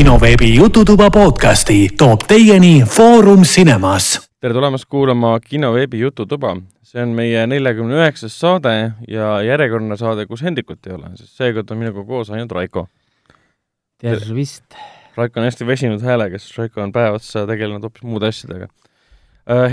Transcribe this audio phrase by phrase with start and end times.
[0.00, 4.30] kinoveebi Jututuba podcasti toob teieni Foorum Cinemas.
[4.40, 6.56] tere tulemast kuulama kinoveebi Jututuba.
[6.82, 11.68] see on meie neljakümne üheksas saade ja järjekordne saade, kus Hendrikut ei ole, sest seekord
[11.70, 12.86] on minuga koos ainult Raiko.
[14.00, 14.64] tervist!
[15.20, 18.72] Raiko on hästi väsinud häälega, sest Raiko on päev otsa tegelenud hoopis muude asjadega.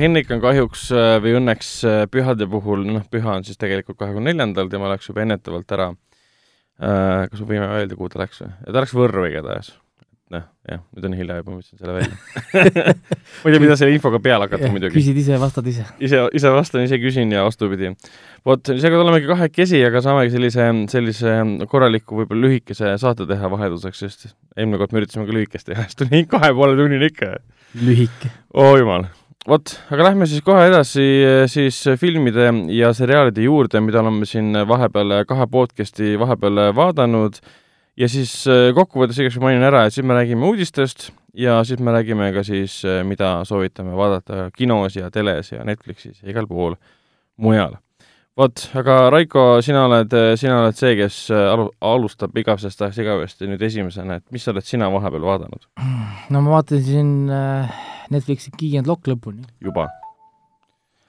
[0.03, 0.89] Henrik on kahjuks
[1.23, 1.73] või õnneks
[2.11, 5.89] pühade puhul, noh, püha on siis tegelikult kahekümne neljandal, tema läks juba ennetavalt ära.
[6.83, 8.55] kas me võime öelda, kuhu ta läks või?
[8.65, 9.77] ta läks Võrru igatahes
[10.33, 12.93] noh, jah, nüüd on hilja juba, ma ütlesin selle välja
[13.41, 14.95] ma ei tea, mida selle infoga peale hakata muidugi.
[14.97, 15.85] küsid ise, vastad ise.
[16.03, 17.93] ise, ise vastan, ise küsin ja vastupidi.
[18.47, 21.37] vot, seekord olemegi kahekesi, aga saamegi sellise, sellise
[21.71, 24.27] korraliku, võib-olla lühikese saate teha vahelduseks, sest
[24.57, 27.37] eelmine kord me üritasime ka lühikest teha, siis tuli kahe poole tunnini ikka.
[27.83, 28.33] lühike.
[28.55, 29.07] oo oh, jumal
[29.47, 31.05] vot, aga lähme siis kohe edasi
[31.47, 37.39] siis filmide ja seriaalide juurde, mida oleme siin vahepeal kahe podcast'i vahepeal vaadanud
[37.97, 38.33] ja siis
[38.77, 42.79] kokkuvõttes igaks mainin ära, et siis me räägime uudistest ja siis me räägime ka siis,
[43.07, 46.77] mida soovitame vaadata kinos ja teles ja Netflixis ja igal pool
[47.37, 47.77] mujal.
[48.37, 53.61] vot, aga Raiko, sina oled, sina oled see, kes alu-, alustab igavesest ajast igavesti nüüd
[53.65, 55.69] esimesena, et mis oled sina vahepeal vaadanud?
[56.29, 57.83] no ma vaatasin äh
[58.13, 59.45] Netflixi Key and Lock lõpuni.
[59.63, 59.87] juba?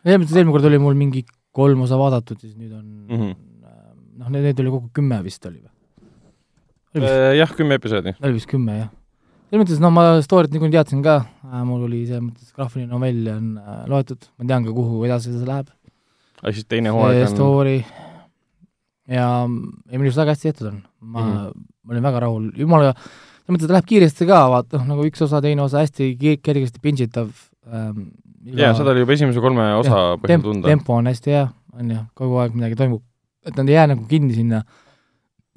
[0.04, 1.24] et eelmine kord oli mul mingi
[1.54, 3.34] kolm osa vaadatud, siis nüüd on mm -hmm.
[4.20, 5.72] noh, neid oli kokku kümme vist oli või?
[6.96, 8.14] Äh, jah, kümme episoodi.
[8.22, 8.88] oli vist kümme, jah.
[9.48, 11.20] selles mõttes, noh, ma story't niikuinii teadsin ka,
[11.68, 15.48] mul oli selles mõttes graafiline novell on äh, loetud, ma tean ka, kuhu edasi see
[15.48, 15.68] läheb.
[16.40, 17.76] aga siis teine hooaeg on story
[19.08, 20.80] ja, ja minu arust väga hästi tehtud on.
[21.00, 21.66] ma mm, -hmm.
[21.84, 25.28] ma olin väga rahul, jumala selles mõttes, et läheb kiiresti ka, vaata, noh, nagu üks
[25.28, 27.28] osa, teine osa hästi kergesti pingitav
[27.68, 28.10] ähm,.
[28.48, 30.72] jaa, seda oli juba esimese kolme osa põhjal tunda.
[30.72, 33.04] tempo on hästi hea, on ju, kogu aeg midagi toimub.
[33.44, 34.64] et nad ei jää nagu kinni sinna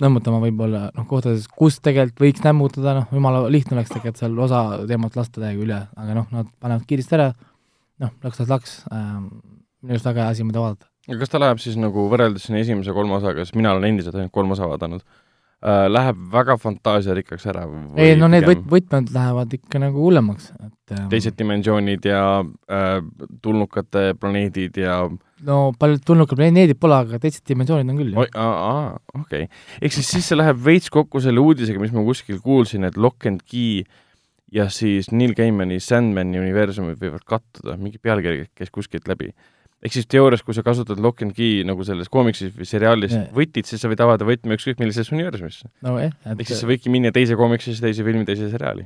[0.01, 4.61] nõmmutama võib-olla noh, kohtades, kus tegelikult võiks nämmutada, noh, jumala lihtne oleks tegelikult seal osa
[4.89, 7.31] teemat lasta täiega üle, aga noh, nad panevad kiiresti ära,
[8.03, 9.27] noh, laks-laks-laks ähm,,
[9.81, 10.89] minu arust väga hea asi, mida vaadata.
[11.09, 14.17] aga kas ta läheb siis nagu võrreldes siin esimese kolme osaga, sest mina olen endiselt
[14.17, 15.05] ainult kolm osa vaadanud
[15.61, 17.67] läheb väga fantaasiarikkaks ära?
[18.01, 22.95] ei no need võt-, võtmed lähevad ikka nagu hullemaks, et ähm, teised dimensioonid ja äh,
[23.45, 25.03] tulnukate planeedid ja
[25.45, 28.17] no paljud tulnukad planeedid pole, aga teised dimensioonid on küll.
[28.17, 29.63] aa, okei okay..
[29.81, 33.29] ehk siis, siis see läheb veits kokku selle uudisega, mis ma kuskil kuulsin, et Lock
[33.29, 33.83] and Key
[34.51, 39.29] ja siis Neil Gaimani Sandmani universumid võivad kattuda, mingi pealkiri käis kuskilt läbi
[39.81, 43.29] ehk siis teoorias, kui sa kasutad lock and key nagu selles koomiksis või seriaalis yeah.
[43.35, 45.97] võtit, siis sa võid avada võtme ükskõik millisesse universumisse no,.
[46.01, 48.85] Eh, ehk siis sa võidki minna teise koomiksisse, teise filmi, teise seriaali.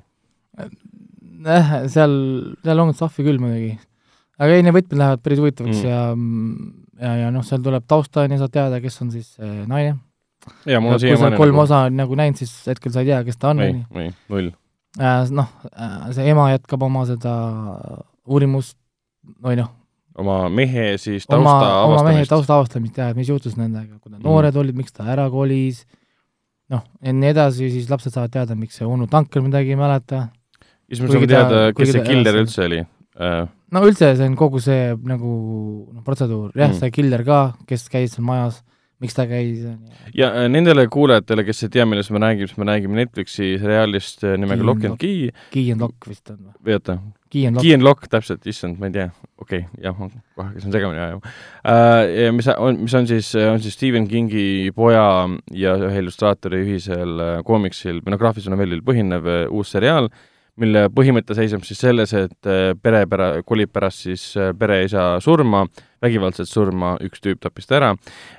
[1.43, 2.15] jah, seal,
[2.63, 3.75] seal on stuff'i küll muidugi.
[4.39, 5.91] aga ei, need võtmed lähevad päris huvitavaks mm.
[5.91, 6.01] ja,
[7.03, 9.97] ja, ja noh, seal tuleb tausta on ju, saad teada, kes on siis äh, naine.
[10.69, 11.65] ja mul on siiamaani kolm nagu...
[11.67, 13.65] osa nagu näinud, siis hetkel sa ei tea, kes ta on.
[13.67, 14.53] ei, ei, null
[14.95, 15.25] äh,.
[15.35, 15.51] noh,
[16.15, 17.35] see ema jätkab oma seda
[18.25, 18.79] uurimust,
[19.43, 19.75] või noh,
[20.21, 22.01] oma mehe siis tausta oma, avastamist.
[22.01, 24.27] oma mehe tausta avastamist jah, et mis juhtus nendega, kui nad mm.
[24.27, 25.83] noored olid, miks ta ära kolis,
[26.71, 30.27] noh, ja nii edasi, siis lapsed saavad teada, miks see onu Tanker midagi ei mäleta.
[30.61, 33.41] ja siis me saame teada, kes see killer üldse oli uh....
[33.75, 35.33] no üldse, see on kogu see nagu
[35.89, 38.63] noh, protseduur, jah mm., see killer ka, kes käis seal majas
[39.03, 39.63] miks ta käis.
[40.15, 44.23] ja äh, nendele kuulajatele, kes ei tea, millest me räägime, siis me räägime Netflixi seriaalist
[44.23, 45.29] äh, nimega Lock and Key.
[45.51, 46.97] Key and Lock vist on või oota,
[47.35, 49.09] Key and Lock, Key and Lock, täpselt, issand, ma ei tea,
[49.41, 52.29] okei okay,, jah, kohe hakkasin segamini ajama uh,.
[52.37, 55.03] mis on, mis on siis, on siis Stephen Kingi poja
[55.51, 60.09] ja ühe illustraatori ühisel koomiksil või noh, graafilisel novellil põhinev uus seriaal
[60.61, 65.65] mille põhimõte seisneb siis selles, et äh, pere pära-, kolib pärast siis äh, pereisa surma,
[66.03, 67.91] vägivaldset surma, üks tüüp tappis ta ära,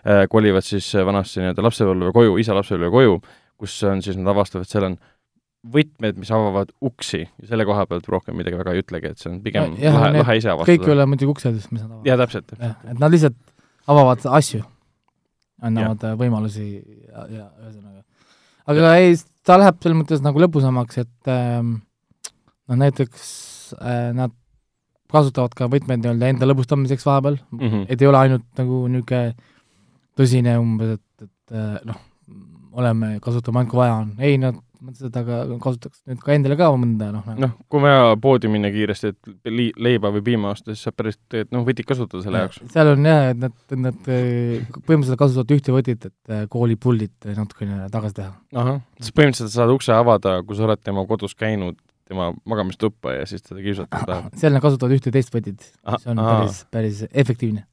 [0.07, 3.19] äh, kolivad siis vanasti nii-öelda lapsepõlve koju, isa lapsepõlve koju,
[3.61, 4.97] kus on siis, nad avastavad, seal on
[5.73, 9.31] võtmed, mis avavad uksi ja selle koha pealt rohkem midagi väga ei ütlegi, et see
[9.33, 10.73] on pigem ja, lahe, lahe ise avastada.
[10.73, 12.09] kõik ei ole muidugi uksedest, mis nad avavad.
[12.09, 12.57] jaa, täpselt.
[12.57, 13.39] et nad lihtsalt
[13.93, 14.63] avavad asju,
[15.67, 16.15] annavad ja.
[16.21, 18.03] võimalusi ja, ja ühesõnaga.
[18.73, 21.77] aga ei, ta läheb selles mõttes nagu lõbusamaks, et ähm,
[22.67, 23.29] noh näiteks
[23.79, 24.35] äh, nad
[25.13, 27.87] kasutavad ka võtmeid nii-öelda enda lõbustamiseks vahepeal mm, -hmm.
[27.89, 29.37] et ei ole ainult nagu niisugune
[30.17, 31.99] tõsine umbes, et, et äh, noh,
[32.77, 36.59] oleme, kasutame ainult kui vaja on, ei nad mõtlesid, et aga kasutaks nüüd ka endale
[36.59, 37.43] ka mõnda noh nagu.
[37.45, 41.19] noh, kui vaja poodi minna kiiresti, et li-, leiba või piima osta, siis saab päris,
[41.37, 42.61] et noh, võtit kasutada selle jaoks.
[42.75, 43.57] seal on jah, et nad,
[43.87, 48.33] nad põhimõtteliselt kasutavad ühte võtit, et äh, koolipuldit natukene tagasi teha.
[48.63, 53.13] ahah, siis põhimõtteliselt sa saad ukse avada, kui sa oled tema kodus käinud tema magamistuppa
[53.13, 55.59] ja siis teda kiusatada seal nad kasutavad ühte teist võtit,
[55.91, 56.39] mis on aha.
[56.39, 57.67] päris, päris efektiivne.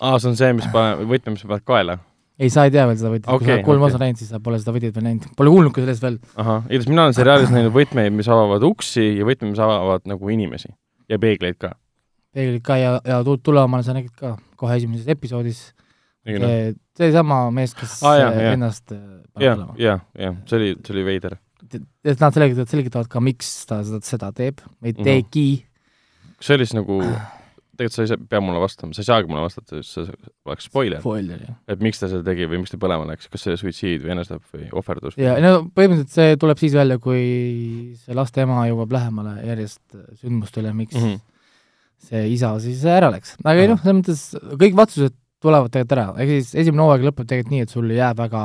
[0.00, 1.98] aa, see on see, mis paneb, võtme, mis sa paned kaela?
[2.40, 3.90] ei, sa ei tea veel seda võtit okay,, kui sa oled kolm okei.
[3.94, 6.16] osa näinud, siis sa pole seda võtit veel näinud, pole kuulnudki sellest veel.
[6.40, 10.32] ahah, igatahes mina olen seriaalis näinud võtmeid, mis avavad uksi ja võtmeid, mis avavad nagu
[10.32, 10.72] inimesi
[11.12, 11.74] ja peegleid ka.
[12.34, 15.74] peeglid ka ja, ja tu- Tuleomale sa nägid ka kohe esimeses episoodis.
[16.96, 18.52] seesama mees, kes Aa, jah, jah.
[18.56, 18.92] ennast
[19.40, 21.36] jah jah, jah, see oli, see oli veider.
[22.04, 25.04] et nad selgitavad, selgitavad ka, miks ta seda, seda teeb või Mhm.
[25.04, 25.64] tegi.
[26.38, 27.00] kas see oli siis nagu,
[27.80, 30.68] tegelikult sa ei saa- pea mulle vastama, sa ei saagi mulle vastata, sest see oleks
[30.68, 34.04] spoiler, spoiler, et miks ta seda tegi või miks ta põlema läks, kas see suitsiid
[34.04, 37.24] või enesetapp või ohverdus ja no põhimõtteliselt see tuleb siis välja, kui
[38.02, 39.82] see laste ema jõuab lähemale järjest
[40.20, 41.06] sündmustele, miks mm.
[41.08, 41.24] -hmm.
[42.10, 43.34] see isa siis ära läks.
[43.44, 44.26] aga ei noh, selles mõttes
[44.60, 48.20] kõik vastused tulevad tegelikult ära, ehk siis esimene hooaeg lõpeb tegelikult nii, et sul jääb
[48.20, 48.44] väga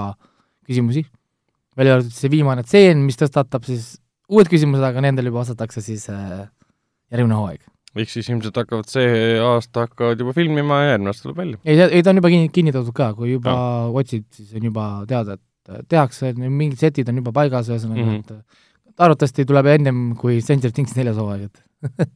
[0.65, 1.05] küsimusi,
[1.77, 3.95] välja arvatud see viimane tseen, mis tõstatab siis
[4.31, 6.45] uued küsimused, aga nendele juba vastatakse siis äh,
[7.13, 7.61] järgmine hooaeg.
[7.95, 11.59] Ehk siis ilmselt hakkavad see aasta hakkavad juba filmima ja järgmine aasta tuleb välja.
[11.63, 13.89] ei, ei ta on juba kinni, kinnitatud ka, kui juba no.
[14.01, 18.21] otsid, siis on juba teada, et äh, tehakse, mingid setid on juba paigas, ühesõnaga mm,
[18.21, 18.41] -hmm.
[18.91, 22.09] et arvatavasti tuleb ennem kui Stranger Things neljas hooaeg, et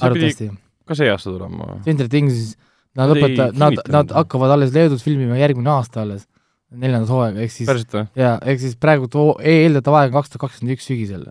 [0.00, 0.50] arvatavasti.
[0.88, 1.80] ka see aasta tulema.
[1.82, 2.54] Stranger Things,
[2.96, 6.28] nad lõpetavad, nad, nad hakkavad alles Leedus filmima järgmine aasta alles,
[6.72, 7.68] neljandas hooaega, ehk siis
[8.16, 11.28] jaa, ehk siis praegu too eeldatav aeg on kaks tuhat kakskümmend üks sügisel.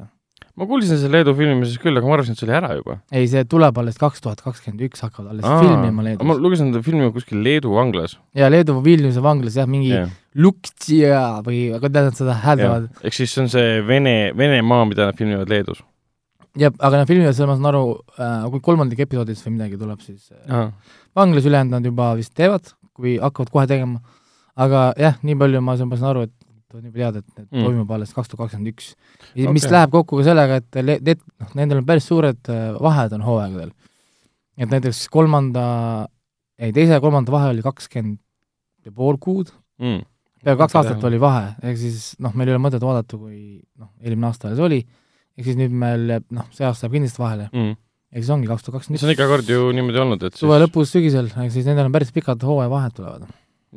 [0.54, 2.98] Ma kuulsin selle Leedu filmimisest küll, aga ma arvasin, et see oli ära juba.
[3.12, 6.42] ei, see tuleb alles kaks tuhat kakskümmend üks, hakkavad alles Aa, filmima ma Leedus.
[6.46, 8.18] lugesin seda filmi kuskil Leedu vanglas.
[8.38, 12.88] ja Leedu Vilniuse vanglas jah, mingi jah, Luktsia või kuidas nad seda hääldavad.
[13.02, 15.82] ehk siis see on see Vene, Venemaa, mida nad filmivad Leedus.
[16.58, 17.84] jah, aga nad filmivad, selles ma saan aru
[18.20, 20.70] äh,, kui kolmandik episoodist või midagi tuleb, siis äh,
[21.18, 24.04] vanglas ülejäänud nad juba vist teevad, kui hakkavad kohe tegema,
[24.54, 26.36] aga jah, nii palju ma saan ma saan aru, et
[26.78, 27.64] on juba teada, et need Mm.
[27.68, 28.94] toimub alles kaks tuhat kakskümmend üks.
[29.54, 30.76] mis läheb kokku ka sellega, et
[31.06, 33.72] need, noh, nendel on päris suured äh, vahed on hooaegadel.
[34.58, 36.08] et näiteks kolmanda,
[36.60, 38.20] ei teise ja kolmanda vahe oli kakskümmend
[38.86, 39.50] ja pool kuud,
[39.80, 40.02] mm.
[40.44, 41.08] peaaegu kaks aastat hea.
[41.08, 44.60] oli vahe, ehk siis noh, meil ei ole mõtet vaadata, kui noh, eelmine aasta alles
[44.60, 44.82] oli,
[45.38, 47.76] ehk siis nüüd meil jääb, noh, see aasta jääb kindlasti vahele, Mm.
[48.14, 50.36] ehk siis ongi kaks tuhat kakskümmend see on üks, iga kord ju niimoodi olnud, et
[50.38, 53.26] suve lõpus, sügisel, ehk siis nendel on päris pikad hooajavahed tulevad.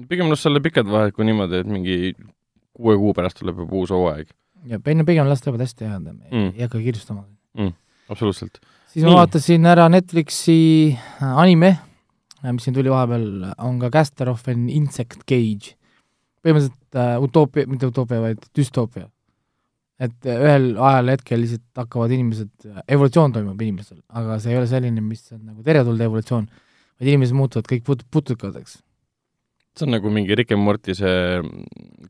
[0.09, 2.13] pigem las olla pikad vahed kui niimoodi, et mingi
[2.77, 4.29] kuue kuu pärast tuleb juba uus hooaeg.
[4.67, 6.53] ja pigem, pigem las teevad hästi head, Mm.
[6.57, 7.25] ei hakka kirjustama.
[8.09, 8.61] absoluutselt.
[8.93, 9.11] siis Nii.
[9.13, 10.59] ma vaatasin ära Netflixi
[10.93, 11.77] äh, anime,
[12.53, 15.75] mis siin tuli vahepeal, on ka Caster of an Insect Cage.
[16.45, 19.09] põhimõtteliselt äh, utoopia, mitte utoopia, vaid düstoopia.
[19.99, 22.51] et äh, ühel ajal hetkel lihtsalt hakkavad inimesed,
[22.89, 26.49] evolutsioon toimub inimestel, aga see ei ole selline, mis on nagu teretulnud evolutsioon,
[27.01, 28.83] vaid inimesed muutuvad kõik put-, putukateks.
[29.77, 31.15] See on nagu mingi Rick and Morty see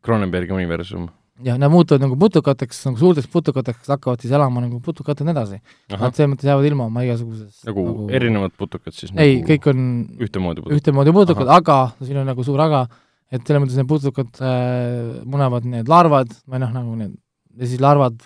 [0.04, 1.08] Cronenbergi universum.
[1.44, 5.58] jah, nad muutuvad nagu putukateks, nagu suurteks putukateks, hakkavad siis elama nagu putukatena edasi.
[5.92, 9.68] Nad, selles mõttes jäävad ilma oma igasugusest nagu, nagu erinevad putukad siis ei nagu, kõik
[9.72, 9.82] on
[10.24, 10.78] ühtemoodi putukad.
[10.80, 12.86] ühtemoodi putukad, aga siin on nagu suur aga,
[13.28, 17.18] et selles mõttes need putukad äh, munevad need larvad või noh, nagu need,
[17.60, 18.16] ja siis larvad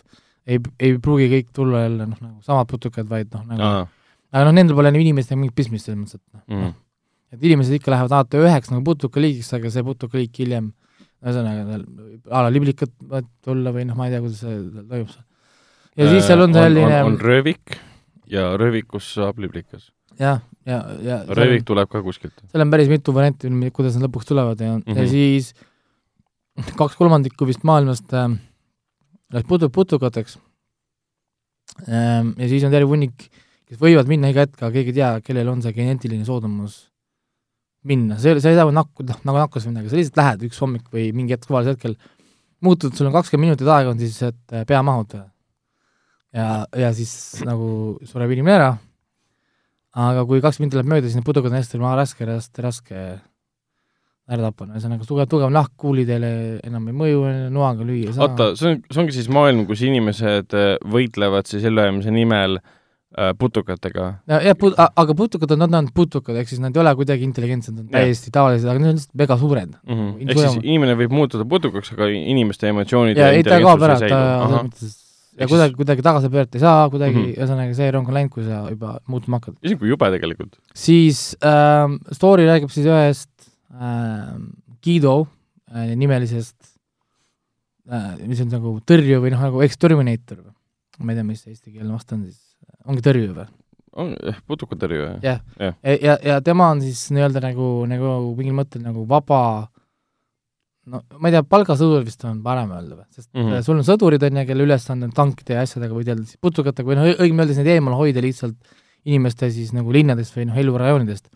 [0.46, 3.82] ei, ei pruugi kõik tulla jälle noh, nagu samad putukad, vaid noh, nagu aa,
[4.31, 6.62] aga noh, nendel pole nagu inimestega mingit pistmist selles mõttes, et noh Mm.
[6.62, 6.75] mm.,
[7.30, 10.72] et inimesed ikka lähevad alati üheks nagu putukaliigiks, aga see putukaliik hiljem
[11.20, 11.78] ühesõnaga
[12.32, 14.56] a la liblikad võivad tulla või noh, ma ei tea, kuidas see
[14.88, 15.24] toimub seal.
[16.00, 17.76] ja siis seal on selline Äh, on, on röövik
[18.30, 19.90] ja röövikust saab liblikas.
[20.18, 22.34] jah, ja, ja röövik tuleb ka kuskilt.
[22.50, 24.92] seal on päris mitu varianti, kuidas nad lõpuks tulevad ja mm, -hmm.
[24.92, 25.02] Mhm.
[25.02, 25.54] ja siis
[26.76, 28.32] kaks kolmandikku vist maailmast äh,
[29.32, 30.38] läks putu-, putukateks
[31.87, 32.34] ähm,.
[32.38, 33.28] ja siis on terve hunnik,
[33.68, 36.89] kes võivad minna iga hetk, aga keegi ei tea, kellel on see geneetiline soodumus
[37.88, 40.60] minna, see, sa ei saa nakku, noh, nagu nakkus või midagi, sa lihtsalt lähed üks
[40.60, 41.96] hommik või mingi hetk suvalisel hetkel,
[42.64, 45.30] muutud, sul on kakskümmend minutit aega on siis, et äh, pea mahutada.
[46.37, 48.70] ja, ja siis nagu sureb inimene ära
[49.96, 53.00] aga kui kaks minutit läheb mööda, siis need putukad on hästi maha raske, raske, raske
[54.30, 58.28] ära tappa, no ühesõnaga tugev, tugev nahk kuulidele enam ei mõju, noaga lüüa ei saa.
[58.28, 62.76] oota, see on, see ongi siis maailm, kus inimesed äh, võitlevad siis ellujäämise nimel äh,
[63.38, 64.07] putukatega.
[64.31, 67.75] jah, put-, aga putukad on, nad on putukad, ehk siis nad ei ole kuidagi intelligentsed,
[67.75, 69.73] nad on täiesti tavalised, aga nad on lihtsalt mega suured.
[69.83, 70.31] Mm -hmm.
[70.31, 74.09] Ehk siis inimene võib muutuda putukaks, aga inimeste emotsioonid ja ei, ta kaob ära, ta
[74.09, 74.99] selles mõttes
[75.40, 77.35] ja kuidagi, kuidagi tagasi pöörata ei saa, kuidagi Mhm.
[77.38, 79.57] ühesõnaga see rong on läinud, kui sa juba muutuma hakkad.
[79.62, 80.59] isegi kui jube tegelikult.
[80.75, 83.31] siis ähm, story räägib siis ühest
[83.75, 84.50] ähm,
[84.85, 85.29] Guido
[85.75, 86.57] äh, nimelisest
[87.90, 90.38] äh,, mis on nagu tõrju või noh, nagu exterminator.
[90.99, 92.50] ma ei tea, mis eesti keelne vastu on siis,
[92.87, 93.49] ongi tõrju või?
[94.00, 95.18] on jah, putukatõrje.
[95.22, 99.40] jah Jah., ja, ja, ja tema on siis nii-öelda nagu, nagu mingil mõttel nagu vaba
[100.90, 103.42] no ma ei tea, palgasõdur vist on parem öelda või, sest mm.
[103.42, 103.64] -hmm.
[103.66, 106.99] sul on sõdurid, on ju, kelle ülesanne on tankide ja asjadega võidelda, siis putukatega või
[106.99, 108.56] noh, õigem öeldes neid eemal hoida lihtsalt
[109.08, 111.28] inimeste siis nagu linnadest või noh, elurajoonidest.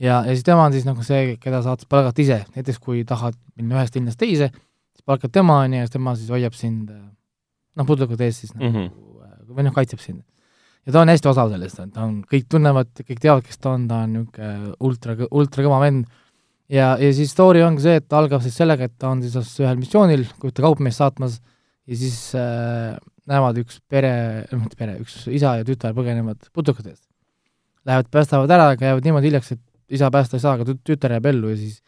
[0.00, 3.36] ja, ja siis tema on siis nagu see, keda saad palgata ise, näiteks kui tahad
[3.56, 7.04] minna ühest linnast teise, siis palkad tema, on ju, ja tema siis hoiab sind äh,
[7.76, 8.76] noh, putukate ees siis nagu Mhm.
[8.78, 9.54] mm -hmm.
[9.54, 10.22] või noh, kaitseb sind.
[10.86, 13.86] Ja ta on hästi osav sellest, ta on, kõik tunnevad, kõik teavad, kes ta on,
[13.90, 16.08] ta on niisugune ultra, ultra kõva vend,
[16.72, 19.54] ja, ja siis story ongi see, et ta algab siis sellega, et ta on siis
[19.62, 21.38] ühel missioonil, kui ta kaupmeest saatmas,
[21.90, 22.96] ja siis äh,
[23.30, 24.12] näevad üks pere,
[24.50, 27.06] noh mitte pere, üks isa ja tütar põgenevad putukate eest.
[27.88, 31.16] Lähevad, päästavad ära, aga jäävad niimoodi hiljaks, et isa päästa ei saa, aga tüt- tütar
[31.16, 31.80] jääb ellu ja siis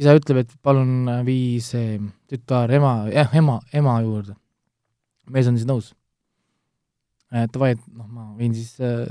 [0.00, 1.98] isa ütleb, et palun vii see
[2.30, 4.34] tütar ema, jah, ema, ema juurde.
[5.30, 5.92] mees on siis nõus.
[7.30, 9.04] Davai, et noh, ma viin siis äh,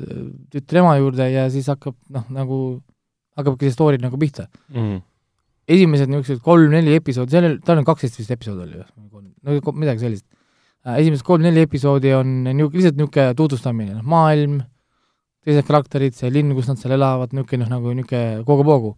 [0.52, 2.58] tütre ema juurde ja siis hakkab noh, nagu
[3.40, 4.48] hakkabki see story nagu pihta.
[4.74, 4.98] Mhm.
[5.70, 9.28] esimesed niisugused kolm-neli episoodi, seal oli, tal on kaksteist vist episoodi oli või?
[9.46, 10.26] no midagi sellist.
[10.98, 14.60] esimesed kolm-neli episoodi on niisugune, lihtsalt niisugune tutvustamine, noh, maailm,
[15.46, 18.96] teised karakterid, see linn, kus nad seal elavad, niisugune noh, nagu niisugune kogu-poogu.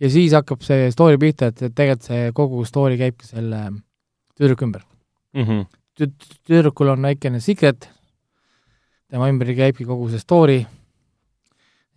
[0.00, 3.60] ja siis hakkab see story pihta, et, et tegelikult see kogu story käibki selle
[4.38, 4.82] tüdruku ümber.
[5.36, 5.66] Mhm.
[5.98, 7.90] tüd- tüdrukul on väikene secret,
[9.12, 10.58] tema ümber käibki kogu see story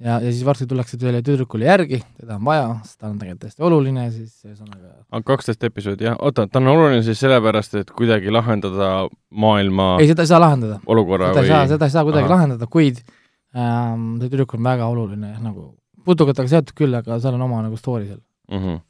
[0.01, 3.49] ja, ja siis varsti tullakse tööle tüdrukule järgi, teda on vaja, sest ta on tegelikult
[3.49, 7.91] hästi oluline, siis ühesõnaga aga kaksteist episoodi, jah, oota, ta on oluline siis sellepärast, et
[7.95, 8.91] kuidagi lahendada
[9.29, 10.79] maailma ei, seda ei saa lahendada.
[10.85, 12.35] olukorra seda ei saa, või seda ei saa kuidagi Ahah.
[12.37, 15.67] lahendada, kuid ähm, see tüdruk on väga oluline nagu,
[16.07, 18.23] putukatega seotud küll, aga seal on oma nagu story seal.
[18.51, 18.63] mm?
[18.63, 18.81] -hmm.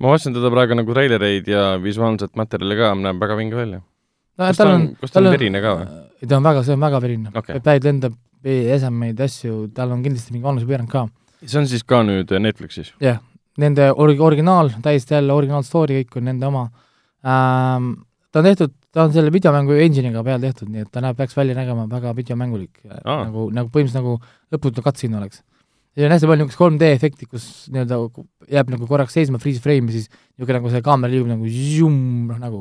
[0.00, 3.82] ma vaatasin teda praegu nagu treilereid ja visuaalset materjali ka, näeb väga vinge välja.
[4.38, 5.86] No Kas tal ta on, kas ta on verine ka või?
[6.22, 7.62] ei, ta on väga, see on väga verine Okei.
[7.64, 8.18] päid lendab,
[8.48, 11.06] esemeid, asju, tal on kindlasti mingi vanusepiirang ka.
[11.44, 12.92] see on siis ka nüüd Netflixis?
[13.02, 13.20] jah,
[13.58, 16.68] nende orgi-, originaal, täiesti jälle originaal story, kõik on nende oma
[17.26, 17.96] ähm,
[18.32, 21.36] ta on tehtud, ta on selle videomängu engine'iga peal tehtud, nii et ta näeb, peaks
[21.36, 23.24] välja nägema väga videomängulik Aa.
[23.26, 24.18] nagu, nagu põhimõtteliselt nagu
[24.54, 25.42] lõputu cutscene oleks.
[25.98, 27.98] ja on hästi palju niisugust 3D efekti, kus nii-öelda
[28.54, 31.96] jääb nagu korraks seisma freeze frame ja siis niisugune nagu see kaamera liigub nagu zoom,
[32.30, 32.60] noh nagu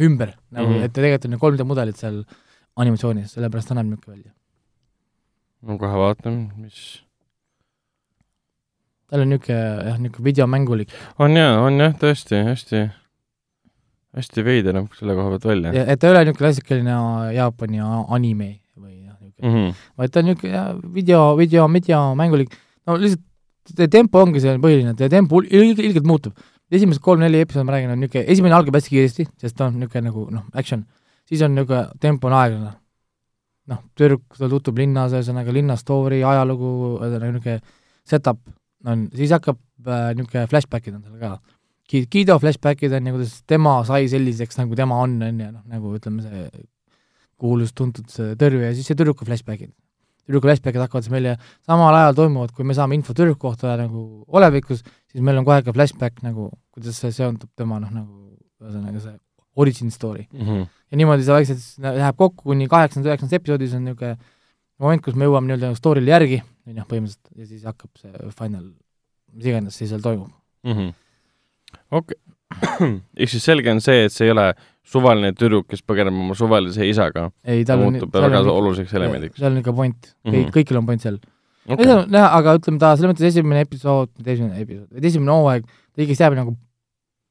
[0.00, 0.74] ümber nagu mm.
[0.74, 0.84] -hmm.
[0.84, 2.22] et tegelikult on ju 3D mudelid seal
[2.76, 4.32] animatsioonis, sellepärast ta näeb niisugune välja.
[5.62, 7.02] ma kohe vaatan, mis
[9.10, 12.84] tal on niisugune jah, niisugune videomängulik on jaa, on jah, tõesti hästi,
[14.18, 15.74] hästi veider näeb selle koha pealt välja.
[15.74, 16.98] ja et ta ei ole niisugune klassikaline
[17.38, 19.74] Jaapani anime või jah, niisugune Mm -hmm.
[19.98, 22.54] vaid ta on niisugune video, video, videomängulik,
[22.86, 26.32] no lihtsalt tempo ongi see põhiline, et tempo ilge, ilgelt muutub.
[26.72, 30.08] Esimesed kolm-neli episoodi ma räägin, on niisugune, esimene algab hästi kiiresti, sest ta on niisugune
[30.10, 30.84] nagu noh, action,
[31.28, 32.74] siis on niisugune, tempo on aeglane.
[33.68, 36.72] noh, tüdruk, ta tutvub linnas, ühesõnaga linna story, ajalugu,
[37.02, 37.58] ühesõnaga niisugune
[38.08, 38.40] setup
[38.88, 41.36] on, siis hakkab äh, niisugune flashbackid on seal ka.
[41.88, 45.94] Guido flashbackid on ja kuidas tema sai selliseks, nagu tema on, on ju, noh, nagu
[45.96, 46.66] ütleme, see
[47.38, 49.72] kuulus-tuntud see tõrje ja siis see tüdruku flashbackid.
[50.28, 54.24] Tüdruku flashbackid hakkavad siis meile samal ajal toimuvad, kui me saame info tüdruku kohta nagu
[54.28, 58.28] olevikus, siis meil on kohe ka flashback nagu, kuidas see seondub tema noh, nagu
[58.62, 59.16] ühesõnaga see
[59.58, 60.26] origin story.
[60.32, 60.66] Mm -hmm.
[60.90, 64.16] ja niimoodi see vaikselt läheb kokku kuni kaheksandas, üheksandas episoodis on niisugune
[64.78, 68.64] moment, kus me jõuame nii-öelda story'le järgi, on ju, põhimõtteliselt, ja siis hakkab see final,
[69.34, 70.30] mis iganes siis seal toimub.
[70.66, 70.92] Mhm.
[71.90, 72.18] okei,
[73.20, 74.52] ehk siis selge on see, et see ei ole
[74.88, 77.28] suvaline tüdruk, kes põgeneb oma suvalise isaga,
[77.68, 79.40] tal on muutub väga oluliseks elemendiks.
[79.40, 80.38] seal on ikka point mm, Mhm.
[80.38, 80.54] -hmm.
[80.54, 81.18] kõikil on point seal
[81.68, 86.02] okay., ei näha, aga ütleme ta selles mõttes esimene episood, esimene episood, esimene hooaeg, ta
[86.02, 86.56] ikkagi jääb nagu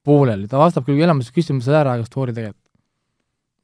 [0.08, 2.64] pooleli, ta vastab küll enamus küsimusele ära, aga story tegelikult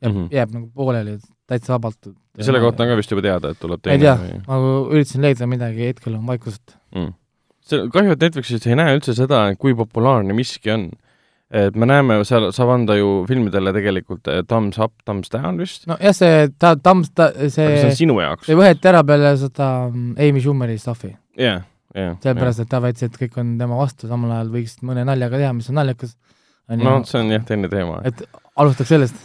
[0.03, 0.19] jääb mm.
[0.19, 0.35] -hmm.
[0.35, 2.13] jääb nagu pooleli, täitsa vabalt.
[2.37, 4.57] ja selle kohta on ka vist juba teada, et tuleb ma ei teine tea ma
[4.91, 6.75] üritasin leida midagi, hetkel on vaikust.
[6.95, 7.13] mm..
[7.61, 10.89] see, kahju, et Netflixis ei näe üldse seda, kui populaarne miski on.
[11.53, 15.85] Et me näeme, seal saab anda ju filmidele tegelikult eh, thumbs up, thumbs down vist,
[15.89, 18.57] nojah, see ta, Tams, ta, aga see on see, sinu jaoks see.
[18.57, 22.15] võeti ära peale seda mm, Amy Schumeri stuff'i, jah, jah.
[22.23, 25.51] sellepärast et ta väitis, et kõik on tema vastu, samal ajal võiks mõne naljaga teha,
[25.57, 26.15] mis on naljakas.
[26.79, 27.99] no see on jah teine teema.
[28.09, 28.23] et
[28.57, 29.21] alustaks sellest,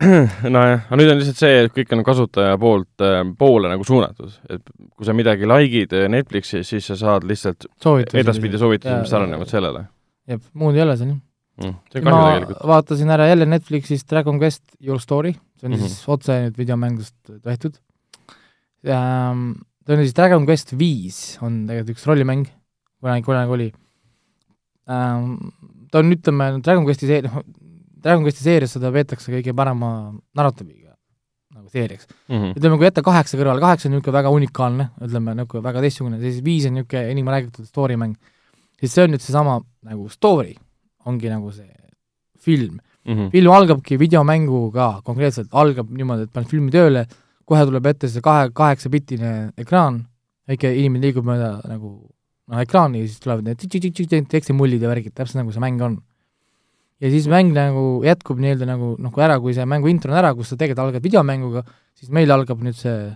[0.56, 4.36] nojah, aga nüüd on lihtsalt see, et kõik on kasutaja poolt äh, poole nagu suunatud,
[4.52, 7.70] et kui sa midagi like'id äh, Netflixis, siis sa saad lihtsalt
[8.20, 9.86] edaspidi soovitusi, mis sarnanevad sellele
[10.30, 11.20] jah, muud ei ole seal jah.
[11.62, 11.74] mm..
[11.92, 12.62] see ma tegelikult.
[12.72, 15.84] vaatasin ära jälle Netflixis Dragon Quest Your Story, see on mm Mhm.
[15.84, 15.88] -hmm.
[15.88, 17.78] siis otse nüüd videomängust tehtud
[18.86, 19.52] ähm,.
[19.84, 22.46] ta on siis Dragon Quest viis on tegelikult üks rollimäng,
[23.00, 23.72] kunagi, kunagi oli
[24.90, 25.34] ähm,.
[25.90, 27.42] ta on, ütleme, Dragon Questi see-, noh,
[28.02, 30.94] Dragon Questi seerias seda peetakse kõige parema narratiiviga
[31.50, 32.06] nagu seeriaks.
[32.30, 36.20] Mm ütleme, kui jätta kaheksa kõrvale, kaheksa on niisugune väga unikaalne, ütleme niisugune väga teistsugune,
[36.22, 38.14] siis viis on niisugune enim räägitud story mäng.
[38.80, 40.54] siis see on nüüd seesama nagu story,
[41.10, 41.68] ongi nagu see
[42.40, 42.78] film.
[43.04, 43.30] -hmm.
[43.32, 47.06] film algabki videomänguga konkreetselt, algab niimoodi, et paned filmi tööle,
[47.48, 50.04] kohe tuleb ette see kahe, kaheksapiltine ekraan,
[50.50, 51.94] väike inimene liigub mööda nagu
[52.50, 55.98] noh, ekraani ja siis tulevad need tekstimullid ja värgid, täpselt nagu see mäng on.
[57.00, 60.18] ja siis mäng nagu jätkub nii-öelda nagu noh, kui ära, kui see mängu intro on
[60.20, 61.64] ära, kus sa tegelikult algad videomänguga,
[61.96, 63.08] siis meil algab nüüd see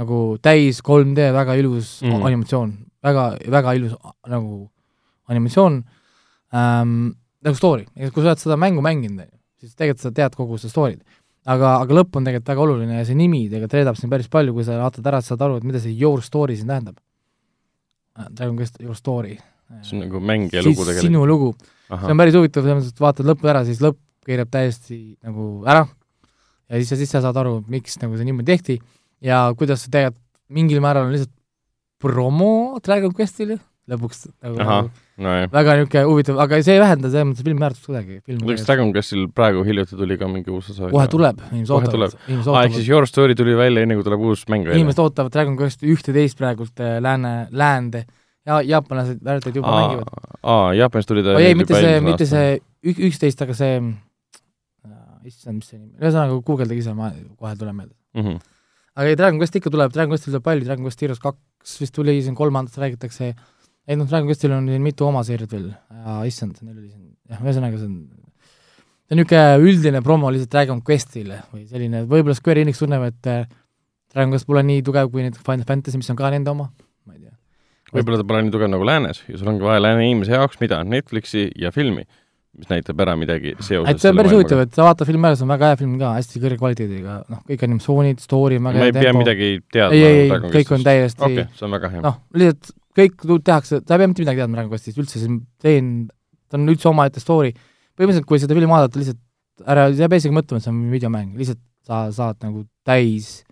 [0.00, 2.14] nagu täis 3D väga ilus mm.
[2.14, 2.28] Mhm.
[2.30, 2.70] animatsioon,
[3.04, 3.98] väga, väga ilus
[4.32, 4.62] nagu
[5.28, 5.82] animatsioon
[6.56, 9.26] ähm,, nagu story, kui sa oled seda mängu mänginud,
[9.60, 11.02] siis tegelikult sa tead kogu seda story'd.
[11.42, 14.54] aga, aga lõpp on tegelikult väga oluline ja see nimi tegelikult reedab siin päris palju,
[14.54, 17.00] kui sa vaatad ära, saad aru, et mida see your story siin tähendab.
[18.12, 19.38] Dragon Quest Your Story.
[19.82, 21.06] see on nagu mäng ja lugu tegelikult.
[21.06, 21.54] sinu lugu.
[21.88, 25.64] see on päris huvitav, selles mõttes, et vaatad lõppu ära, siis lõpp keerab täiesti nagu
[25.66, 25.86] ära
[26.68, 28.76] ja siis, siis sa saad aru, miks nagu see niimoodi tehti
[29.24, 30.20] ja kuidas see tegelikult
[30.52, 31.32] mingil määral on lihtsalt
[32.02, 33.58] promo Dragon Questile
[33.92, 34.56] lõpuks nagu
[35.22, 35.48] nojah.
[35.52, 38.20] väga niisugune huvitav, aga see ei vähenda selles mõttes filmi väärtust kuidagi.
[38.24, 40.88] kas Dragon Questil praegu hiljuti tuli ka mingi uus osa?
[40.90, 42.16] kohe tuleb, inimesed ootavad,
[42.54, 44.80] aa, ehk siis Your Story tuli välja enne, kui tuleb uus mäng välja?
[44.80, 48.04] inimesed ootavad Dragon Quest ühte-teist praegult äh, lääne, läände
[48.46, 50.38] ja jaapanlased väärtult juba aa, mängivad.
[50.42, 52.56] aa, Jaapanis tuli ta oi ei, mitte see, mitte see
[52.90, 57.76] ük- üksteist, aga see äh, issand, mis see nimi, ühesõnaga guugeldage ise, ma kohe tulen
[57.78, 57.94] meelde.
[58.18, 58.40] Mhm.
[58.96, 61.94] aga ei, Dragon Quest ikka tuleb, Dragon Questil tuleb palju, Dragon Quest Heroes kaks vist
[61.96, 63.30] tuli, siin kolmandat räägitakse,
[63.88, 65.70] ei noh, Dragon Questil on siin mitu oma seeriat veel,
[66.28, 67.96] issand, neil oli siin, jah, ühesõnaga see on
[69.12, 73.28] see on niisugune üldine promo lihtsalt Dragon Questile või selline, võib-olla Square Enix tunneb, et
[73.30, 73.44] äh,
[74.12, 76.70] Dragon Quest pole nii tugev kui näiteks Final Fantasy, mis on ka nende oma,
[77.06, 77.36] ma ei tea.
[77.92, 80.82] võib-olla ta pole nii tugev nagu läänes ja sul ongi vaja lääne inimese jaoks mida,
[80.88, 82.04] Netflixi ja filmi,
[82.56, 85.38] mis näitab ära midagi seoses et see on päris huvitav, et sa vaatad filmi ära,
[85.40, 88.76] see on väga hea film ka, hästi kõrge kvaliteediga, noh, kõik animatsioonid, story väga ma
[88.76, 89.24] hea ei pea tempo.
[89.24, 92.12] midagi teadma ei, ei, kõik on täiesti okei okay,, see on väga hea no..
[92.12, 95.38] noh, lihtsalt kõik tehakse, sa ei pea mitte midagi teadma Dragon Questist üldse, see on
[95.62, 95.92] teen,
[96.50, 97.52] ta on üldse omaette story.
[97.96, 100.82] põhimõtteliselt, kui seda filmi vaadata, lihtsalt ära, sa ei pea isegi mõtlema, et see on
[100.92, 103.42] videomäng, lihtsalt sa saad nagu täis,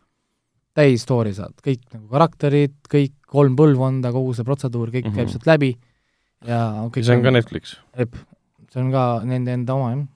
[0.76, 5.16] täis story saad, kõik nagu karakterid, kõik kolm põlvkonda, kogu see protseduur, kõik mm -hmm.
[5.18, 5.32] käib Mhm.
[5.34, 5.76] sealt läbi
[6.46, 7.76] ja kõik see on ka Netflix,
[8.72, 10.06] see on ka nende enda oma, jah.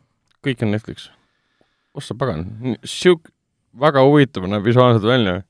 [0.42, 1.10] kõik on Netflix.
[1.94, 3.30] ossa pagan, siuk-,
[3.78, 5.42] väga huvitav näeb visuaalselt välja.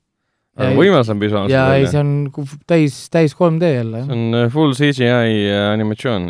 [0.54, 1.98] Ja ei- võimas on visuaalselt ja ei, see.
[1.98, 6.28] on täis, täis 3D jälle, see on äh, full CGI äh, animatsioon.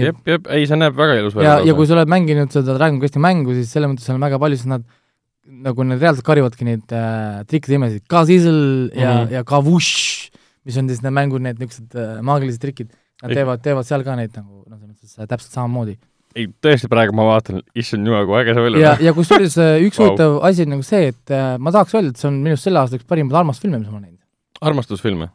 [0.00, 2.74] jep, jep, ei see näeb väga ilus ja välja., ja kui sa oled mänginud seda
[2.74, 4.82] Dragon Questi mängu, siis selles mõttes on väga palju, siis nad
[5.44, 8.58] nagu need reaalselt karjuvadki neid äh, trikkide nimesid, Kazisel
[8.96, 9.20] ja mm.
[9.20, 9.32] -hmm.
[9.36, 10.30] ja Kavush,
[10.64, 12.90] mis on siis need mängu need niisugused äh, maagilised trikid.
[13.22, 15.98] Nad teevad, teevad seal ka neid nagu noh, selles mõttes äh, täpselt samamoodi.
[16.34, 20.00] ei, tõesti praegu ma vaatan, issand jumal, kui äge see välja ja, ja kusjuures üks
[20.02, 22.68] huvitav asi on nagu see, et äh, ma tahaks öelda, et see on minu arust
[22.68, 24.20] selle aasta üks parimaid armastusfilme, mis ma olen näinud.
[24.70, 25.28] armastusfilme.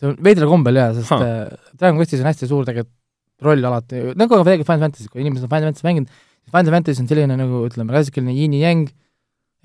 [0.00, 1.20] see on veidral kombel jaa, sest Ha.
[1.24, 2.98] äh, Dragon Questis on hästi suur tegelikult
[3.42, 6.10] roll alati, nagu ka Final Fantasy, kui inimesed on Final Fantasy mänginud,
[6.52, 8.84] Final Fantasy on selline nagu ütleme, klassikaline yin ja yang,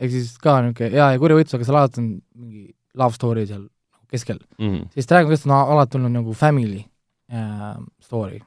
[0.02, 2.64] ehk siis ka niisugune hea ja kuri võitlus, aga seal alati on mingi
[2.98, 3.68] love story seal
[4.10, 4.40] keskel.
[4.58, 4.88] Mm.
[4.96, 6.80] siis Dragon Quest on alati olnud nagu family
[7.30, 8.40] äh, story.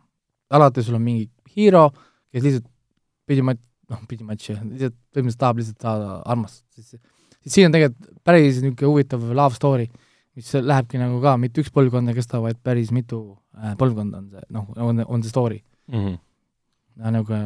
[0.50, 1.90] alati sul on mingi hero,
[2.34, 2.68] kes lihtsalt
[3.30, 7.00] pidi mat-, noh, pidi matši, lihtsalt põhimõtteliselt tahab lihtsalt saada armastust, siis
[7.40, 9.88] siis siin on tegelikult päris niisugune huvitav love story,
[10.36, 13.20] mis lähebki nagu ka mitte üks põlvkond ei kesta, vaid päris mitu
[13.56, 15.62] äh, põlvkonda on see, noh, on, on see story.
[15.90, 16.18] Mm -hmm.
[17.02, 17.38] ja nagu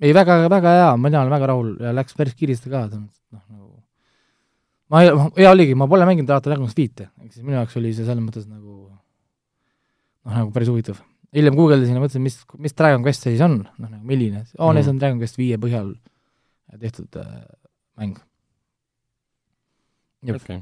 [0.00, 3.08] ei, väga, väga hea, mina olen väga rahul ja läks päris kiiresti ka, noh
[3.50, 3.82] nagu
[4.90, 5.10] ma ei,
[5.42, 8.24] hea oligi, ma pole mänginud Dragon Quest viite, ehk siis minu jaoks oli see selles
[8.24, 8.90] mõttes nagu
[10.24, 11.02] noh, nagu päris huvitav.
[11.36, 14.72] Hiljem guugeldasin ja mõtlesin, mis, mis Dragon Quest see siis on, noh nagu milline, oo,
[14.72, 14.82] Mhm.
[14.82, 15.94] see on Dragon Quest viie põhjal
[16.80, 17.44] tehtud äh,
[17.98, 18.16] mäng.
[20.30, 20.60] Okay..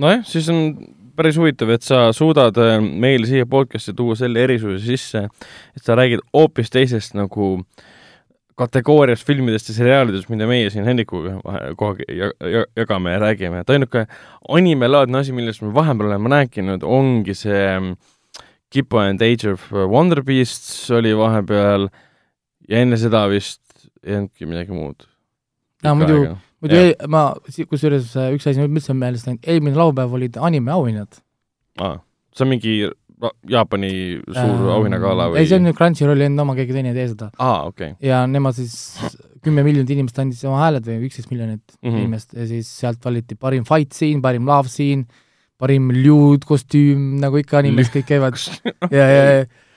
[0.00, 0.72] nojah, siis on
[1.16, 5.22] päris huvitav, et sa suudad äh, meil siia podcast'i tuua selle erisuse sisse,
[5.76, 7.58] et sa räägid hoopis teisest nagu
[8.60, 11.36] kategooriast filmidest ja seriaalidest, mida meie siin Hendrikuga
[11.78, 14.06] kogu aeg ja- ja- jagame ja räägime, et ainuke
[14.48, 17.94] animelaadne asi, millest me vahepeal oleme rääkinud, ongi see mm,
[18.70, 21.88] Kippo and Age of Wonder Beasts oli vahepeal
[22.70, 23.60] ja enne seda vist
[24.04, 25.06] ei olnudki midagi muud.
[25.84, 27.24] Aa, muidu- muidu ei, ma,
[27.70, 31.20] kusjuures äh, üks asi, mis on meelest läinud, eelmine laupäev olid anime auhinnad.
[31.80, 31.98] aa,
[32.36, 32.74] see on mingi
[33.50, 33.90] Jaapani
[34.24, 35.42] suur auhinnagala või?
[35.42, 37.30] Ei, see on nüüd Crunchyrolli enda oma, keegi teine ei tee seda.
[37.36, 38.08] aa, okei okay..
[38.08, 38.76] ja nemad siis,
[39.44, 41.82] kümme miljonit inimest andis oma hääled või üksteist miljonit mm.
[41.82, 41.98] -hmm.
[41.98, 45.04] inimest ja siis sealt valiti parim fight scene, parim love scene,
[45.60, 48.38] parim lewd kostüüm, nagu ikka animes kõik käivad
[48.96, 49.24] ja, ja,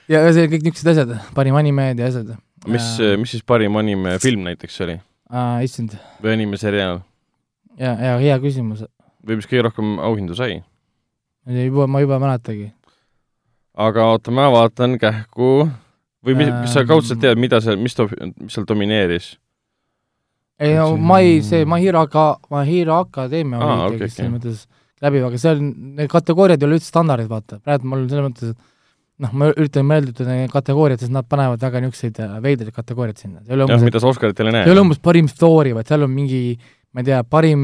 [0.08, 2.34] ja, see kõik niisugused asjad, parim animed ja asjad.
[2.70, 2.86] mis,
[3.20, 4.98] mis siis parim anime film näiteks oli?
[5.64, 7.02] issand, või animeseriaal?
[7.80, 8.86] ja, ja hea küsimus,
[9.26, 10.62] või mis kõige rohkem auhindu sai?
[11.44, 12.68] juba, ma juba ei mäletagi.
[13.86, 15.68] aga oota, ma vaatan kähku
[16.24, 18.08] või mis, kas sa kaudselt tead, mida seal, mis too,
[18.40, 19.34] mis seal domineeris?
[20.62, 24.16] ei no ma ei, see My Hero Aka-, My Hero Akadeemia oli okei, ikkagi okei.
[24.16, 24.64] selles mõttes
[25.04, 28.54] läbiv, aga see on, need kategooriad ei ole üldse standardid, vaata, praegu mul selles mõttes,
[28.54, 33.20] et noh, ma üritan mõelda neid kategooriaid, sest nad panevad väga niisuguseid äh, veidraid kategooriaid
[33.20, 34.88] sinna, jah, mida sa Oscaritele ei see ei ole näe.
[34.88, 36.40] umbes parim story, vaid seal on mingi
[36.94, 37.62] ma ei tea, parim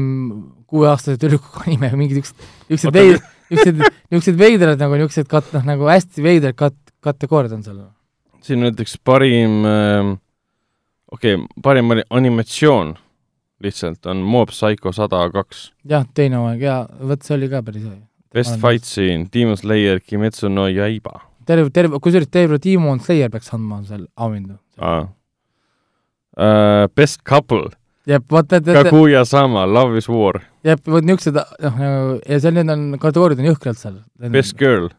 [0.69, 5.67] kuueaastase tüdruku anime või mingid niisugused, niisugused veid-, niisugused, niisugused veidrad nagu niisugused kat-, noh
[5.67, 7.79] nagu hästi veidrad kat-, kategooriad on seal.
[8.43, 10.11] siin on näiteks parim äh,,
[11.11, 12.95] okei okay,, parim ani- animatsioon
[13.63, 15.71] lihtsalt on Mob Psycho sada kaks.
[15.87, 17.99] jah, teine hooaeg ja vot see oli ka päris hea.
[18.31, 23.31] Best Olen Fight Scene, Demon Slayer, Kimetsu no Yaiba terve, terve, kusjuures terve Demon Slayer
[23.31, 24.57] peaks andma seal auhindu.
[24.79, 25.09] ah..
[26.31, 27.73] Uh, best Couple,
[28.07, 32.55] jep, vot need, need, Kaguya-sama, Love is War, jep, vot niisugused, noh nagu ja seal
[32.55, 33.99] need on, kategooriad on jõhkralt seal.
[34.31, 34.89] Best Girl,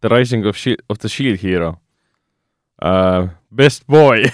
[0.00, 1.74] The Rising of Shield, of the Shield Hero
[2.80, 4.24] uh,, Best Boy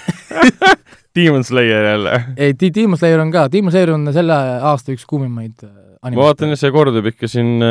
[1.15, 2.21] Demon Slayer jälle.
[2.37, 4.39] ei, Demon Slayer on ka, Demon Slayer on selle
[4.73, 5.73] aasta üks kuumimaid äh,
[6.05, 7.63] ma vaatan, et see kordub ikka siin,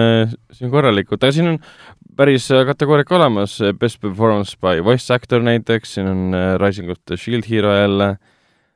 [0.56, 1.60] siin korralikult, aga siin on
[2.18, 6.92] päris äh, kategooria ka olemas, Best Performance by Voice Actor näiteks, siin on äh, Rising
[6.94, 8.16] of the Shield Hero jälle.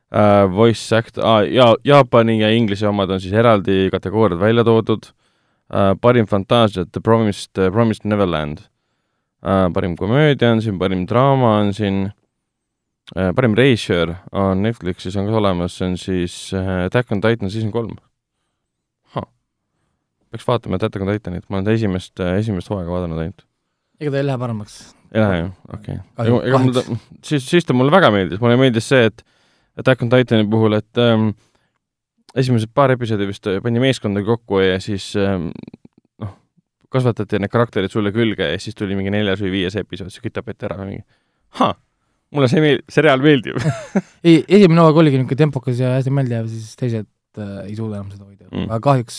[0.08, 5.10] Uh,, Voice Act- ah,, ja Jaapani ja Inglise omad on siis eraldi kategooriad välja toodud.
[5.68, 8.62] Uh,, parim fantaasia, The Promised uh,, Promised Neverland.
[9.44, 12.06] Uh,, parim komöödia on siin, parim draama on siin
[13.14, 17.72] parim reisjöör on Netflixis on ka olemas, see on siis uh, Attack on Titan season
[17.72, 17.96] kolm
[20.30, 23.44] peaks vaatama Attack on Titanit, ma olen ta esimest, esimest hooaega vaadanud ainult.
[24.00, 24.78] ega ta ei lähe paremaks.
[25.12, 26.06] ei lähe jah, okei okay..
[26.20, 26.84] Kahju- ega mul ta,
[27.24, 29.24] siis, siis ta mulle väga meeldis, mulle meeldis see, et
[29.78, 31.30] Attack on Titani puhul, et ähm,
[32.36, 35.50] esimesed paar episoodi vist pandi meeskonda kokku ja siis ähm,
[36.22, 36.34] noh,
[36.92, 40.36] kasvatati need karakterid sulle külge ja siis tuli mingi neljas või viies episood, siis kõik
[40.40, 41.04] tapeti ära mingi
[41.60, 41.72] ha,
[42.34, 43.60] mulle see meel-, seriaal meeldib
[44.26, 47.08] ei, esimene hooaeg oligi niisugune tempokas ja hästi meeldejääv, siis teised
[47.40, 48.64] äh, ei suuda enam seda hoida Mm.
[48.70, 49.16] aga kahjuks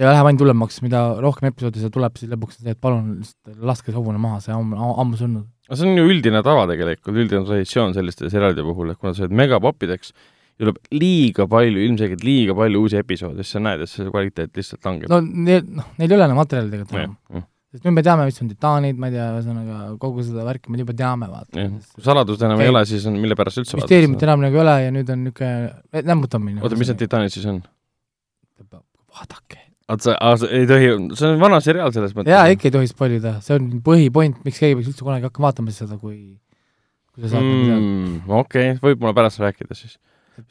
[0.00, 3.06] ja läheb ainult hullemaks, mida rohkem episoode seal tuleb, siis lõpuks on see, et palun
[3.20, 5.46] lihtsalt laske see hobune maha, see on ammu, surnud.
[5.68, 9.24] aga see on ju üldine tava tegelikult, üldine traditsioon selliste seriaalide puhul, et kuna sa
[9.26, 10.12] oled megapoppideks,
[10.60, 14.88] tuleb liiga palju, ilmselgelt liiga palju uusi episoode, siis sa näed, et see kvaliteet lihtsalt
[14.88, 15.12] langeb.
[15.12, 18.40] no neil, noh, neil ei ole enam materjali tegelikult enam., sest nüüd me teame, mis
[18.42, 21.66] on titaanid, ma ei tea, ühesõnaga kogu seda värki me juba teame, vaata.
[22.02, 22.74] saladust enam ei Okei.
[22.74, 26.02] ole, siis on, mille pärast üldse müsteeriumit enam nagu ei ole ja nüüd on niisugune
[26.10, 26.62] nämmutamine.
[26.64, 27.62] oota, mis need titaanid siis on?
[28.66, 29.62] vaadake.
[29.88, 32.34] oota, sa, sa ei tohi, see on vana seriaal selles mõttes.
[32.34, 35.50] jaa, ikka ei tohi spoil ida, see on põhipoint, miks keegi peaks üldse kunagi hakkama
[35.50, 36.18] vaatama seda, kui,
[37.14, 38.22] kui sa saad mm,.
[38.26, 39.98] okei okay,, võib-olla pärast rääkida siis.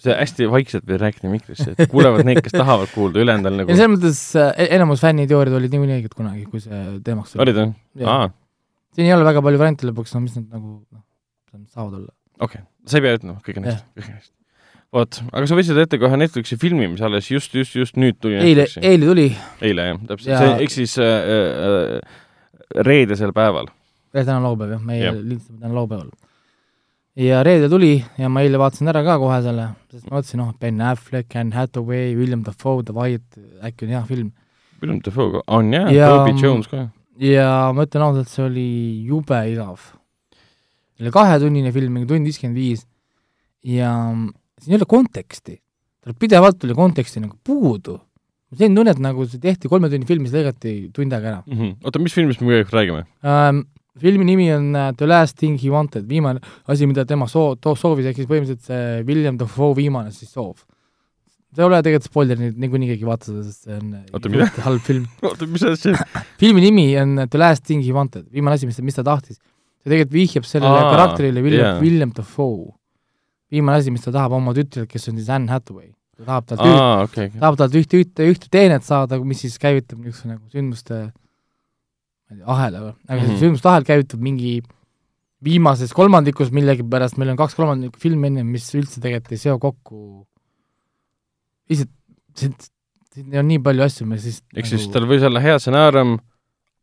[0.01, 3.75] See hästi vaikselt võid rääkida mikrisse, et kuulevad need, kes tahavad kuulda, ülejäänud on nagu,
[3.75, 7.45] selles mõttes äh, enamus fänniteooriad olid niikuinii õiged kunagi, kui see teemaks tuli.
[7.45, 7.61] olid
[8.05, 8.29] aa,
[8.95, 11.05] siin ei ole väga palju variante lõpuks, no mis nad nagu noh,
[11.73, 12.11] saavad olla.
[12.39, 14.31] okei okay., sa ei pea ütlema kõige neist, kõige neist.
[14.99, 18.39] vot, aga sa võtsid ette kohe Netflixi filmi, mis alles just, just, just nüüd tuli
[18.41, 19.27] eile, eile tuli,
[19.65, 22.25] eile jah, täpselt Ja- ehk siis äh, äh,
[22.85, 23.69] reedesel päeval.
[24.13, 25.15] täna on laupäev jah, meie Jah.
[25.15, 26.09] lindistame täna laupäeval.
[27.19, 30.53] Ja reede tuli ja ma eile vaatasin ära ka kohe selle, sest ma mõtlesin, noh,
[30.61, 34.29] Ben Affleck, Anne Hathaway, William Dafoe, davai, et äkki on hea film.
[34.81, 36.85] Willem Dafoe on jah Ja- Toby Jones ka.
[37.19, 38.67] ja ma ütlen ausalt, see oli
[39.09, 39.79] jube igav.
[40.95, 42.85] see oli kahetunnine film, mingi tund viiskümmend viis
[43.63, 43.91] ja
[44.61, 45.57] siin ei ole konteksti.
[46.03, 47.99] tal pidevalt oli konteksti nagu puudu.
[48.55, 51.75] selline tunne, et nagu see tehti kolme tunni film, mis lõigati tund aega ära Mhm.
[51.83, 53.03] oota, mis filmist me kõigepealt räägime?
[53.23, 53.65] ähm,.
[53.99, 57.75] Filmi nimi on äh, The Last Thing He Wanted, viimane asi, mida tema soo-, too-
[57.75, 60.61] soovis, ehk siis põhimõtteliselt see William Dafoe viimane siis soov.
[61.49, 64.29] see ei ole tegelikult spoiler, niikuinii keegi ei vaata seda, sest see on äh, Oota,
[64.29, 64.45] mida?
[64.67, 65.07] halb film.
[65.25, 65.95] oota, mis asja?
[66.39, 69.39] filmi nimi on The Last Thing He Wanted, viimane asi, mis ta, mis ta tahtis.
[69.81, 72.69] see tegelikult vihjab sellele Aa, karakterile William yeah., William Dafoe.
[73.51, 75.89] viimane asi, mis ta tahab oma tütrelt, kes on siis Anne Hathaway.
[76.19, 77.39] ta tahab talt üht, aa, okei, okei.
[77.41, 80.99] tahab talt ühte, ühte, ühte teenet saada, mis siis käivitab niisuguse nagu sündmuste
[82.29, 83.25] ma ei tea, ahela või, aga mm Mhm.
[83.25, 83.37] -hmm.
[83.39, 84.61] see sündmuste ahel käivitub mingi
[85.43, 90.25] viimases kolmandikus millegipärast, meil on kaks kolmandikku filmi enne, mis üldse tegelikult ei seo kokku,
[91.69, 91.89] lihtsalt
[92.35, 92.53] siin,
[93.13, 96.17] siin on nii palju asju, me siis nagu ehk siis tal võis olla hea stsenaarium,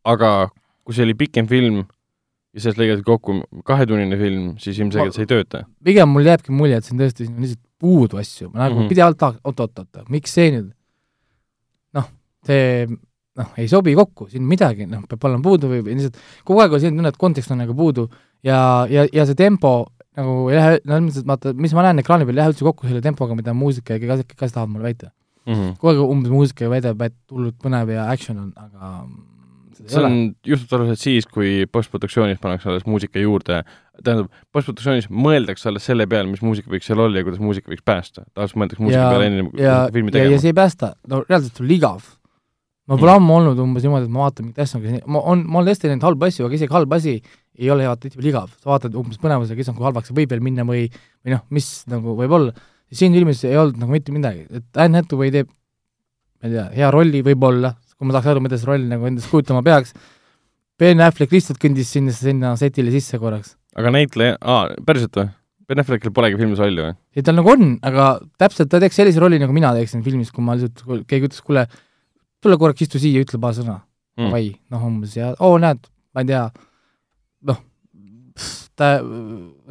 [0.05, 0.49] aga
[0.87, 1.83] kui see oli pikem film
[2.57, 5.65] ja sellest lõigati kokku kahetunnine film, siis ilmselgelt see ei tööta.
[5.85, 8.79] pigem mul jääbki mulje, et siin tõesti siin on lihtsalt puudu asju, ma nagu mm
[8.79, 8.85] Mhm.
[8.85, 8.89] -hmm.
[8.89, 10.71] pidevalt tahaks, oot-oot-oot, miks see nüüd
[11.95, 12.09] noh,
[12.47, 12.87] see
[13.37, 16.77] noh, ei sobi kokku, siin midagi noh, peab olema puudu või, või lihtsalt kogu aeg
[16.77, 18.09] on selline tunne, et kontekst on nagu puudu
[18.47, 18.59] ja,
[18.91, 19.77] ja, ja see tempo
[20.17, 22.89] nagu ei lähe, no ilmselt vaata, mis ma näen ekraani peal, ei lähe üldse kokku
[22.89, 25.13] selle tempoga, mida muusika ja kõik asjad tahavad mulle väita.
[25.47, 28.93] kogu aeg umbes muusika väidab, et hullult põnev ja action on, aga
[29.77, 33.61] see on, juhtub tavaliselt siis, kui postproduktsioonis pannakse alles muusika juurde,
[34.03, 37.85] tähendab, postproduktsioonis mõeldakse alles selle peale, mis muusika võiks seal olla ja kuidas muusika võiks
[37.87, 38.25] päästa.
[38.33, 40.41] tavaliselt mõeldakse muusika ja peale enne, kui filmi ja, ja tegema.
[40.43, 42.09] see ei päästa, no reaalselt oli igav.
[42.87, 45.73] Ma pole ammu olnud umbes niimoodi, et ma vaatan mingit asja, ma on, ma olen
[45.73, 47.17] tõesti näinud halbu asju, aga isegi halb asi
[47.57, 50.33] ei ole vaata tihtipeale igav, sa vaatad umbes põnevusega, kes on kui halvaks see võib
[50.35, 54.15] veel minna või või noh, mis nagu võib olla, siin filmis ei olnud nagu mitte
[54.15, 58.45] midagi, et Anne Hathaway teeb ma ei tea, hea rolli võib-olla, kui ma saaks aru,
[58.45, 59.97] mida see roll nagu endast kujutama peaks,
[60.77, 63.55] Ben Affleck lihtsalt kõndis sinna, sinna setile sisse korraks.
[63.77, 65.31] aga näitleja, aa, päriselt või?
[65.67, 66.93] Ben Affleckil polegi filmis rolli või?
[67.17, 70.45] ei, tal nagu on, aga täpselt ta teeks sellise rolli, nagu mina teeksin filmis, kui
[70.45, 71.65] ma lihtsalt, keegi ütles, kuule,
[72.43, 73.81] tule korraks istu siia, ütle paar sõna
[74.17, 74.31] Mm.
[74.31, 75.83] davai noh umbes ja oo näed,
[76.17, 76.45] ma ei tea,
[77.51, 77.59] noh,
[78.81, 78.95] ta,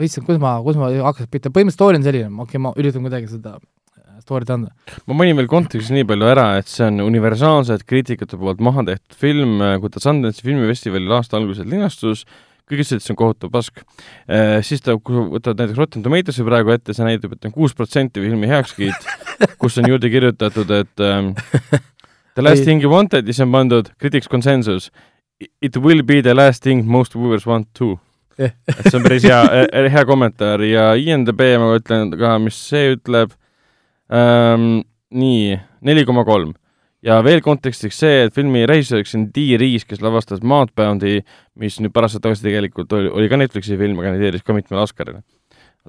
[0.06, 3.06] issand, kus ma, kus ma hakkasin pihta, põhimõtteliselt story on selline, okei okay,, ma üritan
[3.06, 4.70] kuidagi seda äh, story't anda.
[5.10, 9.18] ma mainin veel kontekstis nii palju ära, et see on universaalselt kriitikute poolt maha tehtud
[9.18, 12.28] film, kui ta Sundance'i filmifestivalil aasta alguses linastus,
[12.70, 14.62] kõik ütlesid, et see on kohutav pask eh,.
[14.66, 17.74] Siis ta, kui sa võtad näiteks Rotten Tomatoes'i praegu ette, see näitab, et on kuus
[17.74, 19.10] protsenti filmi heakskiit,
[19.62, 21.34] kus on juurde kirjutatud, et um,
[22.36, 24.90] The last thing you wanted, siis on pandud critics consensus.
[25.64, 27.96] It will be the last thing most viewers want to.
[28.38, 33.32] et see on päris hea, hea kommentaar ja INDB ma ütlen ka, mis see ütleb
[34.12, 34.84] ähm,.
[35.16, 35.56] nii,
[35.88, 36.52] neli koma kolm.
[37.06, 41.22] ja veel kontekstiks see, et filmi režissööriks on Dee Rees, kes lavastas Mudboundi,
[41.56, 45.24] mis nüüd paar aastat tagasi tegelikult oli, oli ka Netflixi film, kandideeris ka mitmele Oscarile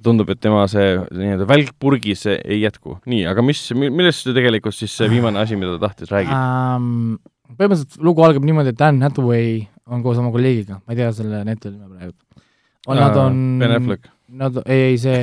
[0.05, 2.99] tundub, et tema see nii-öelda välk purgis ei jätku.
[3.09, 7.17] nii, aga mis, millest tegelikult siis see viimane asi, mida ta tahtis, räägib um,?
[7.47, 11.45] põhimõtteliselt lugu algab niimoodi, et Dan Hathaway on koos oma kolleegiga, ma ei tea selle
[11.47, 12.17] näitleja nime praegu.
[12.97, 14.11] Nad on Ben Affleck.
[14.39, 15.21] Nad, ei, ei see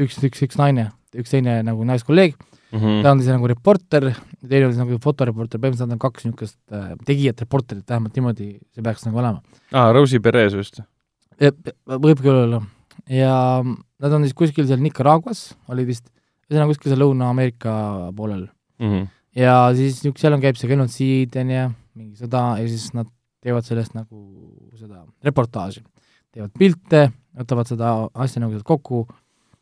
[0.00, 3.02] üks, üks, üks naine, üks teine nagu naiskolleeg mm, -hmm.
[3.04, 4.08] ta on siis nagu reporter,
[4.40, 8.48] teine on siis nagu fotoreporter, põhimõtteliselt nad on kaks niisugust äh, tegijat, reporterit, vähemalt niimoodi
[8.72, 9.60] see peaks nagu olema.
[9.72, 10.80] aa, Rosie Perez vist?
[11.38, 12.62] võib küll olla
[13.10, 16.06] ja nad on siis kuskil seal Nicaraguas, oli vist,
[16.48, 17.74] ühesõnaga kuskil seal Lõuna-Ameerika
[18.16, 18.86] poolel mm.
[18.86, 19.08] -hmm.
[19.40, 23.10] ja siis niisugune, seal on, käib see genotsiid, on ju, mingi sõda ja siis nad
[23.44, 24.22] teevad sellest nagu
[24.78, 25.84] seda reportaaži.
[26.34, 29.06] teevad pilte, võtavad seda asja nagu kokku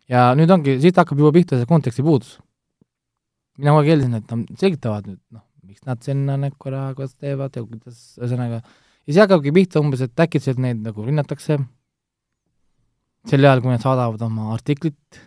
[0.09, 2.39] ja nüüd ongi, siit hakkab juba pihta see konteksti puudus.
[3.59, 7.63] mina kogu aeg eeldasin, et nad selgitavad nüüd, noh, miks nad sinna Nicaraguas teevad ja
[7.67, 11.59] kuidas, ühesõnaga, ja siis hakkabki pihta umbes, et äkitselt neid nagu rünnatakse
[13.29, 15.21] sel ajal, kui nad saadavad oma artiklit,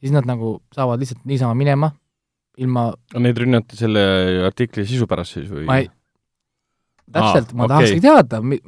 [0.00, 1.90] siis nad nagu saavad lihtsalt niisama minema,
[2.62, 2.88] ilma
[3.20, 4.02] Neid rünnati selle
[4.46, 5.66] artikli sisu pärast siis või?
[5.68, 5.90] ma ei,
[7.12, 7.72] täpselt ah,, ma okay.
[7.74, 8.58] tahakski teada mi,,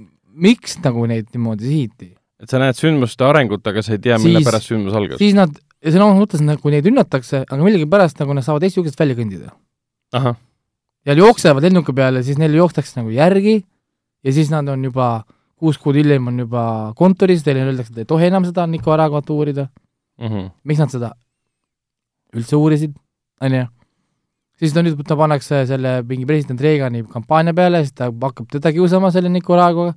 [0.48, 2.10] miks nagu neid niimoodi sihiti.
[2.42, 5.22] et sa näed sündmuste arengut, aga sa ei tea, mille pärast sündmus algas?
[5.22, 9.00] siis nad, sõna otseses mõttes nagu neid rünnatakse, aga millegipärast nagu nad saavad teisest uksest
[9.00, 9.56] välja kõndida.
[11.08, 15.37] ja jooksevad lennuki peale, siis neil jookstakse nagu järgi ja siis nad on juba äh,
[15.58, 16.64] kuus kuud hiljem on juba
[16.98, 19.66] kontoris, teile öeldakse, et ei tohi enam seda Nicaraguat uurida
[20.18, 20.28] mm.
[20.28, 20.50] -hmm.
[20.64, 21.12] miks nad seda
[22.36, 22.94] üldse uurisid,
[23.40, 23.64] on ju?
[24.58, 28.72] siis ta nüüd, ta pannakse selle mingi president Reagani kampaania peale, siis ta hakkab teda
[28.74, 29.94] kiusama selle Nicaraguaga,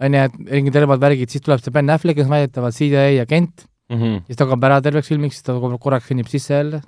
[0.00, 3.66] on ju, et mingid relvad, värgid, siis tuleb see Ben Affleck, kes väidetavalt CIA agent
[3.88, 4.22] mm, -hmm.
[4.26, 6.82] siis ta kaob ära terveks filmiks, siis ta korraks kõnnib sisse jälle.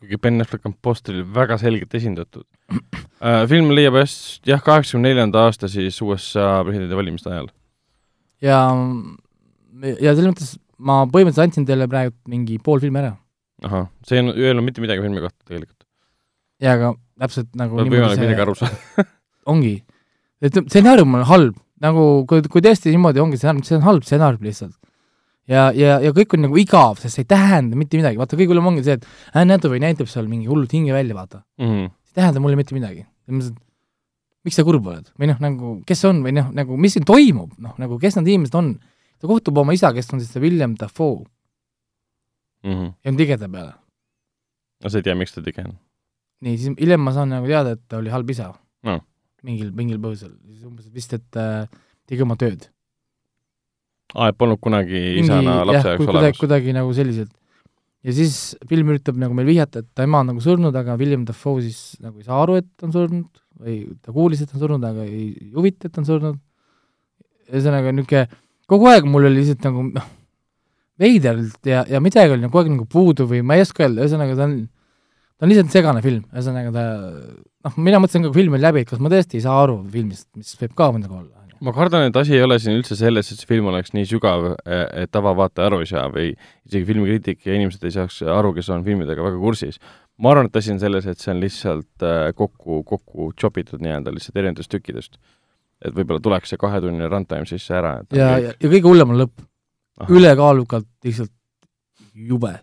[0.00, 2.46] kuigi Ben Affleck on posteril väga selgelt esindatud.
[3.50, 7.50] Film leiab just jah, kaheksakümne neljanda aasta siis USA presidendivalimiste ajal.
[8.44, 8.60] ja,
[10.00, 13.14] ja selles mõttes ma põhimõtteliselt andsin teile praegu mingi pool filmi ära.
[13.66, 15.80] ahah, see ei öelnud mitte midagi filmi kohta tegelikult.
[16.62, 19.06] jaa, aga täpselt nagu on võimalik midagi aru saada
[19.52, 19.76] ongi.
[20.40, 24.48] et stsenaarium on halb, nagu kui, kui tõesti niimoodi ongi stsenaarium, see on halb stsenaarium
[24.48, 24.76] lihtsalt
[25.50, 28.54] ja, ja, ja kõik on nagu igav, sest see ei tähenda mitte midagi, vaata kõige
[28.54, 31.72] hullem ongi see, et Anne Hathaway näitab seal mingi hullult hinge välja, vaata mm.
[31.72, 33.06] -hmm see ei tähenda mulle mitte midagi.
[33.30, 37.52] miks sa kurb oled või noh, nagu kes on või noh, nagu mis siin toimub,
[37.58, 38.72] noh nagu kes need inimesed on.
[39.20, 41.24] ta kohtub oma isa, kes on siis see William Dafoe
[42.64, 42.72] mm.
[42.72, 42.92] -hmm.
[43.04, 43.74] ja on tigeda peale.
[44.82, 45.78] no sa ei tea, miks ta tige on?
[46.40, 49.00] nii, siis hiljem ma saan nagu teada, et ta oli halb isa no..
[49.42, 51.68] mingil, mingil põhjusel, siis umbes vist, et äh,
[52.08, 52.70] tegi oma tööd.
[54.16, 56.40] aa, et polnud kunagi isana lapse jaoks olemas?
[56.40, 57.32] kuidagi nagu selliselt
[58.06, 58.36] ja siis
[58.68, 61.98] film üritab nagu meil vihjata, et ta ema on nagu surnud, aga William Dafoe siis
[62.00, 65.50] nagu ei saa aru, et on surnud või ta kuulis, et on surnud, aga ei
[65.56, 66.40] huvita, et on surnud.
[67.50, 68.26] ühesõnaga niisugune,
[68.70, 70.04] kogu aeg mul oli lihtsalt nagu noh,
[71.00, 74.04] veideralt ja, ja midagi oli nagu kogu aeg nagu puudu või ma ei oska öelda,
[74.06, 74.54] ühesõnaga ta on,
[75.36, 76.86] ta on lihtsalt segane film, ühesõnaga ta
[77.66, 79.80] noh, mina mõtlesin ka, kui film oli läbi, et kas ma tõesti ei saa aru
[79.92, 83.30] filmist, mis võib ka mõndagi olla ma kardan, et asi ei ole siin üldse selles,
[83.30, 86.30] et see film oleks nii sügav, e, et tavavaataja aru ei saa või
[86.68, 89.80] isegi filmikriitik ja inimesed ei saaks aru, kes on filmidega väga kursis.
[90.20, 94.12] ma arvan, et asi on selles, et see on lihtsalt e, kokku, kokku chopitud nii-öelda
[94.14, 95.20] lihtsalt erinevatest tükkidest.
[95.84, 98.00] et võib-olla tuleks see kahetunnine runtime sisse ära.
[98.12, 99.46] ja, ja, ja kõige hullem on lõpp.
[100.08, 101.32] ülekaalukalt lihtsalt
[102.14, 102.58] jube.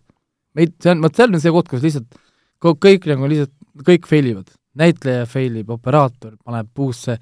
[0.54, 2.24] meid, see on, vot see on see koht, kus lihtsalt
[2.62, 3.54] kõik nagu lihtsalt,
[3.86, 7.18] kõik fail ivad näitleja fail ib, operaator paneb puusse,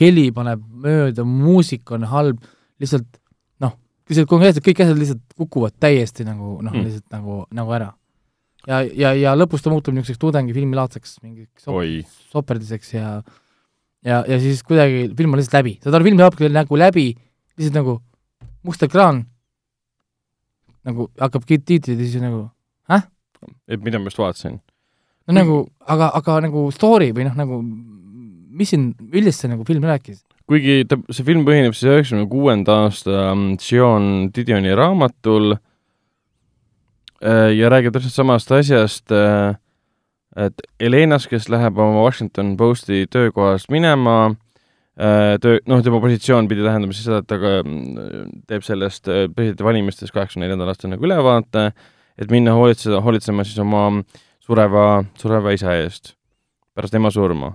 [0.00, 2.38] heli paneb mööda, muusika on halb,
[2.80, 3.08] lihtsalt
[3.60, 3.74] noh,
[4.08, 6.84] lihtsalt konkreetselt kõik asjad lihtsalt kukuvad täiesti nagu noh Mm.
[6.86, 7.90] lihtsalt nagu, nagu ära.
[8.66, 13.22] ja, ja, ja lõpus ta muutub niisuguseks tudengifilmilaadseks mingiks sop- soperdiseks ja
[14.04, 17.06] ja, ja siis kuidagi film on lihtsalt läbi, saad aru, film saabki nagu läbi,
[17.58, 18.00] lihtsalt nagu
[18.62, 19.24] must ekraan,
[20.86, 22.48] nagu hakkab tiitlid ja siis nagu
[23.68, 24.60] et mida ma just vaatasin.
[25.26, 25.56] no nagu,
[25.90, 27.56] aga, aga nagu story või noh, nagu
[28.52, 30.22] mis siin, millest see nagu film rääkis?
[30.50, 37.72] kuigi ta, see film põhineb siis üheksakümne kuuenda aasta mm, Sion Didioni raamatul äh, ja
[37.72, 39.12] räägib täpselt samast asjast,
[40.36, 44.34] et Helenas, kes läheb oma Washington Posti töökohast minema,
[44.96, 49.24] töö, noh, tema positsioon pidi tähendama siis seda, et ta ka mm, teeb sellest äh,
[49.32, 51.70] presidendivalimistest kaheksakümne neljandal aastal nagu ülevaate,
[52.20, 53.86] et minna hoolitseda, hoolitsema siis oma
[54.42, 56.14] sureva, sureva isa eest
[56.76, 57.54] pärast ema surma.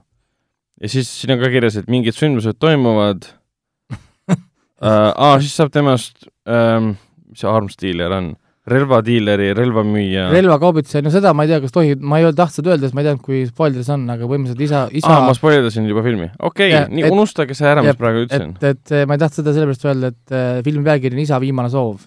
[0.82, 3.26] Ja siis siin on ka kirjas, et mingid sündmused toimuvad
[4.32, 5.14] äh,.
[5.16, 6.96] aa, siis saab temast ähm,,
[7.30, 8.34] mis see arms dealer on,
[8.68, 10.26] relvadiileri, relvamüüja.
[10.34, 13.04] relvakaubitseja, no seda ma ei tea, kas tohib, ma ei olnud tahtnud öelda, sest ma
[13.04, 16.28] ei teadnud, kui spoiler see on, aga põhimõtteliselt isa, isa aa, ma spoildasin juba filmi,
[16.50, 18.54] okei Ja, okay,, nii et- unustage see ära, mis ja, praegu ütlesin.
[18.60, 21.72] et, et ma ei tahtnud seda sellepärast öelda, et äh, filmi pealkiri on Isa viimane
[21.72, 22.04] soov.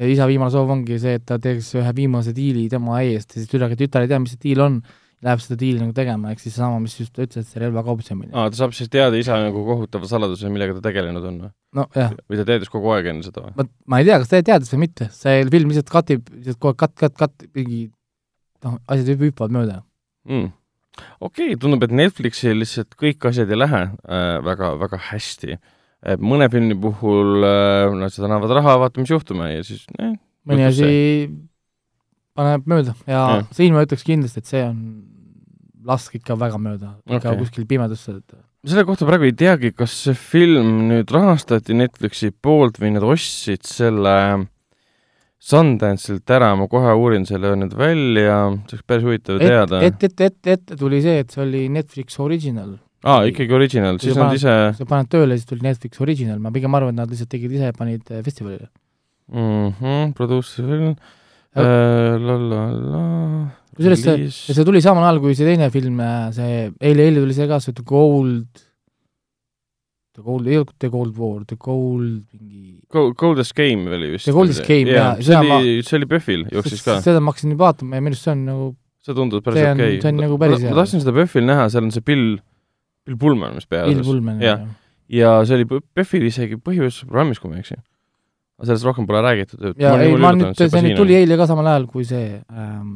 [0.00, 3.42] ja isa viimane soov ongi see, et ta teeks ühe viimase diili tema eest ja
[3.42, 4.78] siis tüdruk, tütar ei tea, mis see diil on,
[5.24, 8.32] läheb seda diili nagu tegema, ehk siis seesama, mis just ütles, et see relvakaubitsemine.
[8.32, 11.50] aa, ta saab siis teada isa nagu kohutava saladuse, millega ta tegelenud on või?
[11.76, 13.56] nojah, või ta teadis kogu aeg enne seda või?
[13.58, 16.72] vot ma ei tea, kas ta teadis või mitte, see film lihtsalt katib, lihtsalt kogu
[16.72, 17.82] aeg katt, katt, katt, mingi
[18.64, 19.76] noh, asjad hüp- hüppavad mööda.
[20.30, 20.48] mm..
[21.20, 25.60] okei okay,, tundub, et Netflixil lihtsalt kõik asjad ei lähe äh, väga, väga hästi.
[26.24, 30.16] mõne filmi puhul äh, nad seda annavad raha, vaatame, mis juhtuma ja siis eh,
[30.48, 30.90] mõni asi
[32.40, 33.48] paneb mööda ja Jah.
[33.56, 34.78] siin ma ütleks kindlasti, et see on
[35.90, 37.42] lask ikka väga mööda, ikka Okei.
[37.42, 42.80] kuskil pimedusse, et selle kohta praegu ei teagi, kas see film nüüd rahastati Netflixi poolt
[42.80, 44.16] või nad ostsid selle
[45.40, 48.34] Sundance'ilt ära, ma kohe uurin selle nüüd välja,
[48.68, 49.80] see oleks päris huvitav et, teada.
[49.86, 52.74] et, et, et, ette tuli see, et see oli Netflix original.
[53.08, 56.76] aa, ikkagi original, siis nad ise sa paned tööle, siis tuli Netflix original, ma pigem
[56.76, 58.68] arvan, et nad lihtsalt tegid ise, panid eh, festivalile.
[59.32, 60.92] mm -hmm, producer film
[61.58, 63.48] Äh.
[63.74, 66.00] Kusjuures see- see tuli samal ajal, kui see teine film,
[66.36, 68.46] see eile, eile tuli see ka, see The Gold,
[70.14, 74.26] The Gold, ei olnud The Gold War, The Gold mingi Coldest Game oli vist.
[74.28, 76.98] The Coldest Game, jaa, see oli, see oli PÖFFil, jooksis ka.
[77.04, 78.68] seda ma hakkasin nüüd vaatama ja minu arust see on nagu
[79.00, 80.70] see tundus päris okei see on nagu päris hea.
[80.74, 82.26] ma tahtsin seda PÖFFil näha, seal on see Bill,
[83.06, 84.42] Bill Pullman, mis Bill peaosas.
[84.44, 84.66] Jah.
[85.20, 87.80] ja see oli PÖFFil isegi põhiprogrammis, kui ma ei eksi.
[88.64, 89.72] Sellest rohkem pole räägitud.
[89.80, 92.92] ja ei, ma nüüd, see nüüd tuli eile ka samal ajal, kui see ähm,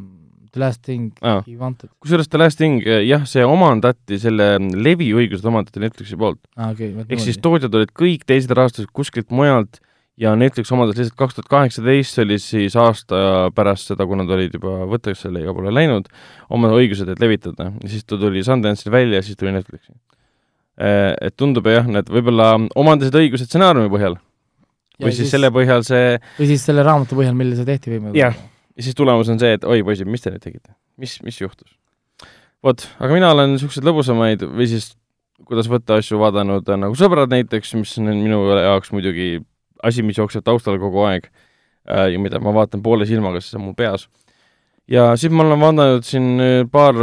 [0.55, 1.43] The Last Thing Aa.
[1.47, 1.91] He Wanted.
[2.03, 6.41] kusjuures The Last Thing, jah, see omandati, selle leviõigused omandati Netflixi poolt.
[6.55, 9.81] okei, vot ehk siis tootjad olid kõik teised rahastatud kuskilt mujalt
[10.21, 14.31] ja Netflix omandas lihtsalt kaks tuhat kaheksateist, see oli siis aasta pärast seda, kui nad
[14.31, 16.07] olid juba võttesse igale poole läinud,
[16.55, 17.73] oma õigused, et levitada.
[17.83, 19.91] ja siis ta tuli Sundance'il välja ja siis tuli Netflixi.
[20.79, 24.17] Et tundub jah, need võib-olla omandasid õigused stsenaariumi põhjal
[25.01, 28.15] või siis, siis selle põhjal see või siis selle raamatu põhjal, millal see tehti või
[28.19, 28.37] Jah.
[28.75, 31.73] ja siis tulemus on see, et oi poisid, mis te nüüd tegite, mis, mis juhtus?
[32.65, 34.93] vot, aga mina olen niisuguseid lõbusamaid või siis
[35.45, 39.39] kuidas võtta asju vaadanud äh, nagu sõbrad näiteks, mis on minu jaoks muidugi
[39.85, 43.61] asi, mis jookseb taustal kogu aeg äh, ja mida ma vaatan poole silmaga, sest see
[43.61, 44.07] on mul peas.
[44.91, 47.01] ja siis ma olen vaadanud siin äh, paar,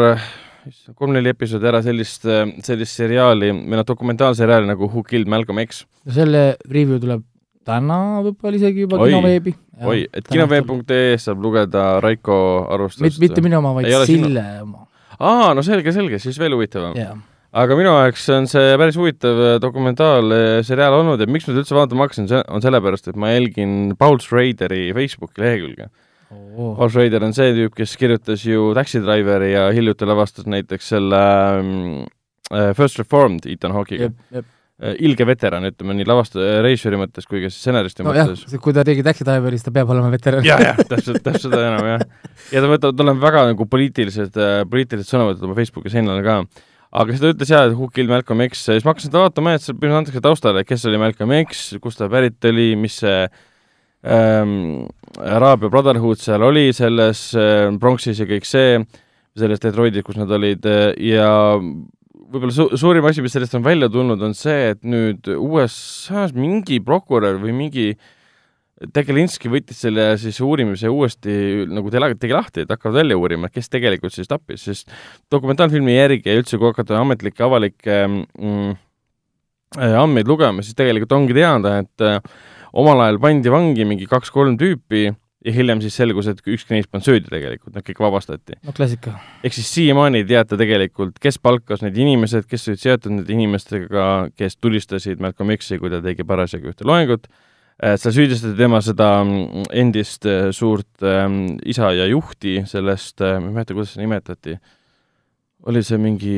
[0.95, 2.25] kolm-neli episoodi ära sellist,
[2.65, 5.83] sellist seriaali või noh, dokumentaalseriaali nagu Who Killed Malcolm X.
[6.05, 7.25] no selle review tuleb
[7.67, 9.55] täna võib-olla isegi juba kinoveebi.
[9.87, 12.37] oi, et kinoveeb.ee-s saab lugeda Raiko
[12.71, 13.03] arvustust.
[13.05, 14.87] mitte, mitte minu oma, vaid Sille oma.
[15.19, 16.95] aa, no selge, selge, siis veel huvitavam.
[16.97, 17.17] jah,
[17.63, 22.07] aga minu jaoks on see päris huvitav dokumentaalseriaal olnud ja miks ma seda üldse vaatama
[22.07, 25.91] hakkasin, see on sellepärast, et ma jälgin Paul Schraderi Facebooki lehekülge.
[26.31, 31.19] Paul Schrader on see tüüp, kes kirjutas ju Taxi Driveri ja hiljuti lavastas näiteks selle
[31.59, 34.07] äh, First Reformed Ethan Hawke'iga.
[34.07, 34.47] jep, jep.
[34.81, 38.85] Ilge veteran, ütleme nii lavast-, režissööri mõttes kui ka siis stsenaristi nojah mõttes., kui ta
[38.87, 40.45] tegi Taxi Driveris, ta peab olema veteran.
[40.47, 42.05] ja, jah, täpselt, täpselt seda enam jah.
[42.49, 44.39] ja ta võtab, tal on väga nagu poliitilised,
[44.71, 46.39] poliitilised sõnavõtud oma Facebooki seinale ka.
[47.03, 49.53] aga siis ta ütles jaa, et Who Killed Malcolm X, siis ma hakkasin seda vaatama,
[49.53, 53.21] et seal põhimõtteliselt antakse taustale, kes oli Malcolm X, kust ta pärit oli, mis see
[54.01, 54.57] ähm,
[55.21, 58.79] Araabia Brotherhood seal oli selles äh, Bronxis ja kõik see,
[59.37, 61.29] selles Detroitis, kus nad olid äh, ja
[62.29, 66.81] võib-olla su-, suurim asi, mis sellest on välja tulnud, on see, et nüüd USA-s mingi
[66.85, 67.91] prokurör või mingi
[68.81, 73.69] Tegelinski võttis selle siis uurimise uuesti nagu tele, tegi lahti, et hakkavad välja uurima, kes
[73.69, 74.95] tegelikult siis tappis, sest
[75.29, 78.71] dokumentaalfilmi järgi ja üldse, kui hakata ametlikke avalikke mm,
[79.77, 82.17] äh, andmeid lugema, siis tegelikult ongi teada, et äh,
[82.73, 85.11] omal ajal pandi vangi mingi kaks-kolm tüüpi
[85.45, 88.57] ja hiljem siis selgus, et ükski neist polnud süüdi tegelikult, nad kõik vabastati.
[88.65, 89.15] no klassika.
[89.43, 94.09] ehk siis siiamaani ei teata tegelikult, kes palkas need inimesed, kes olid seotud nende inimestega,
[94.37, 97.31] kes tulistasid Malcolm X-i, kui ta tegi parasjagu ühte loengut
[97.81, 103.39] Äh, seal süüdistati tema seda mm, endist äh, suurt ähm, isa ja juhti sellest äh,,
[103.41, 104.53] ma ei mäleta, kuidas seda nimetati,
[105.65, 106.35] oli see mingi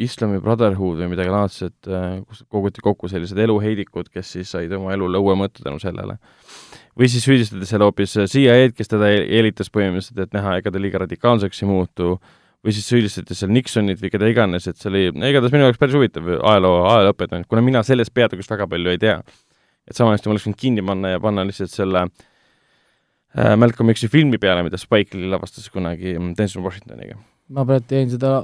[0.00, 4.94] Islami Brotherhood või midagi laadset äh,, kus koguti kokku sellised eluheidikud, kes siis said oma
[4.96, 6.18] elu lõue mõõta tänu sellele.
[6.98, 11.04] või siis süüdistati seal hoopis CIA-d, kes teda eelitas põhimõtteliselt, et näha, ega ta liiga
[11.04, 12.18] radikaalseks ei muutu,
[12.64, 15.96] või siis süüdistati seal Nixonit või keda iganes, et see oli, igatahes minu jaoks päris
[15.96, 19.22] huvitav ajaloo, ajalooõpetund, kuna mina sellest peatükist väga palju ei tea
[19.88, 24.10] et sama hästi ma oleks võinud kinni panna ja panna lihtsalt selle äh, Malcolm X-i
[24.12, 27.18] filmi peale, mida Spike Lee lavastas kunagi Denzel Washingtoniga.
[27.52, 28.42] ma praegu jäin seda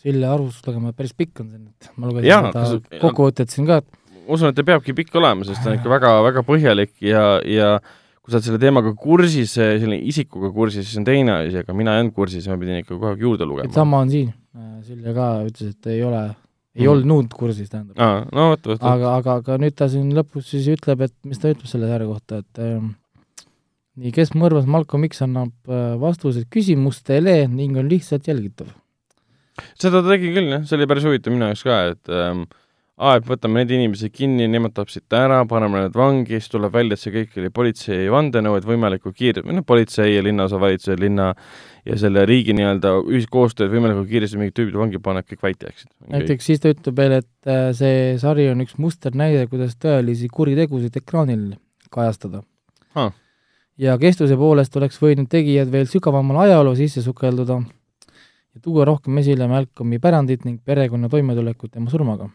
[0.00, 3.80] Sille arvustust lugema, päris pikk on see nüüd, ma lugesin ja, seda kokkuvõtet siin ka,
[3.82, 6.94] et ma usun, et ta peabki pikk olema, sest ta on ikka väga, väga põhjalik
[7.04, 7.72] ja, ja
[8.20, 11.96] kui sa oled selle teemaga kursis, selline isikuga kursis, siis on teine asi, aga mina
[11.96, 13.74] ei olnud kursis ja ma pidin ikka kogu aeg juurde lugema.
[13.76, 14.32] sama on siin,
[14.80, 16.24] Sille ka ütles, et ei ole
[16.74, 16.90] ei mm.
[16.92, 17.98] olnud kursis, tähendab.
[17.98, 18.82] aa, no vot, vot.
[18.86, 22.08] aga, aga, aga nüüd ta siin lõpus siis ütleb, et mis ta ütleb selle sarja
[22.08, 22.92] kohta, et ähm,
[24.00, 28.70] nii, kes mõrvas Malcolm X annab äh, vastused küsimustele ning on lihtsalt jälgitav.
[29.80, 32.44] Seda ta tegi küll, jah, see oli päris huvitav minu jaoks ka, et ähm,
[33.00, 36.74] aa, et võtame need inimesed kinni, nemad tapsid ta ära, paneme nad vangi, siis tuleb
[36.74, 40.98] välja, et see kõik oli politsei vandenõu, et võimalikult kiire, või noh, politsei ja linnaosavalitsuse,
[41.00, 41.30] linna
[41.88, 45.90] ja selle riigi nii-öelda ühiskoostööd võimalikult kiiresti mingid tüübid vangi panna, et kõik vait jääksid.
[46.12, 51.00] näiteks siis ta ütleb veel, et äh, see sari on üks musternäide, kuidas tõelisi kuritegusid
[51.00, 51.54] ekraanil
[51.90, 52.44] kajastada.
[52.98, 53.14] Ah..
[53.80, 57.62] ja kestuse poolest oleks võinud tegijad veel sügavamal ajaloo sisse sukelduda
[58.54, 62.30] ja tuua rohkem esile Malcolmi pärandit ning perekonna toimetulekut tema surmaga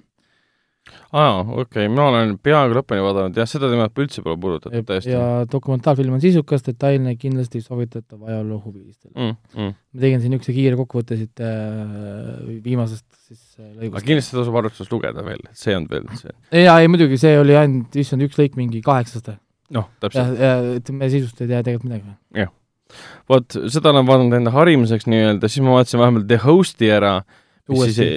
[1.11, 5.13] aa, okei okay., mina olen peaaegu lõpuni vaadanud, jah, seda teemat üldse pole puudutatud täiesti.
[5.13, 9.37] ja dokumentaalfilm on sisukas, detailne, kindlasti soovitatav ajaloohuvilistele mm,.
[9.55, 9.71] Mm.
[9.73, 13.95] ma tegin siin niisuguse kiire kokkuvõtte siit äh, viimasest siis äh, lõigust.
[13.95, 16.35] aga kindlasti tasub arvutusest lugeda veel, et see ei olnud veel see.
[16.65, 19.33] jaa, ei muidugi, see oli ainult, issand, üks lõik mingi kaheksast.
[19.75, 20.37] noh, täpselt.
[20.81, 22.17] ütleme, sisust ei tea tegelikult midagi.
[22.43, 22.53] jah.
[23.31, 27.17] Vot, seda olen vaadanud enda harimiseks nii-öelda, siis ma vaatasin vahepeal The Host'i ära
[27.69, 28.07] uuesti.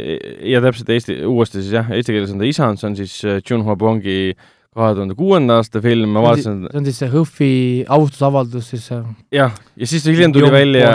[0.51, 3.43] ja täpselt Eesti, uuesti siis jah, eesti keeles on ta isand, see on siis äh,
[3.45, 4.21] Junho Bongi
[4.79, 7.51] kahe tuhande kuuenda aasta film, ma vaatasin see on siis see HÖFFi
[7.97, 8.87] austusavaldus siis
[9.35, 10.93] jah, ja siis hiljem tuli välja,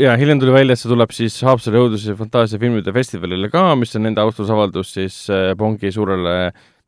[0.00, 3.96] ja hiljem tuli välja, et see tuleb siis Haapsalu õudus- ja fantaasiafilmide festivalile ka, mis
[3.98, 6.36] on nende austusavaldus siis äh, Bongi suurele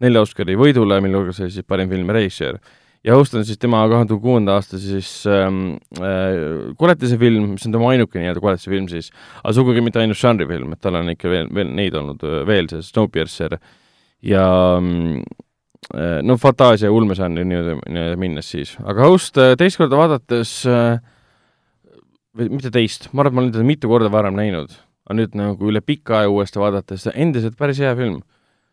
[0.00, 2.60] nelja Oscari võidule, mille hulgas oli siis parim film ja režissöör
[3.06, 7.66] ja host on siis tema kahe tuhande kuuenda aasta siis ähm, äh, koletise film, mis
[7.66, 9.08] on tema ainuke nii-öelda koletise film siis,
[9.42, 12.68] aga sugugi mitte ainult žanrifilm, et tal on ikka veel, veel neid olnud äh, veel,
[12.72, 13.56] see Snowpiercer
[14.26, 14.44] ja
[14.76, 15.22] ähm,
[15.94, 21.00] äh, no fantaasia ulmežanri nii-öelda nii minnes siis, aga host äh, teist korda vaadates äh,
[22.36, 24.76] või mitte teist, ma arvan, et ma olen teda mitu korda varem näinud,
[25.08, 28.20] aga nüüd nagu üle pika aja uuesti vaadates, endiselt päris hea film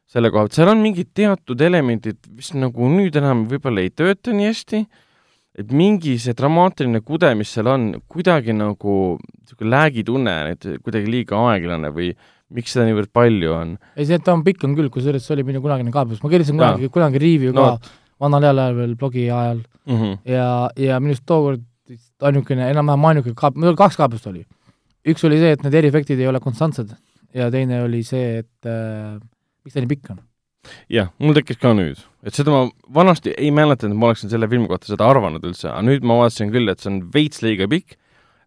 [0.08, 4.36] selle koha pealt, seal on mingid teatud elemendid, mis nagu nüüd enam võib-olla ei tööta
[4.36, 4.82] nii hästi,
[5.58, 11.40] et mingi see dramaatiline kude, mis seal on, kuidagi nagu niisugune läägitunne, et kuidagi liiga
[11.52, 12.12] aeglane või
[12.54, 13.78] miks seda niivõrd palju on?
[13.98, 16.60] ei, see, ta on pikk on küll, kusjuures see oli minu kunagine kaebus, ma kirjutasin
[16.60, 17.74] kunagi, kunagi review no.
[17.74, 20.20] ka vanal heal ajal veel blogi ajal mm -hmm.
[20.32, 20.48] ja,
[20.78, 21.66] ja minu arust tookord
[22.22, 24.46] ainukene, enam-vähem ainuke kaab-, mul kaks kaebust oli.
[25.08, 26.96] üks oli see, et need eriefektid ei ole konstantsed
[27.34, 29.20] ja teine oli see, et äh,
[29.68, 30.24] miks ta nii pikk on?
[30.92, 32.66] jah, mul tekkis ka nüüd, et seda ma
[32.98, 36.20] vanasti ei mäletanud, et ma oleksin selle filmi kohta seda arvanud üldse, aga nüüd ma
[36.22, 37.98] vaatasin küll, et see on veits liiga pikk,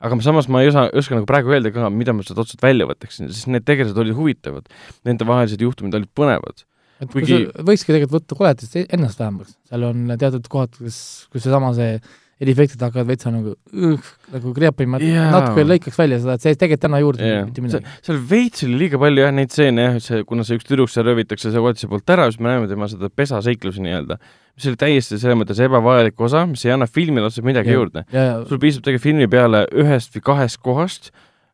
[0.01, 2.89] aga samas ma ei osa, oska nagu praegu öelda ka, mida ma sealt otseselt välja
[2.89, 4.68] võtaksin, sest need tegelased olid huvitavad.
[5.09, 6.64] Nende vahelised juhtumid olid põnevad.
[7.01, 7.43] et Kuigi...
[7.68, 10.99] võikski tegelikult võtta koletist ennast vähemaks, seal on teatud kohad, kus,
[11.33, 16.36] kus seesama see, see eriefektid hakkavad veitsa nagu uh, nagu kreapima, natuke lõikaks välja seda,
[16.38, 17.47] et see tegelikult täna juurde yeah.
[17.47, 17.95] mitte midagi.
[18.07, 21.07] seal veits oli liiga palju jah, neid stseene jah, see, kuna see üks tüdruk seal
[21.09, 24.18] röövitakse see koletise poolt ära, siis me näeme tema seda pesaseiklusi nii-öelda,
[24.57, 27.80] mis oli täiesti selles mõttes ebavajalik osa, mis ei anna filmile otseselt midagi yeah.
[27.82, 28.07] juurde.
[28.49, 31.11] sul piisab tegelikult filmi peale ühest või kahest kohast,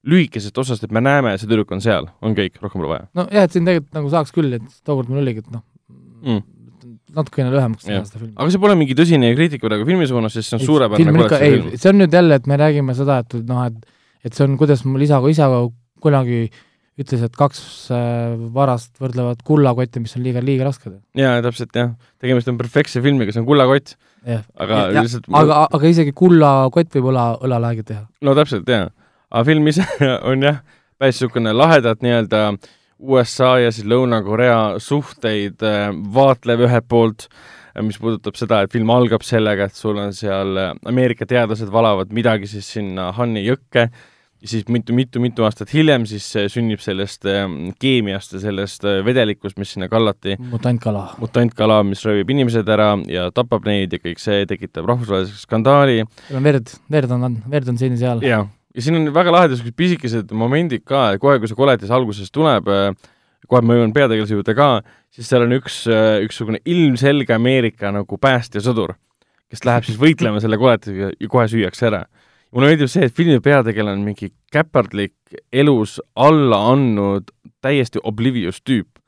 [0.07, 3.09] lühikesest osast, et me näeme, see tüdruk on seal, on kõik, rohkem pole vaja.
[3.19, 5.67] nojah, et siin tegelikult nagu saaks küll, et tookord mul oligi, et noh
[6.23, 6.56] mm
[7.17, 8.35] natukene lühemaks teha seda filmi.
[8.37, 11.73] aga see pole mingi tõsine kriitika praegu filmi suunas, sest see on suurepärane film.
[11.75, 13.93] see on nüüd jälle, et me räägime seda, et noh, et
[14.27, 15.61] et see on, kuidas mul isaga, isaga
[16.03, 16.47] kunagi
[16.97, 17.59] ütles, et kaks
[17.93, 20.95] äh, varast võrdlevad kullakotti, mis on liiga, liiga rasked.
[21.19, 21.93] jaa, täpselt jah,
[22.23, 23.97] tegemist on perfektse filmiga, see on kullakott,
[24.27, 28.07] aga Ja- lihtsalt aga, aga isegi kullakott võib õla, õlaläägi teha.
[28.25, 28.89] no täpselt jaa,
[29.31, 29.85] aga film ise
[30.31, 30.63] on jah,
[30.99, 32.43] päris niisugune lahedat nii-öelda
[32.99, 37.29] USA ja siis Lõuna-Korea suhteid äh, vaatlev ühelt poolt,
[37.85, 42.15] mis puudutab seda, et film algab sellega, et sul on seal äh, Ameerika teadlased valavad
[42.17, 43.91] midagi siis sinna Hanni jõkke
[44.47, 47.47] ja siis mitu-mitu-mitu aastat hiljem siis äh, sünnib sellest äh,
[47.83, 51.09] keemiast ja sellest äh, vedelikust, mis sinna kallati mutantkala.
[51.21, 56.45] mutantkala, mis röövib inimesed ära ja tapab neid ja kõik see tekitab rahvusvahelise skandaali seal
[56.45, 58.23] verd, verd on, verd on siin-seal.
[58.27, 58.45] jaa,
[58.77, 62.69] ja siin on väga lahedad niisugused pisikesed momendid ka, kohe, kui see koletis alguses tuleb,
[63.49, 64.69] kohe ma jõuan peategelase juurde ka,
[65.15, 65.85] siis seal on üks,
[66.27, 68.95] ükssugune ilmselge Ameerika nagu päästjasõdur,
[69.53, 72.05] kes läheb siis võitlema selle koletisega ja kohe süüakse ära.
[72.53, 75.17] mulle meeldib see, et filmi peategelane on mingi käpardlik,
[75.53, 77.33] elus alla andnud
[77.65, 79.01] täiesti oblivious tüüp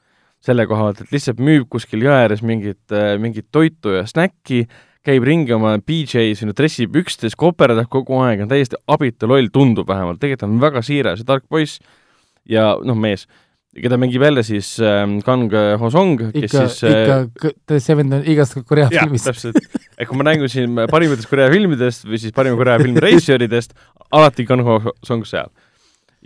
[0.45, 4.67] selle koha pealt, et lihtsalt müüb kuskil jõe ääres mingit, mingit toitu ja snäkki,
[5.07, 10.21] käib ringi oma BJ-s või dressipükstes, koperdab kogu aeg, on täiesti abitu loll, tundub vähemalt,
[10.23, 11.79] tegelikult on väga siiras ja tark poiss
[12.49, 13.27] ja noh, mees,
[13.79, 18.27] keda mängib jälle siis äh, Kang Ho-song, kes ikka, siis äh, ikka The Seven on
[18.29, 19.31] igast Korea jah, filmist.
[19.31, 19.59] täpselt.
[19.99, 23.77] et kui ma räägin siin parimatest Korea filmidest või siis parima Korea filmi režissööridest,
[24.11, 25.53] alati Kang Ho-song seal.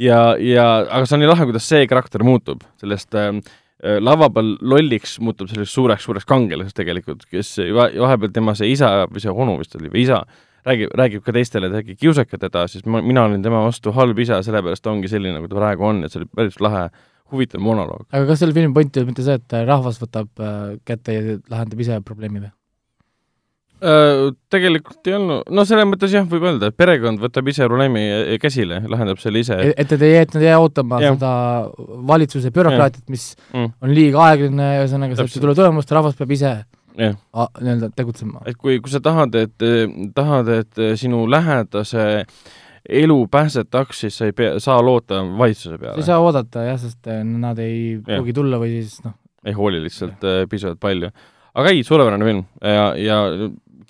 [0.00, 3.34] ja, ja aga see on nii lahe, kuidas see karakter muutub, sellest äh,
[3.82, 9.22] lava peal lolliks muutub selliseks suureks-suureks kangelaseks tegelikult, kes va- vahepeal tema see isa või
[9.24, 10.22] see onu vist oli või isa
[10.66, 14.18] räägib, räägib ka teistele, et äkki kiusake teda, siis ma, mina olin tema vastu halb
[14.22, 16.86] isa, sellepärast ta ongi selline, nagu ta praegu on, et see oli päris lahe,
[17.32, 18.06] huvitav monoloog.
[18.12, 21.38] aga kas selle filmi point ei olnud mitte see, et rahvas võtab äh, kätte ja
[21.50, 22.52] lahendab ise probleemi või?
[23.82, 28.02] Äh, tegelikult ei olnud, no selles mõttes jah, võib öelda, et perekond võtab ise probleemi
[28.38, 29.56] käsile, lahendab selle ise.
[29.74, 31.16] et nad ei et nad ei jää ootama Jah.
[31.16, 31.32] seda
[32.12, 33.72] valitsuse bürokraatiat, mis Mm.
[33.82, 36.52] on liiga aeglane, ühesõnaga sealt ei tule tulemust, rahvas peab ise
[36.94, 38.42] nii-öelda tegutsema.
[38.46, 39.66] et kui, kui sa tahad, et,
[40.14, 42.06] tahad, et sinu lähedase
[42.88, 46.06] elu päästetaks, siis sa ei pea, saa loota valitsuse sa ei peale.
[46.06, 50.78] saa oodata jah, sest nad ei pruugi tulla või siis noh, ei hooli lihtsalt piisavalt
[50.78, 51.10] palju.
[51.54, 53.18] aga ei, suurepärane film ja, ja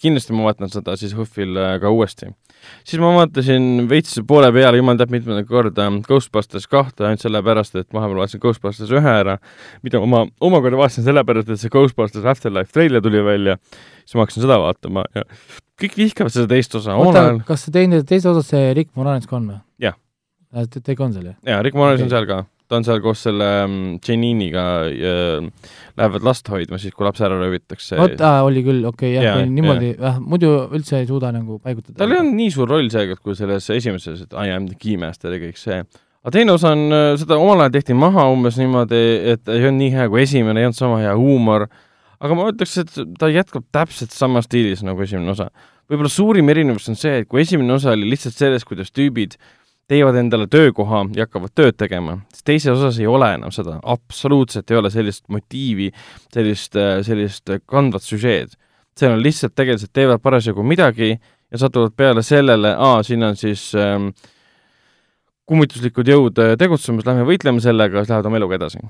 [0.03, 2.31] kindlasti ma vaatan seda siis HÖFFil äh, ka uuesti.
[2.87, 7.89] siis ma vaatasin veits poole peale, jumal teab mitmendat korda Ghostbusters kahte ainult sellepärast, et
[7.95, 9.39] vahepeal vaatasin Ghostbusters ühe ära,
[9.83, 13.59] mida ma omakorda vaatasin sellepärast, et see Ghostbusters Afterlife treiler tuli välja,
[14.05, 15.27] siis ma hakkasin seda vaatama ja
[15.83, 19.39] kõik vihkavad seda teist osa, oota kas see teine, teises osas see Rick Moranis ka
[19.39, 19.61] on või?
[19.83, 19.99] Jah..
[20.53, 21.39] ta ikka on seal jah?
[21.47, 22.09] jaa, Rick Moranis Okei.
[22.09, 22.43] on seal ka,
[22.73, 25.17] ta on seal koos selle mm, Janiniga ja
[25.99, 27.99] lähevad last hoidma siis, kui laps ära röövitakse.
[28.01, 31.99] vot, oli küll, okei okay,, jah, niimoodi, jah, muidu üldse ei suuda nagu paigutada.
[32.01, 35.37] tal ei olnud nii suur roll seekord kui selles esimeses, et I am the keymaster
[35.37, 35.83] ja kõik see.
[36.25, 36.87] aga teine osa on,
[37.21, 39.03] seda omal ajal tehti maha umbes niimoodi,
[39.35, 41.69] et ei olnud nii hea kui esimene, ei olnud sama hea huumor,
[42.23, 45.51] aga ma ütleks, et ta jätkab täpselt samas stiilis nagu esimene osa.
[45.93, 49.37] võib-olla suurim erinevus on see, et kui esimene osa oli lihtsalt selles, kuidas tüübid
[49.91, 54.71] teevad endale töökoha ja hakkavad tööd tegema, siis teises osas ei ole enam seda, absoluutselt
[54.71, 55.91] ei ole sellist motiivi,
[56.33, 58.57] sellist, sellist kandvat süžeed.
[58.99, 63.73] seal on lihtsalt tegelased teevad parasjagu midagi ja satuvad peale sellele, aa, siin on siis
[63.75, 64.11] ähm,
[65.49, 68.83] kummituslikud jõud äh, tegutsemas, lähme võitleme sellega, siis lähevad oma eluga edasi.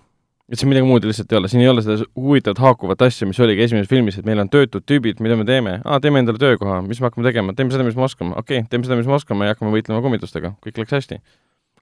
[0.53, 3.41] Et siin midagi muud lihtsalt ei ole, siin ei ole seda huvitavat haakuvat asja, mis
[3.41, 6.83] oligi esimeses filmis, et meil on töötud tüübid, mida me teeme, aa, teeme endale töökoha,
[6.85, 9.17] mis me hakkame tegema, teeme seda, mis me oskame, okei okay,, teeme seda, mis me
[9.17, 11.19] oskame ja hakkame võitlema kummitustega, kõik läks hästi.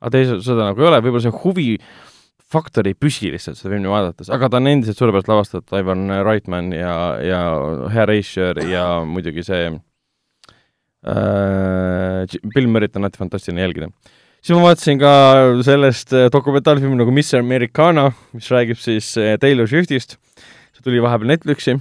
[0.01, 1.69] aga teises seda nagu ei ole, võib-olla see huvi
[2.51, 6.71] faktor ei püsi lihtsalt seda filmi vaadates, aga ta on endiselt suurepäraselt lavastatud, Ivan Reitman
[6.75, 6.95] ja,
[7.27, 7.43] ja
[7.95, 9.69] Hea Reischer ja muidugi see
[11.07, 13.91] äh, Bill Murray't on alati fantastiline jälgida.
[14.41, 15.13] Siis ma vaatasin ka
[15.67, 20.17] sellest äh, dokumentaalfilmi nagu Miss Americana, mis räägib siis äh, Taylor Swiftist,
[20.75, 21.77] see tuli vahepeal Netflixi.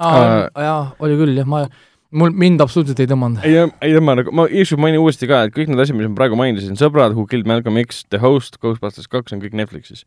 [0.00, 1.66] aa, jaa, oli küll jah, ma,
[2.14, 3.44] mul, mind absoluutselt ei tõmmanud.
[3.46, 6.18] ei, ei tõmba nagu, ma ükskord mainin uuesti ka, et kõik need asjad, mis ma
[6.18, 10.06] praegu mainisin, Sõbrad, Who Killed Malcolm X, The Host, Ghostbusters kaks on kõik Netflixis.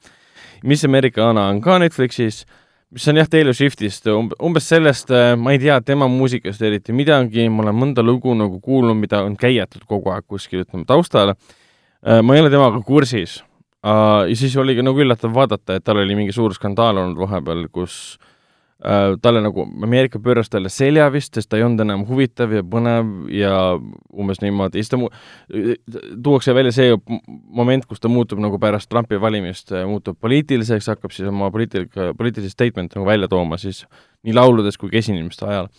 [0.66, 2.46] Miss Americana on ka Netflixis,
[2.96, 7.66] mis on jah, Taylor Swiftist, umbes sellest, ma ei tea tema muusikast eriti midagi, ma
[7.66, 11.36] olen mõnda lugu nagu kuulnud, mida on käiatud kogu aeg kuskil, ütleme taustal.
[12.24, 13.44] ma ei ole temaga kursis.
[13.84, 17.68] ja siis oli ka nagu üllatav vaadata, et tal oli mingi suur skandaal olnud vahepeal,
[17.72, 18.37] kus äh,
[18.78, 23.08] talle nagu, Ameerika pööras talle selja vist, sest ta ei olnud enam huvitav ja põnev
[23.34, 23.54] ja
[24.14, 25.10] umbes niimoodi, siis ta mu-,
[26.24, 31.32] tuuakse välja see moment, kus ta muutub nagu pärast Trumpi valimist, muutub poliitiliseks, hakkab siis
[31.32, 33.82] oma poliitik-, poliitilisi statement'e nagu välja tooma siis
[34.28, 35.72] nii lauludes kui ka esinemiste ajal.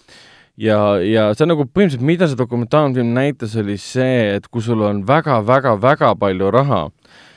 [0.59, 4.83] ja, ja see on nagu põhimõtteliselt, mida see dokumentaalfilm näitas, oli see, et kui sul
[4.83, 6.83] on väga-väga-väga palju raha,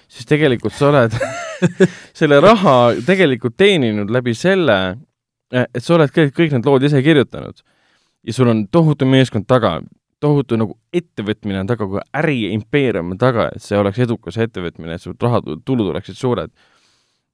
[0.09, 1.21] siis tegelikult sa oled
[2.17, 4.81] selle raha tegelikult teeninud läbi selle,
[5.51, 7.63] et sa oled kõik, kõik need lood ise kirjutanud.
[8.23, 9.79] ja sul on tohutu meeskond taga,
[10.21, 15.03] tohutu nagu ettevõtmine on taga, kui äriimpeerium on taga, et see oleks edukas ettevõtmine, et
[15.03, 16.53] su raha, tulud oleksid suured.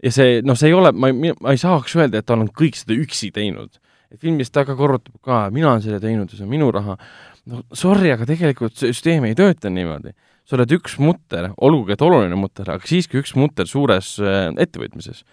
[0.04, 2.48] ja see, noh, see ei ole, ma ei, ma ei saaks öelda, et ta on
[2.48, 3.82] kõik seda üksi teinud.
[4.22, 6.98] filmis ta ka korrutab ka, mina olen selle teinud ja see on minu raha.
[7.46, 10.16] no sorry, aga tegelikult süsteem ei tööta niimoodi.
[10.48, 15.26] sa oled üks mutter, olgugi et oluline mutter, aga siiski üks mutter suures äh, ettevõtmises.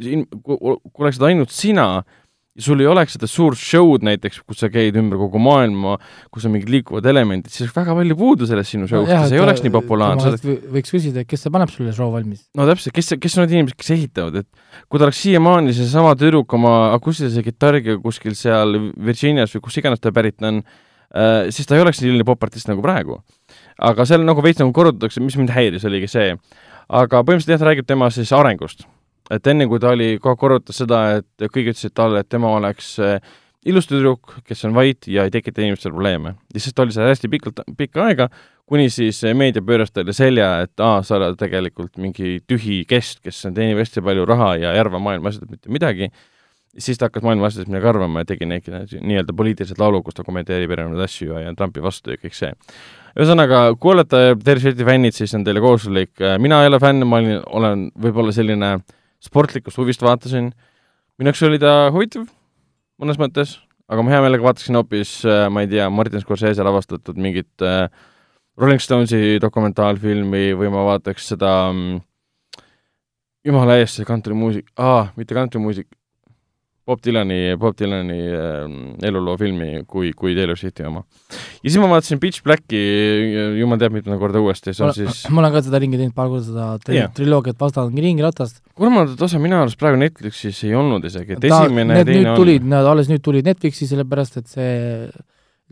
[0.00, 0.58] Siin, kui
[1.04, 1.88] oleksid ainult sina,
[2.54, 5.96] ja sul ei oleks seda suurt show'd näiteks, kus sa käid ümber kogu maailma,
[6.32, 9.40] kus on mingid liikuvad elemendid, siis väga palju puudu sellest sinu show'st no, ja see
[9.40, 10.54] ei oleks nii populaarne.
[10.76, 12.44] võiks küsida, et kes paneb sulle show valmis?
[12.54, 16.14] no täpselt, kes, kes on need inimesed, kes ehitavad, et kui ta oleks siiamaani seesama
[16.20, 21.66] tüdruk oma akustilise kitarriga kuskil seal Virginias või kus iganes ta pärit on äh,, siis
[21.66, 23.18] ta ei oleks nii popartist nagu praegu.
[23.82, 26.36] aga seal nagu veits nagu korrutatakse, mis mind häiris, oligi see.
[26.86, 28.86] aga põhimõtteliselt jah, ta räägib tema siis arengust
[29.32, 33.16] et enne, kui ta oli, korrutas seda, et kõik ütlesid talle, et tema oleks eh,
[33.68, 36.34] ilus tüdruk, kes on vait ja ei tekita inimestele probleeme.
[36.54, 38.28] ja siis ta oli seal hästi pikalt, pikka aega,
[38.68, 43.46] kuni siis meedia pööras talle selja, et aa, sa oled tegelikult mingi tühi kest, kes
[43.46, 46.10] teenib hästi palju raha ja ei arva maailma asjadest mitte midagi,
[46.76, 50.26] siis ta hakkas maailma asjadest midagi arvama ja tegi neid nii-öelda poliitilised laulud, kus ta
[50.26, 52.52] kommenteerib erinevaid asju ja, ja Trumpi vastu ja kõik see.
[53.16, 56.12] ühesõnaga, kui olete Tervis Šveti fännid, siis on teile kohustuslik,
[56.42, 58.84] mina ei ole fänn, ma olin, olen võib-olla selline äh,
[59.24, 60.50] sportlikust huvist vaatasin,
[61.18, 62.26] minu jaoks oli ta huvitav
[63.00, 63.56] mõnes mõttes,
[63.90, 67.88] aga ma hea meelega vaataksin hoopis, äh, ma ei tea, Martin Scorsese lavastatud mingit äh,
[68.60, 71.98] Rolling Stonesi dokumentaalfilmi või ma vaataks seda mm,
[73.48, 75.88] jumala eest, see kantrimuusik, aa, mitte kantrimuusik,
[76.84, 81.00] Bob Dylani, Bob Dylani äh, eluloo filmi kui, kui Taylor Swifti oma.
[81.30, 82.80] ja siis ma vaatasin Pitch Blacki
[83.60, 86.16] jumal teab mitmendat korda uuesti, see on ma, siis ma olen ka seda ringi teinud
[86.16, 87.12] paar korda, seda tri yeah.
[87.16, 88.60] triloogiat vaadanud ringi ratast.
[88.76, 92.42] kolmandat osa minu arust praegu Netflixis ei olnud isegi, et Ta, esimene ja teine on
[92.42, 94.76] tulid, nad alles nüüd tulid Netflixi, sellepärast et see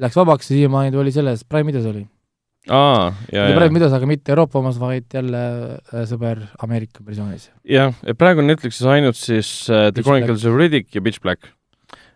[0.00, 2.06] läks vabaks ja siiamaani ta oli selles, Prime videos oli
[2.70, 3.56] aa, ja, ja.
[3.56, 5.40] praegu midagi, aga mitte Euroopa omas, vaid jälle
[5.78, 7.48] äh, sõber Ameerika versioonis.
[7.68, 10.52] jah, praegu on Netflixis ainult siis uh, The Pitch Chronicles Black.
[10.52, 11.58] of Riddick ja Pitch Black uh,.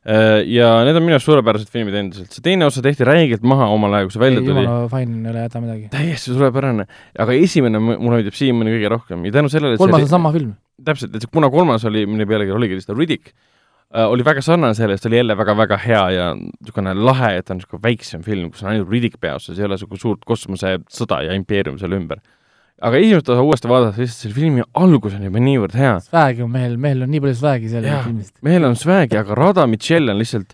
[0.07, 3.97] Ja need on minu arust suurepärased filmid endiselt, see teine osa tehti räigelt maha omal
[3.99, 4.63] ajal, kui see välja tuli.
[4.63, 5.89] jumala fine, ei ole häda midagi.
[5.91, 6.87] täiesti suurepärane,
[7.25, 10.55] aga esimene mulle meeldib siiamaani kõige rohkem ja tänu sellele kolmas see, on sama film.
[10.87, 13.56] täpselt, et kuna kolmas oli, mille pealegi oligi lihtsalt Riddick, Äh,
[13.95, 18.25] oli väga sarnane sellest, oli jälle väga-väga hea ja niisugune lahe, et on niisugune väiksem
[18.27, 22.23] film, kus on ainult Riddick peaosas, ei ole niisugune suurt kosmosesõda ja impeerium seal ümber.
[22.83, 25.95] aga esimest osa uuesti vaadates, lihtsalt selle filmi algus on juba niivõrd hea.
[26.05, 28.35] Swag'i on mehel, mehel on nii palju swag'i sellest filmist.
[28.45, 30.53] mehel on swag'i, aga Rada Michelle on lihtsalt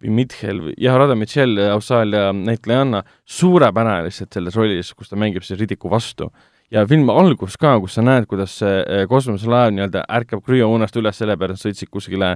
[0.00, 5.44] või Mitchell või jah, Rada Michelle, Austraalia näitlejanna, suurepärane lihtsalt selles rollis, kus ta mängib
[5.44, 6.30] siis Riddicku vastu
[6.74, 11.16] ja filmi algus ka, kus sa näed, kuidas see eh, kosmoselaev nii-öelda ärkab krüounest üles,
[11.20, 12.34] sellepärast sõitsid kuskile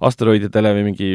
[0.00, 1.10] asteroididele või mingi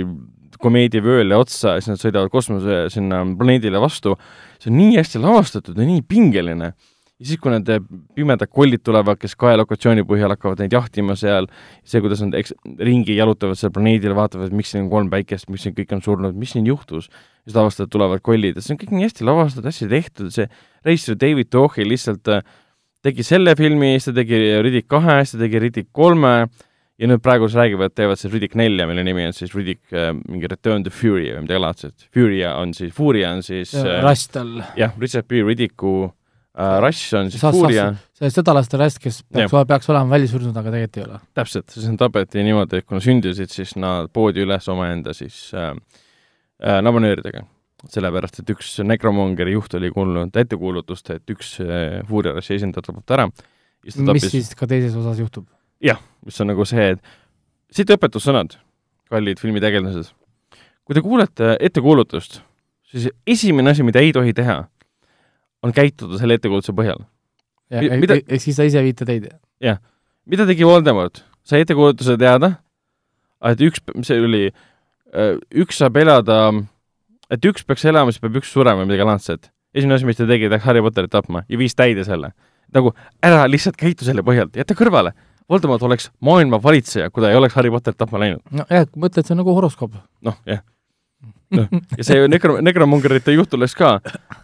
[0.62, 4.16] komeedivööle otsa ja siis nad sõidavad kosmose sinna planeedile vastu.
[4.60, 6.74] see on nii hästi lavastatud ja nii pingeline.
[7.18, 7.70] Ja siis, kui need
[8.18, 11.50] pimedad kollid tulevad, kes kaelokatsiooni põhjal hakkavad neid jahtima seal,
[11.82, 15.66] see, kuidas nad eks-, ringi jalutavad seal planeedil, vaatavad, miks siin on kolm päikest, miks
[15.66, 17.10] siin kõik on surnud, mis siin juhtus,
[17.48, 20.48] siis avastavad, tulevad kollid ja see on kõik nii hästi lavastatud, hästi tehtud, see
[20.86, 22.46] reisijal David Tohi lihtsalt äh,
[23.06, 26.34] tegi selle filmi, siis ta tegi Riddick kahe, siis ta tegi Riddick kolme
[26.98, 30.12] ja nüüd praegu siis räägivad, teevad siis Riddick nelja, mille nimi on siis Riddick äh,
[30.28, 32.08] mingi Return to Fury või midagi laadset.
[32.14, 34.60] Furia on siis, Furia on siis äh, Rush tal.
[34.78, 35.44] jah, Richard B.
[35.46, 36.12] Riddiku
[36.58, 37.90] äh, Rush on siis Furia.
[38.18, 41.22] see sõdalaste Rush, kes peaks, peaks olema välja surnud, aga tegelikult ei ole.
[41.38, 45.48] täpselt, siis nad tapeti niimoodi, et kui nad sündisid, siis nad poodi üles omaenda siis
[45.56, 45.76] äh,
[46.64, 47.48] äh, nabanööridega
[47.86, 53.18] sellepärast, et üks Necromongeri juht oli kuulnud ettekuulutust, et üks eh, Fuuriarassi esindaja tapab ta
[53.20, 53.28] ära.
[53.86, 54.30] mis tappis...
[54.34, 55.46] siis ka teises osas juhtub?
[55.84, 57.04] jah, mis on nagu see, et
[57.74, 58.58] siit õpetussõnad,
[59.12, 60.10] kallid filmitegelased.
[60.88, 62.42] kui te kuulete ettekuulutust,
[62.90, 64.64] siis esimene asi, mida ei tohi teha,
[65.64, 67.04] on käituda selle ettekuulutuse põhjal.
[67.74, 69.30] jah, ehk siis sa ise viita teid?
[69.64, 69.82] jah.
[70.26, 71.24] mida tegi Voldemort?
[71.48, 72.58] sai ettekuulutuse teada,
[73.52, 74.48] et üks, see oli,
[75.14, 76.42] äh, üks saab elada
[77.32, 79.52] et üks peaks elama, siis peab üks surema või midagi laadset.
[79.76, 82.34] esimene asi, mis ta tegi, läks Harry Potterit tapma ja viis täide selle.
[82.74, 82.94] nagu
[83.24, 85.14] ära lihtsalt käitu selle põhjalt, jäta kõrvale.
[85.48, 88.44] Voldemort oleks maailma valitseja, kui ta ei oleks Harry Potterit tapma läinud.
[88.52, 89.96] nojah, mõtle, et see on nagu horoskoop.
[90.22, 90.64] noh, jah
[91.56, 91.68] noh,
[91.98, 93.98] ja see nekro-, nekromongerite juht oleks ka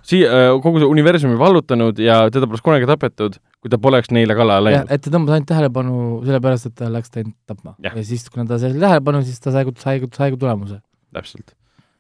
[0.06, 4.38] siia äh, kogu see universumi vallutanud ja teda poleks kunagi tapetud, kui ta poleks neile
[4.38, 4.94] kallale läinud.
[4.94, 5.98] et ta tõmbas ainult tähelepanu
[6.28, 7.76] sellepärast, et ta läks teid tapma.
[7.84, 10.80] ja siis, kuna ta sai tähelepanu, siis ta sai, sai, sai tulemuse.
[11.14, 11.56] täpselt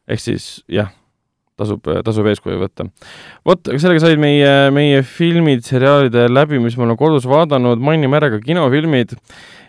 [0.09, 0.91] ehk siis jah,
[1.59, 2.87] tasub, tasub eeskuju võtta.
[3.47, 8.31] vot, sellega said meie, meie filmid, seriaalide läbi, mis me oleme kodus vaadanud, mainime ära
[8.33, 9.15] ka kinofilmid.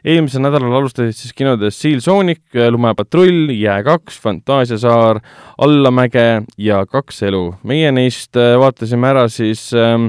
[0.05, 5.21] Eelmisel nädalal alustasid siis kinodes Seal Sonic, Lumepatrull, Jää kaks, Fantaasiasaar,
[5.59, 7.55] Allamäge ja Kaks elu.
[7.63, 10.09] meie neist äh, vaatasime ära siis ähm,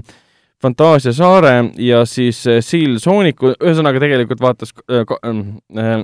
[0.61, 6.03] Fantaasia saare ja siis äh, Seal Sooniku, ühesõnaga tegelikult vaatas äh, ka- äh,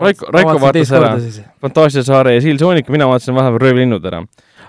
[0.00, 1.12] Raiko- Raiko vaatas ära.
[1.62, 4.24] Fantaasia saare ja Seal Sooniku, mina vaatasin vahepeal Röövlinnud ära.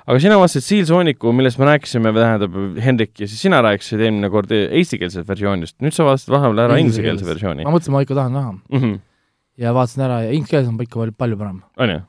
[0.05, 4.29] Aga sina vaatasid Seal Sooniku, millest me rääkisime, tähendab Hendrik ja siis sina rääkisid eelmine
[4.33, 7.73] kord eestikeelsest versioonist, nüüd sa vaatasid vahepeal ära inglisekeelse versiooni ma.
[7.73, 8.81] mõtlesin, ma ikka tahan näha mm.
[8.83, 8.99] -hmm.
[9.65, 11.61] ja vaatasin ära ja inglise keeles on ikka palju, palju parem.
[11.77, 11.99] on ju?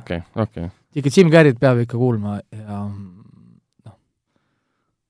[0.00, 0.68] okei, okei.
[0.98, 3.98] ikka Jim Carrey't peab ikka kuulma ja noh,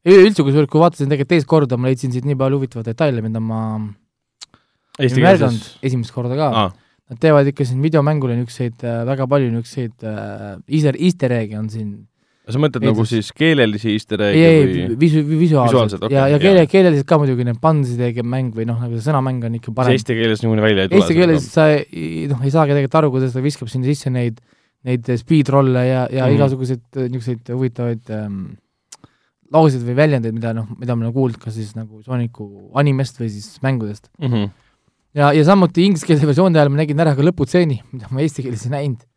[0.05, 3.41] üldse kusjuures, kui vaatasin tegelikult teist korda, ma leidsin siit nii palju huvitavaid detaile, mida
[3.41, 3.61] ma
[5.01, 6.73] ei märganud esimest korda ka aa,
[7.05, 11.67] Nad teevad ikka siin videomängule niisuguseid äh, väga palju niisuguseid äh, easter, easter egg'e on
[11.69, 11.91] siin
[12.45, 16.67] sa mõtled Eestis- nagu siis keelelisi easter egg'e või, visu-, visuaalselt okei, ja, ja keele,
[16.69, 19.97] keeleliselt ka muidugi need pansidega mäng või noh, nagu see sõnamäng on ikka parem.
[19.97, 21.01] eesti keeles niikuinii välja ei tule?
[21.01, 24.43] Eesti keeles sa ei- noh, ei saagi tegelikult aru, kuidas ta viskab sinna sisse neid,
[24.85, 28.43] neid speedrolle ja, ja mm igasuguseid niisuguseid huvitavaid ähm,
[29.55, 33.31] lauseid või väljendeid, mida noh, mida me oleme kuulnud kas siis nagu Sooniku animest või
[33.33, 34.11] siis mängudest.
[34.19, 34.29] mm.
[34.29, 34.51] -hmm.
[35.17, 38.67] ja, ja samuti ingliskeelse versiooni ajal ma nägin ära ka lõputseeni, mida ma eesti keeles
[38.69, 39.09] ei näinud.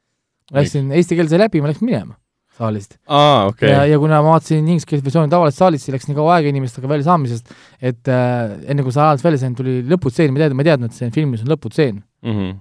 [0.53, 2.15] läksin eestikeelse läbi, ma läksin minema
[2.57, 6.17] saalist aa, okei ja, ja kuna ma vaatasin ingliskeelse versiooni tavaliselt saalis, siis läks nii
[6.17, 7.53] kaua aega inimestega väljasaamisest,
[7.91, 10.91] et äh, enne kui sa ajalt välja sain, tuli lõputseen, ma teadsin, ma ei teadnud,
[10.91, 12.57] et see filmis on lõputseen, mm.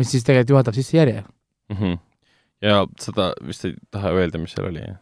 [0.00, 1.22] mis siis tegelikult juhatab sisse järje.
[1.72, 1.98] -hmm.
[2.66, 5.00] ja seda vist ei taha öelda, mis seal oli, jah?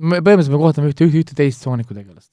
[0.00, 2.32] me põhimõtteliselt me kohtame ühte, ühte, ühte teist Sooniku tegelast.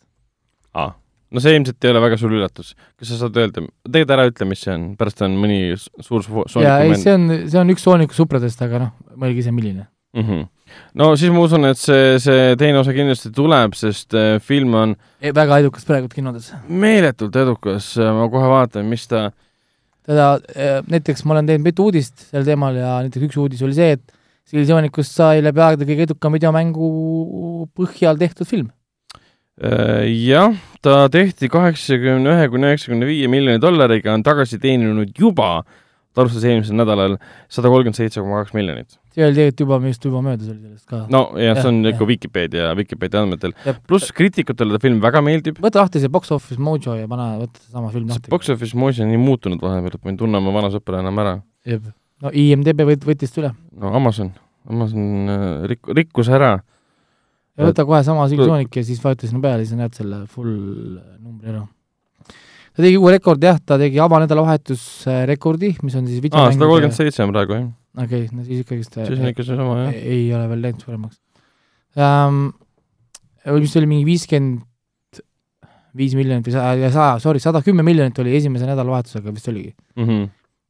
[0.73, 0.93] aa,
[1.31, 2.73] no see ilmselt ei ole väga suur üllatus.
[2.99, 6.63] kas sa saad öelda, tegelikult ära ütle, mis see on, pärast on mõni suur su-
[6.63, 9.87] ja ei, Sooniku see on, see on üks Sooniku supradest, aga noh, mõelge ise, milline.
[10.15, 10.23] mm.
[10.23, 10.47] -hmm.
[10.97, 14.95] No siis ma usun, et see, see teine osa kindlasti tuleb, sest äh, film on
[15.21, 16.53] väga edukas praegu kinodes.
[16.67, 19.29] meeletult edukas, ma kohe vaatan, mis ta
[20.07, 20.37] teda,
[20.87, 24.17] näiteks ma olen teinud mitu uudist sel teemal ja näiteks üks uudis oli see, et
[24.47, 26.87] Civilizoonikust sai läbi aegade kõige edukam videomängu
[27.75, 28.69] põhjal tehtud film.
[29.59, 30.55] äh, jah,
[30.85, 35.65] ta tehti kaheksakümne ühe kuni üheksakümne viie miljoni dollariga, on tagasi teeninud juba,
[36.17, 37.15] ta alustas eelmisel nädalal
[37.53, 38.95] sada kolmkümmend seitse koma kaks miljonit.
[39.13, 41.03] see oli tegelikult juba, just juba möödas oli sellest ka.
[41.13, 42.09] no ja see on Jah, ikka jah.
[42.11, 43.77] Vikipeedia, Vikipeedia andmetel Jah..
[43.87, 45.61] pluss kriitikutele ta film väga meeldib.
[45.61, 48.33] võta lahti see Box Office Mojo ja pane, võta seesama film lahti.
[48.33, 51.21] box office muuseas on nii muutunud vahepeal, et ma ei tunne oma vana sõpra enam
[51.21, 51.37] ära.
[52.25, 53.53] no IMDB võt-, võttis ta üle.
[53.77, 54.33] no Amazon,
[54.65, 56.55] Amazon äh, rik-, rikkus ära.
[57.53, 61.53] ja võta kohe sama Civilizoonik ja siis vajuta sinna peale, siis näed selle full numbri
[61.53, 61.67] ära.
[62.77, 66.69] Ta tegi uue rekordi jah, ta tegi avanädalavahetus äh, rekordi, mis on siis aa, sada
[66.69, 67.67] kolmkümmend seitse on praegu, jah.
[68.05, 69.99] okei, no siis ikkagist siis on ikka seesama, jah.
[70.13, 71.19] ei ole veel läinud suuremaks
[71.97, 72.49] um,.
[73.57, 74.65] mis oli mingi viiskümmend
[75.97, 79.73] viis miljonit või sa-, saja, sorry, sada kümme miljonit oli esimese nädalavahetusega vist oligi.
[79.97, 80.27] Mhm.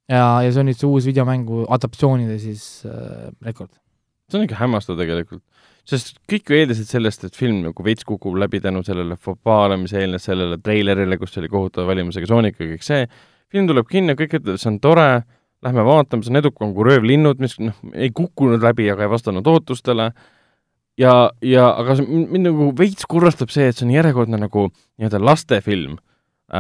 [0.08, 3.74] ja, ja see on nüüd see uus videomängu adaptatsioonide siis äh, rekord.
[4.32, 5.44] see on ikka hämmastav tegelikult,
[5.88, 9.94] sest kõik ju eeldasid sellest, et film nagu veits kukub läbi tänu sellele fopaale, mis
[9.96, 13.06] eelnes sellele treilerile, kus oli kohutava valimusega Sonic ja kõik see.
[13.52, 15.08] film tuleb kinno, kõik ütlevad, see on tore,
[15.64, 19.48] lähme vaatame, see on edukam kui Röövlinnud, mis noh, ei kukkunud läbi, aga ei vastanud
[19.48, 20.12] ootustele.
[20.98, 25.24] ja, ja aga see- mind nagu veits kurvastab see, et see on järjekordne nagu nii-öelda
[25.24, 25.98] lastefilm,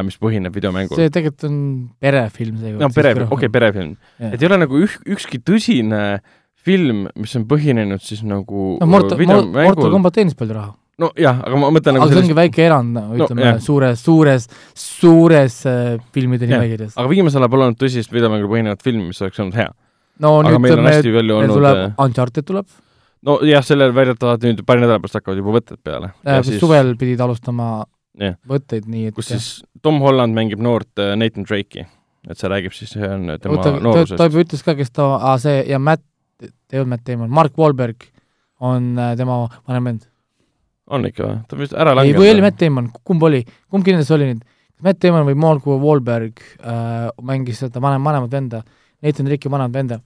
[0.07, 0.95] mis põhineb videomängul.
[0.95, 1.61] see tegelikult on
[1.99, 2.81] perefilm seekord.
[2.81, 3.95] no pere, okei okay,, perefilm.
[4.19, 6.21] et ei ole nagu üh-, ükski tõsine
[6.67, 10.73] film, mis on põhinenud siis nagu no Mortal, Mortal videomängul, Combat teenis palju raha.
[11.01, 14.47] nojah, aga ma mõtlen aga nagu see ongi väike erand, ütleme no, suures, suures,
[14.77, 16.95] suures äh, filmide nimekirjas.
[16.97, 19.69] aga viimasel ajal pole olnud tõsist videomängul põhinevat filmi, mis oleks olnud hea.
[20.23, 22.71] no aga nüüd meil on me- hästi palju meil olnud tuleb, Uncharted tuleb,
[23.27, 26.11] nojah, sellel väidetavalt nüüd paari nädala pärast hakkavad juba võtted peale.
[26.25, 27.85] äh, suvel pidid alustama
[28.17, 28.33] Jah.
[28.49, 29.47] võtteid, nii et kus siis
[29.85, 31.85] Tom Holland mängib noort äh, Nathan Drake'i,
[32.27, 34.23] et see räägib siis, see on tema oota, ta, ta noorusest.
[34.23, 35.11] juba ütles ka, kes ta,
[35.41, 36.01] see ja Matt,
[36.43, 38.07] ei Matt Damon, Mark Wahlberg
[38.59, 40.07] on äh, tema vanem vend.
[40.87, 41.39] on ikka või?
[41.49, 42.21] ta vist ära ei, langenud.
[42.21, 44.43] või oli Matt Damon, kumb oli, kumb kindlasti oli nüüd,
[44.85, 48.61] Matt Damon või Mark Wahlberg äh, mängis seda vanem, vanemat venda,
[49.03, 49.99] Nathan Drake'i vanemat venda.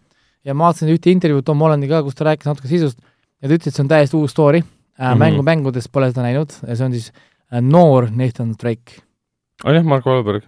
[0.44, 3.00] ja ma vaatasin ühte intervjuud Tom Hollandiga, kus ta rääkis natuke sisust
[3.42, 5.20] ja ta ütles, et see on täiesti uus story äh, mm, -hmm.
[5.20, 7.12] mängu mängudest pole seda näinud ja see on siis
[7.52, 9.04] äh, noor Nathan Drake.
[9.64, 10.44] on jah, Mark Wahlberg.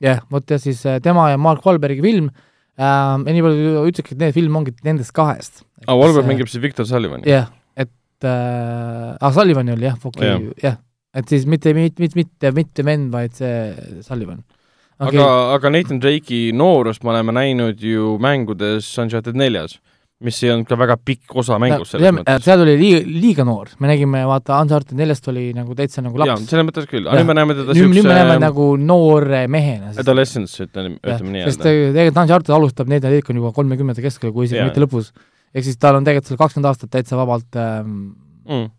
[0.00, 4.16] jah, vot ja siis äh, tema ja Mark Wahlbergi film äh,, ja nii palju ütlekski,
[4.16, 5.62] et need film ongi nendest kahest.
[5.84, 7.26] aa, Ah, Wahlberg mängib siis Victor Sullivani.
[7.28, 10.78] jah, et äh, ah, Sullivani oli jah, okei okay,, jah,
[11.14, 14.42] et siis mitte, mitte, mitte, mitte, mitte vend, vaid see Sullivan
[14.98, 15.18] okay..
[15.18, 19.78] aga, aga Nathan Drake'i noorust me oleme näinud ju mängudes Uncharted neljas,
[20.24, 22.44] mis ei olnud ka väga pikk osa mängust selles mõttes.
[22.46, 26.46] seal oli liiga, liiga noor, me nägime, vaata, Uncharted neljast oli nagu täitsa nagu laps.
[26.50, 29.44] selles mõttes küll, aga nüüd me näeme teda nüüd, nüüd me näeme siukse nagu noore
[29.50, 29.92] mehena.
[30.00, 31.94] adolescence, ütleme, ütleme sest nii-öelda.
[31.98, 34.70] tegelikult Uncharted alustab Nathan Drake on juba kolmekümnendate keskel, kui isegi Jaa.
[34.70, 35.10] mitte lõpus.
[35.54, 38.70] ehk siis tal on tegelikult seal kakskümmend aastat täitsa vabalt ähm, Mm.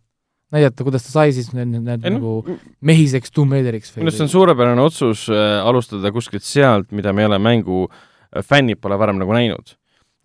[0.53, 3.95] näidata, kuidas ta sai siis need, need ei nagu noh, mehiseks Tomb Raideriks.
[3.97, 7.87] minu arust see on suurepärane otsus äh, alustada kuskilt sealt, mida me ei ole mängu
[7.89, 9.73] äh, fännid pole varem nagu näinud.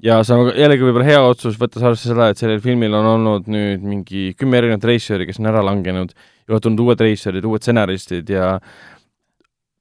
[0.04, 3.50] Ja see on jällegi võib-olla hea otsus, võttes arvesse seda, et sellel filmil on olnud
[3.52, 7.64] nüüd mingi kümme erinevat reisijari, kes on ära langenud ja on tulnud uued reisijarid, uued
[7.64, 8.54] stsenaristid ja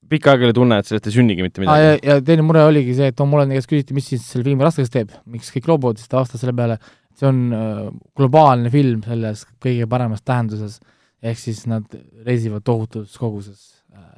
[0.10, 1.78] pikka aega oli tunne, et sellest ei sünnigi mitte ah,.
[1.78, 2.10] ja, midagi.
[2.10, 4.94] ja teine mure oligi see, et Tom Hollandi käest küsiti, mis siis selle filmi raskeks
[4.94, 6.80] teeb, miks kõik loobuvad, siis ta vastas selle peale,
[7.20, 7.84] see on äh,
[8.18, 10.80] globaalne film selles kõige paremas tähenduses,
[11.22, 11.86] ehk siis nad
[12.26, 14.12] reisivad tohutus koguses äh,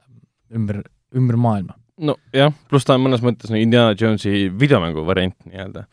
[0.57, 0.83] ümber,
[1.17, 1.80] ümber maailma.
[2.01, 5.85] nojah, pluss ta on mõnes mõttes nagu Indiana Jonesi videomängu variant nii-öelda.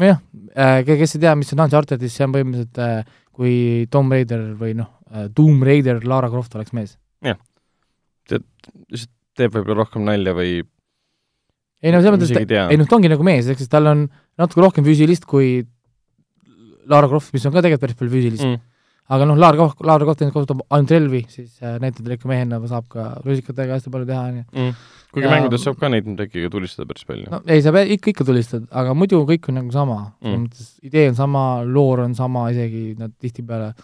[0.00, 0.20] nojah
[0.56, 3.56] äh,, kes ei tea, mis on Uncharted, siis see on põhimõtteliselt äh, kui
[3.92, 6.96] Tomb Raider või noh äh,, Doom Raider Lara Croft oleks mees.
[7.24, 10.62] lihtsalt teeb võib-olla rohkem nalja või
[11.84, 14.06] ei no selles mõttes, ei noh, ta ongi nagu mees, siis tal on
[14.40, 15.58] natuke rohkem füüsilist kui
[16.90, 18.62] Lara Croft, mis on ka tegelikult päris palju füüsilist mm..
[19.04, 19.14] Mm.
[19.14, 22.88] aga noh, Lara Croft, Lara Croft kasutab ainult relvi, siis äh, näitab ikka mehena saab
[22.88, 24.44] ka rusikatega hästi palju teha, onju.
[24.52, 24.74] Mm.
[25.14, 27.42] kuigi mängudes saab ka neid muidugi tulistada päris palju no..
[27.46, 30.70] ei, sa pead ikka, ikka tulistad, aga muidu kõik on nagu sama mm., Mm.
[30.90, 33.74] idee on sama, loor on sama, isegi nad tihtipeale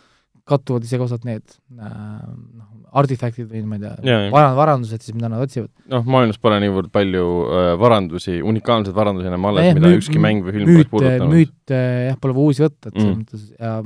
[0.50, 1.44] kattuvad isegi osad need
[1.78, 2.66] äh, noh,
[2.98, 5.70] artifaktid või ma ei tea varand, varandused siis, mida nad otsivad.
[5.92, 10.42] noh, maailmas pole niivõrd palju äh, varandusi, unikaalseid varandusi enam alles Jah,, mida ükski mäng
[10.42, 11.30] või film pole puudutanud.
[11.36, 13.20] müüte jah, pole uusi võtta, et selles Mm.
[13.22, 13.76] mõttes ja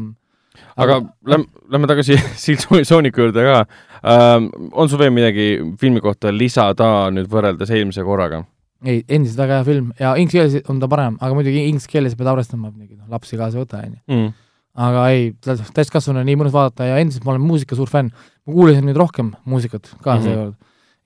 [0.77, 3.61] aga lähme, lähme tagasi siit Sooniku juurde ka
[4.05, 4.49] ähm,.
[4.73, 5.47] on sul veel midagi
[5.81, 8.45] filmi kohta lisada nüüd võrreldes eelmise korraga?
[8.85, 12.17] ei, endiselt väga hea film ja inglise keeles on ta parem, aga muidugi inglise keeles
[12.19, 14.27] pead arvestama, muidugi noh, lapsi kaasa ei võta, onju.
[14.89, 15.31] aga ei,
[15.77, 18.13] täiskasvanu on nii mõnus vaadata ja endiselt ma olen muusika suur fänn.
[18.45, 20.25] ma kuulasin nüüd rohkem muusikat ka Mhm.
[20.27, 20.55] seekord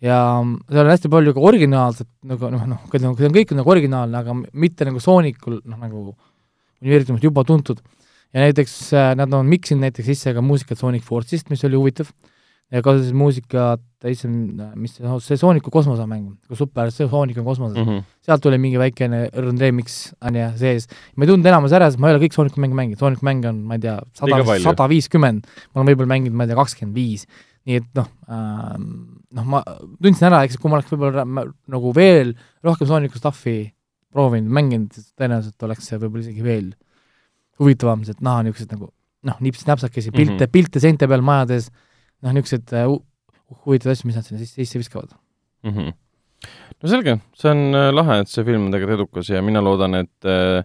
[0.03, 0.17] ja
[0.71, 4.35] seal on hästi palju ka originaalset nagu noh, noh, see on kõik nagu originaalne, aga
[4.53, 6.17] mitte nagu Soonikul noh, nagu
[6.83, 7.81] universumist juba tuntud.
[8.35, 12.13] Ja näiteks äh, nad on miksinud näiteks sisse ka muusikat Sonic Force'ist, mis oli huvitav
[12.69, 17.87] ja kasutasid muusikat, mis see, see Sooniku kosmosemäng, super, see Sonic on kosmoses mm.
[17.89, 18.17] -hmm.
[18.29, 20.89] sealt tuli mingi väikene õrn remix on ju sees.
[21.17, 23.49] ma ei tundnud enamus ära, sest ma ei ole kõik Sooniku mänge mänginud, Sooniku mänge
[23.49, 26.99] on, ma ei tea, sada sada viiskümmend, ma olen võib-olla mänginud, ma ei tea, kakskümmend
[26.99, 27.25] viis.
[27.69, 28.77] nii et noh äh,,
[29.39, 29.63] noh, ma
[30.03, 33.73] tundsin ära, eks kui ma oleks võib-olla nagu veel rohkem Sooniku stuff'i
[34.13, 36.69] proovinud, mänginud, tõenäoliselt oleks see võib-olla isegi veel
[37.61, 38.91] huvitavam, sest näha niisugused nagu
[39.29, 40.43] noh, nips-näpsakesi pilte mm.
[40.43, 40.53] -hmm.
[40.55, 41.71] pilte seinte peal majades,
[42.23, 43.03] noh, niisugused äh, hu-
[43.67, 45.17] huvitavad asjad, mis nad sinna sisse, sisse viskavad.
[45.67, 45.93] Mhm.
[46.83, 49.95] no selge, see on äh, lahe, et see film on tegelikult edukas ja mina loodan,
[49.99, 50.63] et äh,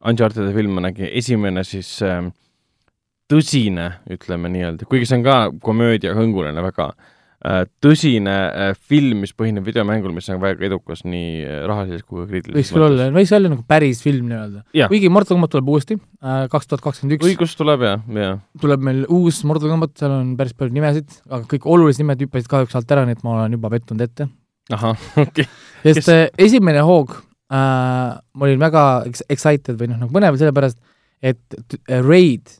[0.00, 2.22] Uncharted'i film on äkki esimene siis äh,
[3.28, 7.10] tõsine, ütleme nii-öelda, kuigi see on ka komöödia hõnguline väga äh,,
[7.80, 12.26] tõsine äh, film, mis põhineb videomängul, mis on väga edukas nii äh, rahalises kui ka
[12.28, 14.64] kriitilises võiks küll olla, võiks olla nagu päris film nii-öelda.
[14.76, 14.90] Jah.
[14.92, 19.06] kuigi Mortal Combat tuleb uuesti, kaks tuhat kakskümmend üks õigus tuleb ja, ja tuleb meil
[19.08, 22.92] uus Mortal Combat, seal on päris palju nimesid, aga kõik olulised nimed hüppasid kahjuks alt
[22.92, 24.26] ära, nii et ma olen juba pettunud ette.
[24.76, 25.48] ahah, okei okay.,
[25.86, 30.76] sest Kes- esimene hoog äh,, ma olin väga ex- excited või noh, nagu põnev sellepärast,
[31.24, 32.52] et Raid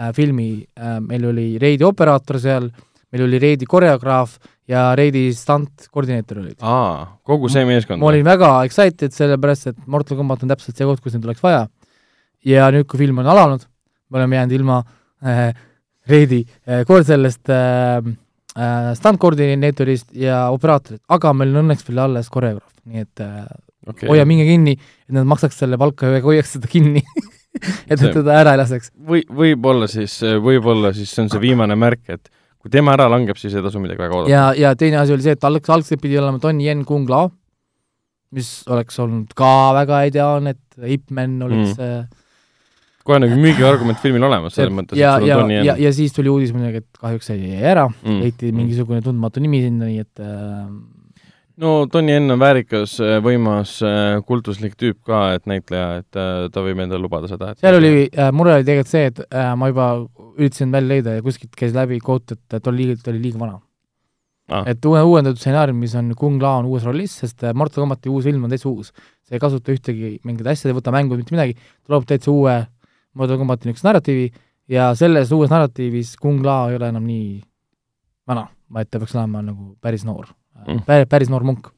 [0.00, 2.72] äh, filmi äh,, meil oli Raidi operaator seal,
[3.12, 4.38] meil oli Raidi koreograaf
[4.70, 6.56] ja Raidi stunt-koordineeter olid.
[6.64, 10.88] aa, kogu see meeskond ma olin väga excited, sellepärast et Mortal Combat on täpselt see
[10.88, 11.66] koht, kus neid oleks vaja.
[12.48, 13.66] ja nüüd, kui film on alanud,
[14.10, 14.80] me oleme jäänud ilma
[15.24, 15.50] äh,
[16.08, 18.00] Reidi äh, kord sellest äh,
[18.56, 23.44] äh, stunt-koordineetorist ja operaatorist, aga meil on õnneks veel alles koreograaf, nii et äh,
[23.86, 24.08] okay.
[24.10, 27.04] hoia minge kinni, et nad maksaks selle palka ja hoiaks seda kinni
[27.90, 28.94] et nad teda ära ei laseks.
[28.96, 32.30] või, võib-olla siis, võib-olla siis see on see viimane märk, et
[32.62, 34.30] kui tema ära langeb, siis ei tasu midagi väga oodata.
[34.30, 37.32] ja, ja teine asi oli see, et alg-, algselt pidi olema Tony Yen Kung Lao,
[38.32, 42.06] mis oleks olnud ka väga ideaalne, et Ip Man oleks Mm.
[43.04, 45.80] kohe nagu müügiargument filmil olemas, selles mõttes, et ja, sul ja on, ja, Yen.
[45.82, 48.20] ja siis tuli uudis muidugi, et kahjuks see jäi ära Mm.
[48.22, 50.68] leiti mingisugune tundmatu nimi sinna, nii et äh,
[51.60, 53.74] no Tony Yen on väärikas, võimas,
[54.28, 58.06] kultuslik tüüp ka, et näitleja, et äh, ta võib endale lubada seda, et seal oli
[58.06, 59.90] äh,, mure oli tegelikult see, et äh, ma juba
[60.38, 63.60] üritasin välja leida ja kuskilt käis läbi quote, et liiga, ta oli liiga vana
[64.50, 64.66] Ah.
[64.66, 68.10] et uue, uuendatud stsenaarium, mis on Kung Lao on uues rollis, sest äh, Mortal Combati
[68.10, 68.90] uus film on täitsa uus.
[69.22, 72.56] see ei kasuta ühtegi mingit asja, ei võta mängu mitte midagi, ta loob täitsa uue
[73.14, 74.28] Mortal Combati niisuguse narratiivi
[74.74, 77.38] ja selles uues narratiivis Kung Lao ei ole enam nii
[78.28, 80.34] vana, vaid ta peaks olema nagu päris noor
[80.66, 80.82] Mm.
[80.86, 81.70] mm., päris noor munk.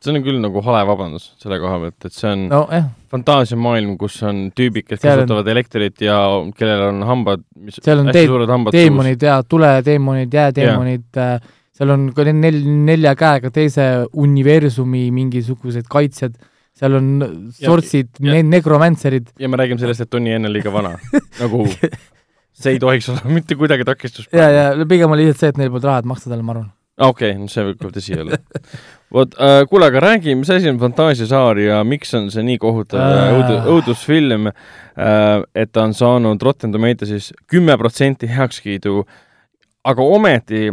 [0.00, 2.60] see on küll nagu hale vabandus selle koha pealt, et see on no.
[2.70, 6.16] nojah, fantaasiamaailm, kus on tüübid, kes Seal on- kasutavad elektrit ja
[6.56, 11.50] kellel on hambad, mis seal on hästi suured hambad teemonid ja tuleteemonid, jääteemonid yeah.,
[11.80, 16.38] seal on ka nel-, nelja käega teise universumi mingisugused kaitsjad,
[16.80, 17.12] seal on
[17.60, 20.94] sortsid ja- ne-, nekromantserid, ja me räägime sellest, et Tony N on liiga vana.
[21.42, 21.66] nagu
[22.60, 24.28] see ei tohiks olla mitte kuidagi takistus.
[24.32, 26.70] ja, ja pigem oli lihtsalt see, et neil polnud raha, et maksta talle, ma arvan.
[27.00, 28.38] Okei okay,, see võib tõsi olla.
[29.14, 33.00] vot äh,, kuule, aga räägi, mis asi on Fantaasiasaar ja miks on see nii kohutav
[33.00, 33.32] äh.
[33.38, 39.02] Õudu, õudusfilm äh,, et ta on saanud Rotten Tomatoesis kümme protsenti heakskiidu,
[39.90, 40.68] aga ometi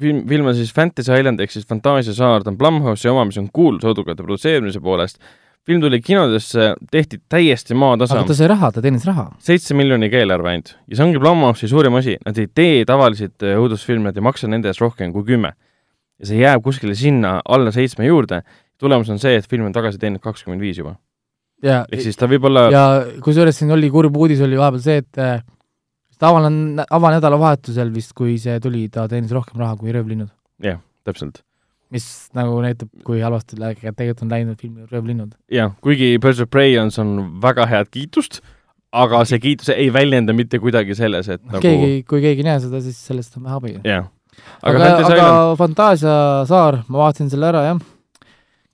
[0.00, 3.48] film, film on siis Fantasy Island ehk siis Fantaasiasaar, ta on Blumhouse'i oma, mis on
[3.52, 5.20] kuulus õudukate produtseerimise poolest.
[5.66, 9.26] film tuli kinodesse, tehti täiesti maatasa aga ta sai raha, ta teenis raha.
[9.44, 13.58] seitse miljoniga eelarve ainult ja see ongi Blumhouse'i suurim asi, nad ei tee tavaliselt äh,
[13.60, 15.52] õudusfilme, nad ei maksa nende eest rohkem kui kümme.
[16.20, 18.42] Ja see jääb kuskile sinna alla seitsme juurde,
[18.80, 20.96] tulemus on see, et film on tagasi teeninud kakskümmend viis juba.
[21.64, 22.84] ehk siis ta võib olla, ja
[23.24, 25.42] kusjuures siin oli kurb uudis oli vahepeal see, et äh,
[26.20, 30.32] ta avan-, avanädalavahetusel vist, kui see tuli, ta teenis rohkem raha kui Röövlinnud.
[31.04, 31.40] täpselt,
[31.90, 32.06] mis
[32.36, 35.36] nagu näitab, kui halvasti tegelikult on läinud filmi Röövlinnud.
[35.52, 38.40] jah, kuigi Birds of Prey on saanud väga head kiitust,
[38.92, 42.60] aga see kiitus ei väljenda mitte kuidagi selles, et nagu keegi, kui keegi ei näe
[42.62, 43.74] seda, siis sellest on vähe abi.
[43.84, 44.08] jah.
[44.08, 44.19] aga,
[44.60, 47.80] aga aga, aga Island, Fantaasiasaar, ma vaatasin selle ära, jah.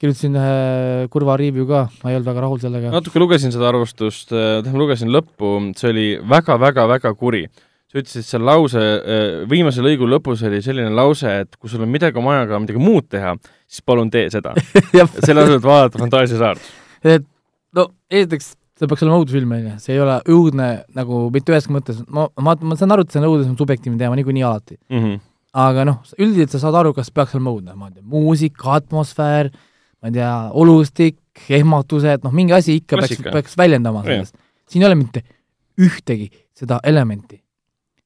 [0.00, 2.90] kirjutasin ühe kurva review ka, ma ei olnud väga rahul sellega.
[2.94, 7.46] natuke lugesin seda arvustust, tähendab, lugesin lõppu, see oli väga-väga-väga kuri.
[7.86, 8.82] sa ütlesid seal lause,
[9.48, 13.06] viimase lõigu lõpus oli selline lause, et kui sul on midagi oma ajaga midagi muud
[13.08, 13.36] teha,
[13.70, 14.56] siis palun tee seda.
[15.26, 16.70] selle asemel, et vaadata Fantaasiasaart.
[17.06, 17.26] et
[17.76, 21.72] no esiteks, see peaks olema õudusfilm, on ju, see ei ole õudne nagu mitte üheski
[21.74, 24.78] mõttes, ma, ma, ma saan aru, et see on õudus, on subjektiivne teema niikuinii alati.
[24.92, 25.16] Mhm.
[25.56, 29.50] Aga noh, üldiselt sa saad aru, kas peaks olema õudne, ma ei tea, muusika, atmosfäär,
[30.02, 31.18] ma ei tea, olustik,
[31.56, 34.12] ehmatused, noh, mingi asi ikka peaks Klassika., peaks väljendama Jah.
[34.12, 34.36] sellest.
[34.70, 35.22] siin ei ole mitte
[35.80, 37.40] ühtegi seda elementi.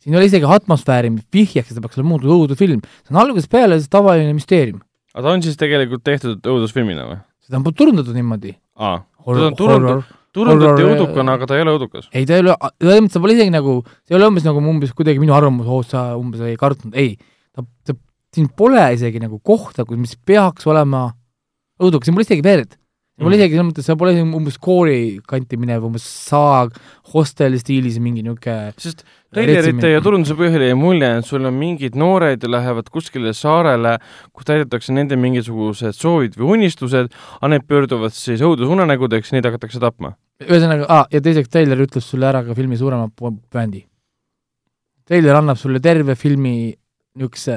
[0.01, 2.85] siin ei ole isegi atmosfääri, mis vihjaks, et see peaks olema muutunud õudusfilm.
[3.03, 4.81] see on algusest peale tavaline müsteerium.
[5.15, 7.21] aga ta on siis tegelikult tehtud õudusfilmina või?
[7.47, 8.55] seda on turundatud niimoodi.
[8.79, 12.07] aa, ta on turundatud, turundati õudukana, aga ta ei ole õudukas.
[12.15, 14.63] ei, ta ei ole, selles mõttes ta pole isegi nagu, see ei ole umbes nagu
[14.73, 17.17] umbes kuidagi minu arvamus, oo sa umbes ei kartnud, ei.
[17.57, 17.97] ta, ta,
[18.35, 21.09] siin pole isegi nagu kohta, kus, mis peaks olema
[21.81, 22.77] õudukas, siin pole isegi verd.
[23.21, 23.41] pole Mhm.
[23.41, 26.73] isegi selles mõttes, see pole isegi umbes koori kanti minev umbes saag,
[27.13, 31.99] hostel stiilis mingi niisugune sest treilerite ja turunduse põhjal jäi mulje, et sul on mingid
[32.01, 33.99] noored ja lähevad kuskile saarele,
[34.33, 40.15] kus täidetakse nende mingisugused soovid või unistused, aga need pöörduvad siis õudusunenägudeks, neid hakatakse tapma.
[40.41, 43.85] ühesõnaga ah,, ja teiseks treiler ütleb sulle ära ka filmi suurema puändi.
[45.05, 46.73] treiler annab sulle terve filmi
[47.19, 47.57] niisuguse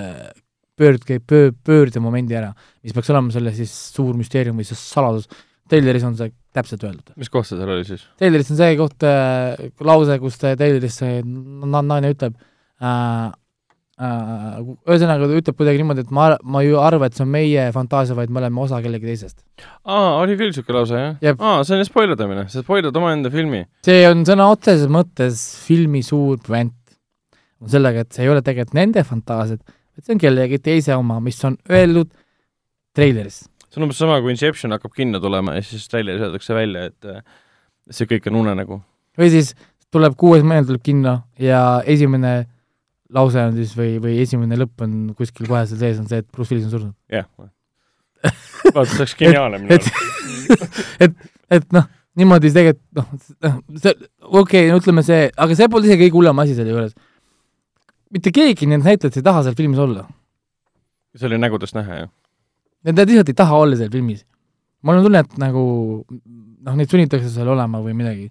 [0.79, 5.27] pöördke, pöö-, pöördemomendi ära, mis peaks olema selle siis suur müsteerium või siis saladus.
[5.69, 7.13] treileris on see täpselt öeldud.
[7.17, 8.07] mis koht see seal oli siis?
[8.21, 12.35] treileris on see koht äh,, lause, kus ta treileris see na- naine ütleb
[12.81, 13.29] äh,
[14.01, 17.69] äh, ühesõnaga ta ütleb kuidagi niimoodi, et ma, ma ei arva, et see on meie
[17.75, 19.43] fantaasia, vaid me oleme osa kellegi teisest.
[19.85, 23.63] aa, oli küll niisugune lause, jah aa, see on ju spoilerdamine, sa spoilerd omaenda filmi.
[23.85, 26.73] see on sõna otseses mõttes filmi suur puänt.
[27.63, 31.19] On sellega, et see ei ole tegelikult nende fantaasiad, vaid see on kellegi teise oma,
[31.23, 32.11] mis on öeldud
[32.95, 33.43] treileris.
[33.69, 37.93] see on umbes sama, kui Inception hakkab kinno tulema ja siis treileris öeldakse välja, et
[37.93, 38.81] see kõik on unenägu.
[39.19, 39.53] või siis
[39.93, 42.43] tuleb kuues meil tuleb kinno ja esimene
[43.13, 46.29] lause on siis või, või esimene lõpp on kuskil kohe seal sees, on see, et
[46.33, 46.95] Bruce Willis on surnud.
[47.13, 47.27] jah.
[48.73, 51.27] vaata, see oleks geniaalne minu et- arust.
[51.53, 51.89] et noh,
[52.19, 53.09] niimoodi tegelikult noh,
[53.77, 56.95] see okei okay,, ütleme see, aga see pole isegi kõige hullem asi selle juures.
[58.13, 60.05] Mitte keegi nendest näitlejatest ei taha seal filmis olla
[61.17, 62.11] see oli nägudest näha, jah.
[62.83, 64.23] Need, nad lihtsalt ei taha olla seal filmis.
[64.83, 65.61] mul on tunne, et nagu
[66.11, 68.29] noh, neid sunnitakse seal olema või midagi.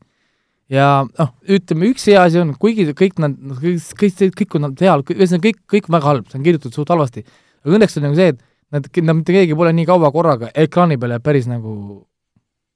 [0.72, 5.04] ja noh, ütleme üks hea asi on, kuigi kõik nad, kõik, kõik, kõik on seal,
[5.14, 7.24] ühesõnaga kõik, kõik on väga halb, see on kirjutatud suht halvasti.
[7.64, 8.40] aga õnneks on nagu see, et
[8.72, 11.74] nad, nad mitte keegi pole nii kaua korraga ekraani peale päris nagu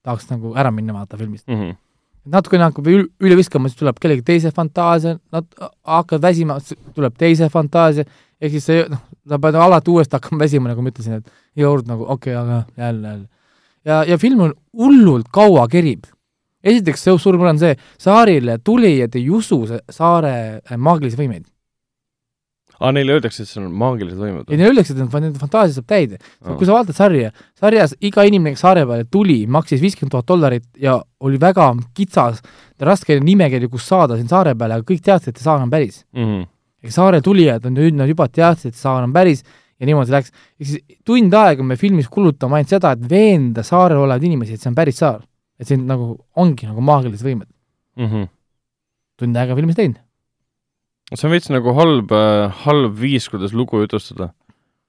[0.06, 1.48] tahaks nagu ära minna vaata filmist.
[1.50, 1.74] Mhm.
[2.32, 5.46] Natukene hakkab ül- üle viskama, siis tuleb kellegi teise fantaasia, nad
[5.86, 6.58] hakkavad väsima,
[6.96, 8.06] tuleb teise fantaasia,
[8.40, 11.70] ehk siis see noh, sa pead alati uuesti hakkama väsima, nagu ma ütlesin, et iga
[11.72, 13.26] kord nagu okei okay,, aga jälle, jälle.
[13.84, 16.06] ja, ja film on hullult kaua kerib.
[16.66, 19.60] esiteks see suur mure on see, saarile tulijad ei usu
[19.90, 21.46] saare äh, maagilisi võimeid.
[22.80, 24.58] aa, neile öeldakse, et see on maagilised võimud ja?
[24.58, 26.18] neile öeldakse, et nende fantaasia saab täide.
[26.44, 30.66] kui sa vaatad sarja, sarjas iga inimene, kes saare peale tuli, maksis viiskümmend tuhat dollarit
[30.80, 32.42] ja oli väga kitsas,
[32.80, 36.04] raske nimekiri, kus saada siin saare peale, aga kõik teadsid, et see saar on päris.
[36.16, 36.44] Mhm.
[36.86, 39.42] ehk saare tulijad on nüüd, nad juba teadsid, et saar on päris
[39.80, 40.32] ja niimoodi läks.
[40.60, 44.62] ehk siis tund aega me filmis kulutame ainult seda, et veenda saarel olevaid inimesi, et
[44.62, 45.22] see on päris saar.
[45.58, 47.48] et siin nagu ongi nagu maagilised võimed.
[47.96, 48.06] mm.
[48.06, 48.28] -hmm.
[49.16, 50.05] tund aega filmis teinud.
[51.14, 52.10] See on veits nagu halb,
[52.64, 54.32] halb viis, kuidas lugu jutustada.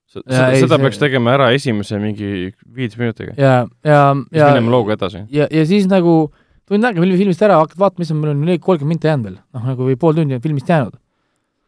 [0.07, 3.33] seda, ei, seda see- peaks tegema ära esimese mingi viis minutiga.
[3.37, 5.25] ja, ja, siis ja minema looga edasi.
[5.29, 6.31] ja, ja siis nagu
[6.67, 9.37] tund aega filmi filmist ära, hakkad vaatama, mis on, meil on kolmkümmend minti jäänud veel,
[9.53, 10.95] noh nagu või pool tundi on filmist jäänud.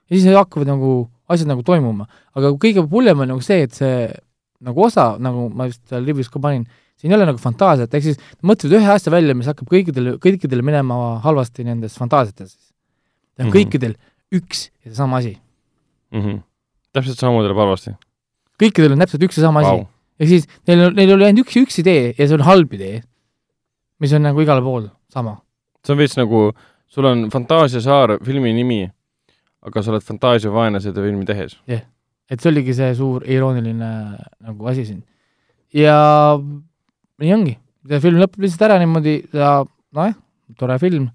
[0.10, 4.08] ja siis hakkavad nagu asjad nagu toimuma, aga kõige hullem on nagu see, et see
[4.66, 6.66] nagu osa, nagu ma vist seal review's ka panin,
[7.00, 10.64] siin ei ole nagu fantaasiat, ehk siis mõtlesid ühe asja välja, mis hakkab kõikidel, kõikidel
[10.66, 12.56] minema halvasti nendes fantaasiates.
[13.40, 13.54] ja Mhm.
[13.56, 13.94] kõikidel
[14.36, 15.38] üks ja seesama asi.
[16.12, 16.22] mm.
[16.22, 16.42] -hmm.
[16.94, 17.96] täpselt samamoodi läheb halvasti
[18.60, 19.86] kõikidel on täpselt üks ja sama asi wow..
[20.20, 23.04] ehk siis neil, neil oli ainult üks, üks idee ja see on halb idee,
[24.00, 25.40] mis on nagu igal pool sama
[25.86, 26.50] see on veits nagu,
[26.90, 28.82] sul on Fantaasiasaar filmi nimi,
[29.66, 31.58] aga sa oled fantaasiavaene seda filmi tehes.
[31.68, 33.92] et see oligi see suur irooniline
[34.46, 35.04] nagu asi siin.
[35.74, 36.38] ja
[37.20, 37.56] nii ongi,
[37.88, 39.60] see film lõpeb lihtsalt ära niimoodi ja
[39.96, 40.18] nojah,
[40.60, 41.10] tore film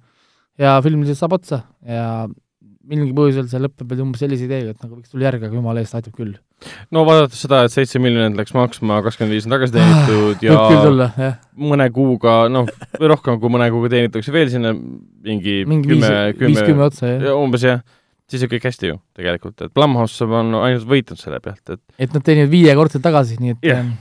[0.59, 2.27] ja film lihtsalt saab otsa ja
[2.89, 5.97] mingil põhjusel see lõpeb umbes sellise ideega, et nagu võiks tulla järgi, aga jumala eest
[5.99, 6.35] aitab küll.
[6.95, 11.11] no vaadates seda, et seitse miljonit läks maksma, kakskümmend viis on tagasi teenitud ja tulla,
[11.73, 16.67] mõne kuuga, noh, või rohkem kui mõne kuuga teenitakse veel sinna mingi mingi kümme,, kümme
[16.71, 17.37] kümme, otsa, jah.
[17.41, 17.85] umbes jah,
[18.31, 22.17] siis on kõik hästi ju tegelikult, et Blumhouse on ainult võitnud selle pealt, et et
[22.17, 23.95] nad teenivad viiekordselt tagasi, nii et yeah.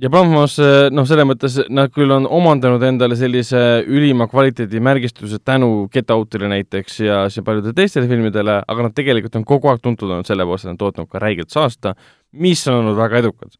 [0.00, 5.88] Ja Blumhouse, noh, selles mõttes nad küll on omandanud endale sellise ülima kvaliteedi märgistuse tänu
[5.92, 10.08] Get Outile näiteks ja siis paljudele teistele filmidele, aga nad tegelikult on kogu aeg tuntud
[10.08, 11.94] olnud selle poolest, et nad on tootnud ka räigelt saasta,
[12.32, 13.52] mis on olnud väga edukad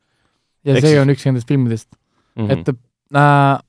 [0.65, 2.43] ja Ehk see on üks nendest filmidest mm.
[2.43, 2.61] mm, -hmm.
[2.61, 2.69] et
[3.17, 3.61] äh,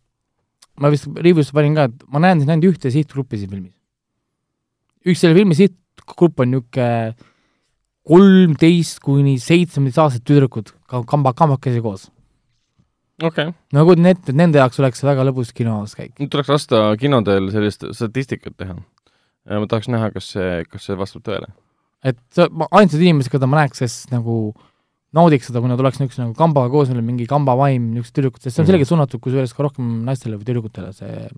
[0.81, 3.75] ma vist review'sse panin ka, et ma näen siin ainult ühte sihtgruppi siin filmis.
[5.05, 7.15] üks selle filmi sihtgrupp on niisugune
[8.01, 12.09] kolmteist kuni seitsmeteistaastased tüdrukud, ka kamba, kambakesi koos.
[13.21, 16.15] Okei okay., ma kujutan ette, et nende jaoks oleks see väga lõbus kinos käik.
[16.29, 18.75] tuleks lasta kinodel sellist statistikat teha.
[19.49, 21.47] ma tahaks näha, kas see, kas see vastab tõele.
[22.03, 22.19] et
[22.51, 24.53] ma ainsad inimesed, keda ma näeks, kes nagu
[25.13, 28.41] naudiks seda, kui nad oleks niisuguse nagu kambaga koos, neil on mingi kambavaim, niisugused tüdrukud,
[28.41, 28.71] sest see on Mhm.
[28.71, 31.29] selgelt suunatud kusjuures ka rohkem naistele või tüdrukutele, see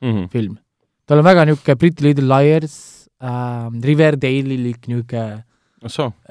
[0.00, 0.28] Mm -hmm.
[0.30, 0.58] film.
[1.06, 5.44] tal on väga niisugune Pretty Little Liars äh,, Riverdale'ilik niisugune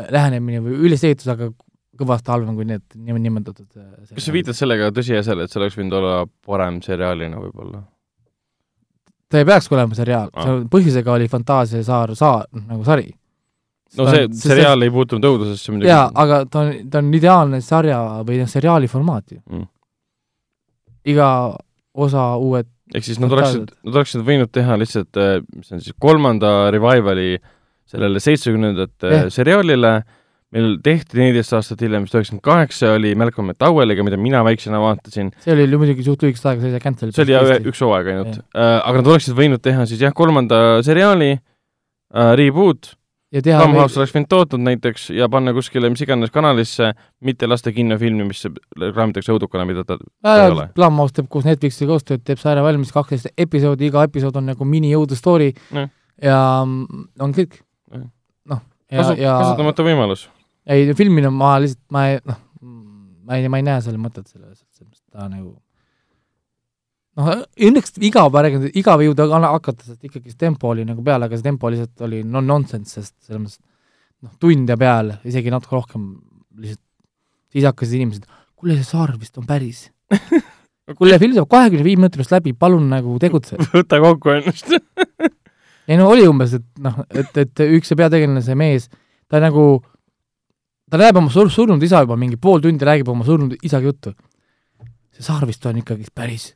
[0.09, 1.51] lähenemine või ülesehitus, aga
[1.99, 3.67] kõvasti halvem kui need nimetatud.
[3.77, 7.83] äh, kas sa viitad sellega tõsiasjale, et see oleks võinud olla parem seriaalina võib-olla?
[9.29, 10.47] ta ei peakski olema seriaal Ah.
[10.49, 13.11] ah., põhjusega oli Fantaasiasaar saar, nagu sari.
[13.97, 15.89] no see seriaal ei puutunud õudusesse muidugi.
[15.91, 19.67] jaa, aga ta on, ta on ideaalne sarja või noh, seriaali formaat ju Mm.
[21.09, 21.29] iga
[21.99, 25.17] osa uued, ehk siis nad oleksid, nad oleksid võinud teha lihtsalt,
[25.55, 27.37] mis see on siis, kolmanda revivali
[27.89, 29.29] sellele seitsmekümnendate Jah.
[29.33, 29.93] seriaalile,
[30.55, 35.33] meil tehti neliteist aastat hiljem, vist üheksakümmend kaheksa oli Malcolm McDowelliga, mida mina väiksena vaatasin,
[35.43, 37.11] see oli muidugi suht lühikest aega, see sai cancel.
[37.13, 41.35] see oli jah üks hooaeg ainult, aga nad oleksid võinud teha siis jah, kolmanda seriaali
[41.35, 42.95] äh,, reboot,
[43.33, 46.91] ja teha Blumhouse oleks võinud tootnud näiteks ja panna kuskile mis iganes kanalisse,
[47.25, 50.69] mitte lasta kinnofilmi, mis reklaamitakse õudukana, mida ta ei ole.
[50.77, 55.17] Blumhouse teeb koos Netflixiga koostööd, teeb sarja valmis kaksteist episoodi, iga episood on nagu mini-jõudu
[55.19, 55.91] story Jah.
[56.25, 57.61] ja mm, on kõik
[57.93, 60.27] noh, ja ja kasutamata võimalus.
[60.69, 62.43] ei, filmina ma lihtsalt, ma ei, noh,
[63.25, 65.55] ma ei, ma ei näe selle mõtet selles, mõttes ta nagu
[67.19, 67.31] noh,
[67.69, 68.37] õnneks igav
[69.01, 72.07] ei jõuda ka hakata, sest ikkagi see tempo oli nagu peal, aga see tempo lihtsalt
[72.07, 73.59] oli no nonsense, sest selles mõttes
[74.25, 76.05] noh, tund ja peale, isegi natuke rohkem
[76.59, 76.85] lihtsalt,
[77.53, 79.87] siis hakkasid inimesed, kuule, see saar vist on päris.
[80.97, 83.59] kuule, film saab kahekümne viie minuti pärast läbi, palun nagu tegutse.
[83.73, 84.73] võta kokku ennast.
[85.89, 88.89] ei no oli umbes, et noh, et, et üks see peategelane, see mees,
[89.31, 89.71] ta nagu,
[90.89, 94.15] ta näeb oma sur-, surnud isa juba mingi pool tundi, räägib oma surnud isaga juttu.
[95.15, 96.53] see saar vist on ikkagi päris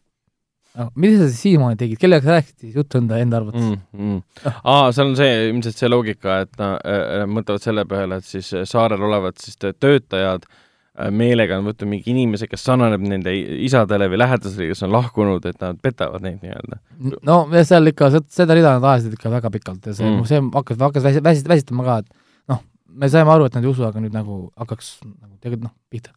[0.77, 0.89] no,.
[0.95, 3.80] mida sa siis siiamaani tegid, kellega sa rääkisid siis juttu enda, enda arvates mm.?
[3.93, 4.51] mm,.
[4.64, 8.53] Aa, seal on see ilmselt see loogika, et nad äh, mõtlevad selle peale, et siis
[8.57, 13.35] äh, saarel olevad siis tö- töötajad äh, meelega on võtnud mingi inimese, kes sarnaneb nende
[13.68, 16.81] isadele või lähedasele, kes on lahkunud, et nad petavad neid nii-öelda.
[17.30, 20.26] no seal ikka, seda rida nad ajasid ikka väga pikalt ja see Mm.
[20.30, 22.23] see hakkas, hakkas väsi-, väsi-, väsitama ka, et
[22.94, 26.14] me saime aru, et nad ei usu, aga nüüd nagu hakkaks nagu tegelikult noh, pihta.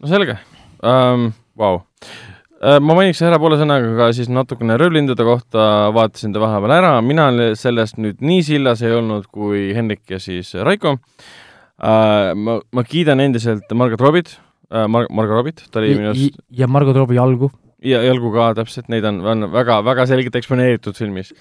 [0.00, 0.36] no selge
[0.84, 2.78] um,, vau uh,.
[2.80, 7.30] ma mainiks ära poole sõnaga ka siis natukene röövlindude kohta, vaatasin ta vahepeal ära, mina
[7.58, 12.32] sellest nüüd nii sillas ei olnud kui Hendrik ja siis Raiko uh,.
[12.36, 16.70] ma, ma kiidan endiselt Margot Robbit uh,, Mar-, Margot Robbit, ta oli minu arust ja
[16.70, 17.50] Margot Robbie jalgu.
[17.84, 21.32] ja jalgu ka täpselt, neid on, on väga, väga selgelt eksponeeritud filmis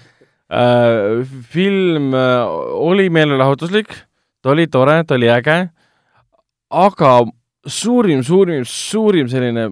[0.53, 1.23] äh,.
[1.51, 2.43] film äh,
[2.79, 3.95] oli meelelahutuslik,
[4.43, 5.57] ta oli tore, ta oli äge,
[6.83, 7.13] aga
[7.65, 9.67] suurim, suurim, suurim selline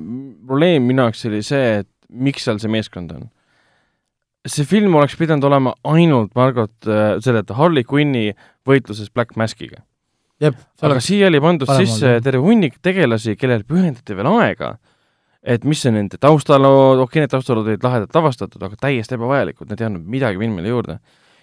[0.48, 3.30] probleem minu jaoks oli see, et miks seal see meeskond on.
[4.48, 8.32] see film oleks pidanud olema ainult Margot äh,, selle Harley Quinni
[8.68, 9.84] võitluses Black Maskiga.
[10.82, 14.72] aga siia oli pandud sisse olnud, terve hunnik tegelasi, kellel pühendati veel aega,
[15.44, 19.70] et mis on nende taustalood, okei okay,, need taustalood olid lahedalt lavastatud, aga täiesti ebavajalikud,
[19.70, 20.98] need ei andnud midagi filmile juurde.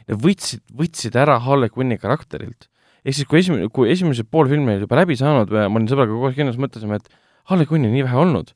[0.09, 2.71] Võtsid, võtsid ära Harley Quinni karakterilt.
[3.09, 6.13] Ehk siis, kui esimene, kui esimesed pool filmi oli juba läbi saanud, ma olin sõbraga
[6.13, 7.09] kogu aeg kinnos, mõtlesime, et
[7.49, 8.53] Harley Quinni nii vähe olnud.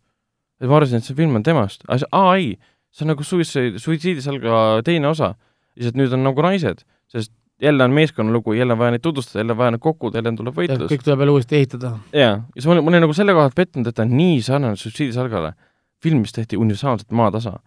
[0.62, 2.50] et ma arvasin, et see film on temast, aga see, aa ei,
[2.94, 5.32] see on nagu suicide, suitsiidis alga teine osa.
[5.78, 9.56] lihtsalt nüüd on nagu naised, sest jälle on meeskonnalugu, jälle on vaja neid tutvustada, jälle
[9.56, 11.92] on vaja neid kokkuda, jälle tuleb võitlus kõik tuleb jälle uuesti ehitada.
[12.12, 14.16] jaa, ja siis ma olin, ma olin nagu selle koha pealt pettunud, et ta on
[14.18, 15.54] nii sarnane suitsiidisalgale.
[16.02, 17.58] film, mis tehti universaalselt maatasa.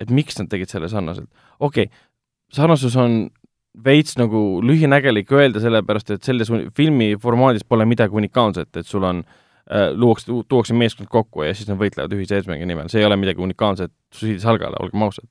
[0.00, 1.30] et miks nad tegid selle sarnaselt?
[1.60, 1.98] okei okay,,
[2.52, 3.28] sarnasus on
[3.84, 9.22] veits nagu lühinägelik öelda, sellepärast et selles filmi formaadis pole midagi unikaalset, et sul on
[9.22, 13.18] äh, luuakse, tuuakse meeskond kokku ja siis nad võitlevad ühise eesmärgi nimel, see ei ole
[13.20, 15.28] midagi unikaalset suitsiidisalgale, olgem ausad.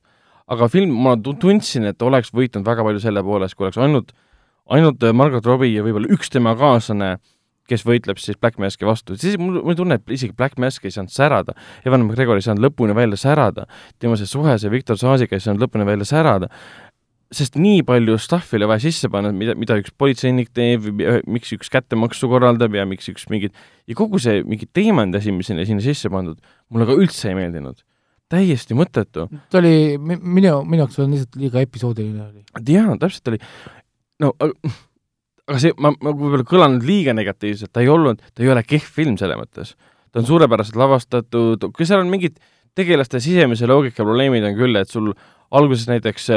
[0.48, 4.12] aga film, ma tu- tundsin, et oleks võitnud väga palju selle poolest, kui oleks ainult,
[4.70, 7.16] ainult äh, Margot Robbie ja võib-olla üks tema kaaslane,
[7.66, 10.94] kes võitleb siis Black Maski vastu, siis mul, mul tunne, et isegi Black Mask ei
[10.94, 13.66] saanud särada, Evan McGregor ei saanud lõpuni välja särada,
[13.98, 16.52] tema see suhe see Viktor Saasiga ei saanud lõpuni välja särada,
[17.34, 20.86] sest nii palju stuff'i oli vaja sisse panna, mida, mida üks politseinik teeb,
[21.30, 23.56] miks üks kättemaksu korraldab ja miks üks mingid
[23.90, 26.38] ja kogu see mingi teemant asi, mis sinna, sinna sisse pandud,
[26.70, 27.82] mulle ka üldse ei meeldinud.
[28.30, 29.28] täiesti mõttetu.
[29.50, 32.46] ta oli, minu, minu jaoks on lihtsalt liiga episoodiline oli.
[32.70, 33.42] jaa, täpselt oli,
[34.22, 34.74] no aga,
[35.50, 38.90] aga see, ma, ma võib-olla kõlanud liiga negatiivselt, ta ei olnud, ta ei ole kehv
[39.02, 39.76] film selles mõttes.
[40.12, 42.38] ta on suurepäraselt lavastatud, kui seal on mingid
[42.76, 45.14] tegelaste sisemise loogika probleemid on küll, et sul
[45.52, 46.30] alguses näiteks,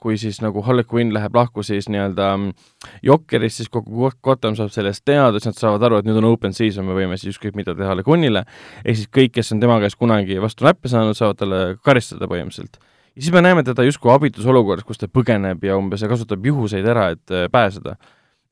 [0.00, 2.68] kui siis nagu Harley Quinn läheb lahku siis nii-öelda mm,
[3.06, 6.54] Jokkerist, siis kogu Gotham saab sellest teada, siis nad saavad aru, et nüüd on open
[6.56, 8.44] season, me võime siis ükskõik mida teha Harley Quinnile,
[8.84, 12.80] ehk siis kõik, kes on tema käest kunagi vastu näppe saanud, saavad talle karistada põhimõtteliselt
[13.16, 16.86] ja siis me näeme teda justkui abitus olukorras, kus ta põgeneb ja umbes kasutab juhuseid
[16.86, 17.96] ära, et äh, pääseda.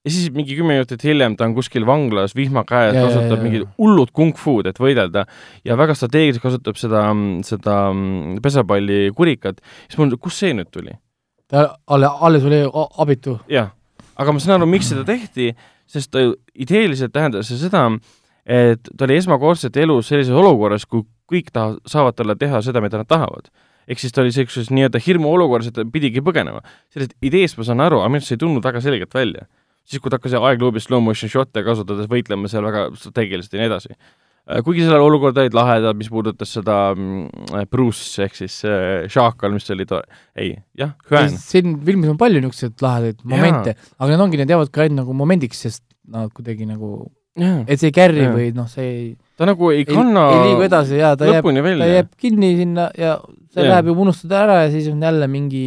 [0.08, 4.12] Ja siis mingi kümme minutit hiljem ta on kuskil vanglas vihma käes, kasutab mingit hullud
[4.16, 5.26] kung-fu'd, et võidelda
[5.68, 7.04] ja väga strateegiliselt kasutab seda,
[7.46, 10.96] seda mm, pesapalli kurikat, siis mul, kust see nüüd tuli?
[11.48, 12.62] ta alle, alles oli
[12.98, 13.38] abitu.
[13.52, 13.70] jah,
[14.16, 15.52] aga ma saan aru, miks seda tehti,
[15.88, 17.86] sest ta ju ideeliselt tähendas see seda,
[18.48, 23.00] et ta oli esmakordselt elus sellises olukorras, kui kõik taha-, saavad talle teha seda, mida
[23.00, 23.50] nad tahavad.
[23.88, 26.60] ehk siis ta oli sellises nii-öelda hirmuolukorras, et ta pidigi põgenema.
[26.92, 29.46] sellest ideest ma saan aru, aga minu arust see ei tulnud väga selgelt välja.
[29.88, 33.70] siis, kui ta hakkas aegluubis slow motion shot'e kasutades võitlema seal väga strateegiliselt ja nii
[33.70, 33.96] edasi.
[34.64, 39.68] kuigi seal olukorrad olid lahedad, mis puudutas seda mm, Bruce ehk siis äh, Šaakal, mis
[39.74, 41.34] oli tore, ei, jah, Hüen.
[41.36, 45.16] siin filmis on palju niisuguseid lahedaid momente, aga need ongi, need jäävad ka ainult nagu
[45.20, 48.32] momendiks, sest nad kuidagi nagu, jaa, et see ei carry Jaa.
[48.38, 49.04] või noh, see ei,
[49.36, 52.88] ta nagu ei ei, kanna ei liigu edasi ja ta jääb, ta jääb kinni sinna
[52.96, 53.18] ja
[53.52, 53.74] see Jaa.
[53.74, 55.66] läheb juba unustada ära ja siis on jälle mingi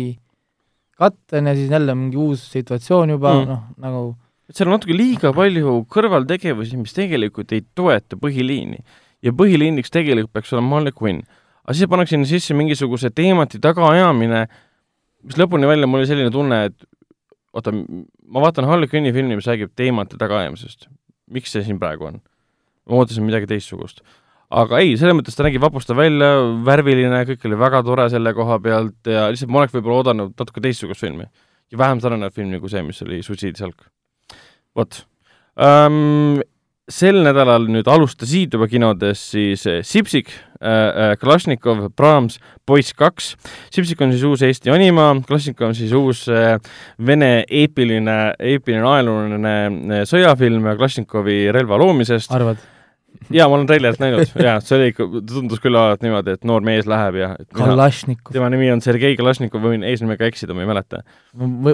[1.02, 3.48] katten ja siis jälle mingi uus situatsioon juba Mm.
[3.50, 4.04] noh, nagu
[4.52, 8.82] et seal on natuke liiga palju kõrvaltegevusi, mis tegelikult ei toeta põhiliini.
[9.22, 11.22] ja põhiliiniks tegelikult peaks olema Harley Quinn.
[11.64, 14.48] aga siis pannakse sinna sisse mingisuguse teemati tagaajamine,
[15.24, 16.88] mis lõpuni välja, mul oli selline tunne, et
[17.54, 20.88] oota, ma vaatan Harley Quinni filmi, mis räägib teemati tagaajamisest.
[21.32, 22.22] miks see siin praegu on?
[22.90, 24.02] ma ootasin midagi teistsugust.
[24.52, 26.32] Aga ei, selles mõttes ta nägi vapustav välja,
[26.66, 30.64] värviline, kõik oli väga tore selle koha pealt ja lihtsalt ma oleks võib-olla oodanud natuke
[30.64, 31.28] teistsugust filmi.
[31.72, 33.88] ja vähem sarnanevat filmi kui see, mis oli Suitsiidisalk
[34.76, 35.04] vot
[35.56, 36.42] um,.
[36.92, 42.36] sel nädalal nüüd alustasid juba kinodes siis eh, Sipsik äh,, Kalašnikov, Brahms,
[42.68, 43.30] Poiss kaks.
[43.72, 46.58] Sipsik on siis uus Eesti anima, Kalašnikov on siis uus äh,
[47.00, 52.36] vene eepiline, eepiline ajalooline sõjafilm Kalašnikovi relva loomisest.
[52.36, 52.60] arvad,
[53.38, 56.66] jaa, ma olen treilerit näinud ja see oli ikka, tundus küll alati niimoodi, et noor
[56.66, 58.34] mees läheb ja Kalašnikov.
[58.36, 61.04] tema nimi on Sergei Kalašnikov, võin eesnimega eksida, ma ei mäleta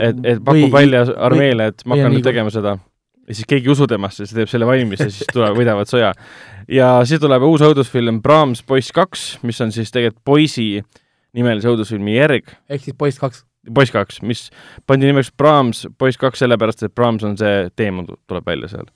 [0.01, 2.77] et, et pakub välja armeele, et ma või hakkan nüüd tegema seda.
[3.27, 5.89] ja siis keegi ei usu temasse, siis ta teeb selle valmis ja siis tuleb, võidavad
[5.89, 6.13] sõja.
[6.71, 10.69] ja siis tuleb uus õudusfilm Brahms poiss kaks, mis on siis tegelikult poisi
[11.37, 13.46] nimelise õudusfilmi järg, ehk siis poiss kaks.
[13.73, 14.47] Poiss kaks, mis
[14.87, 18.87] pandi nimeks Brahms poiss kaks sellepärast, et Brahms on see teema, tuleb välja seal.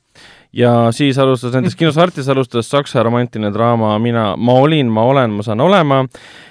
[0.54, 5.32] ja siis alustas näiteks kinos Artis alustas saksa romantiline draama Mina, ma olin, ma olen,
[5.38, 6.04] ma saan olema,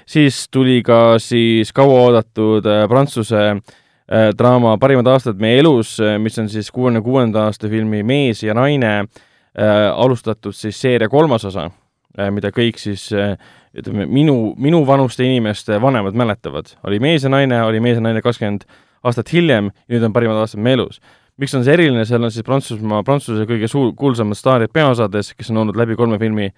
[0.07, 6.49] siis tuli ka siis kauaoodatud äh, prantsuse äh, draama Parimad aastad meie elus, mis on
[6.49, 11.71] siis kuuekümne kuuenda aasta filmi Mees ja naine äh, alustatud siis seeria kolmas osa
[12.19, 13.37] äh,, mida kõik siis äh,
[13.77, 16.75] ütleme, minu, minu vanuste inimeste vanemad mäletavad.
[16.87, 18.67] oli Mees ja naine, oli Mees ja naine kakskümmend
[19.07, 21.01] aastat hiljem ja nüüd on Parimad aastad meie elus.
[21.41, 25.51] miks on see eriline, seal on siis Prantsusmaa, Prantsuse kõige suur, kuulsamad staarid peaosades, kes
[25.51, 26.51] on olnud läbi kolme filmi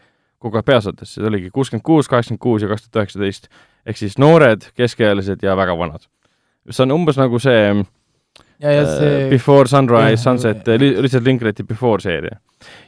[0.43, 3.49] kogu aeg peaosades, see oligi kuuskümmend kuus, kaheksakümmend kuus ja kaks tuhat üheksateist.
[3.87, 6.09] ehk siis noored, keskealised ja väga vanad.
[6.71, 7.85] see on umbes nagu see
[8.63, 12.39] see uh, Before Sunrise, Sunset jah., Richard Linklater'i Before seeria.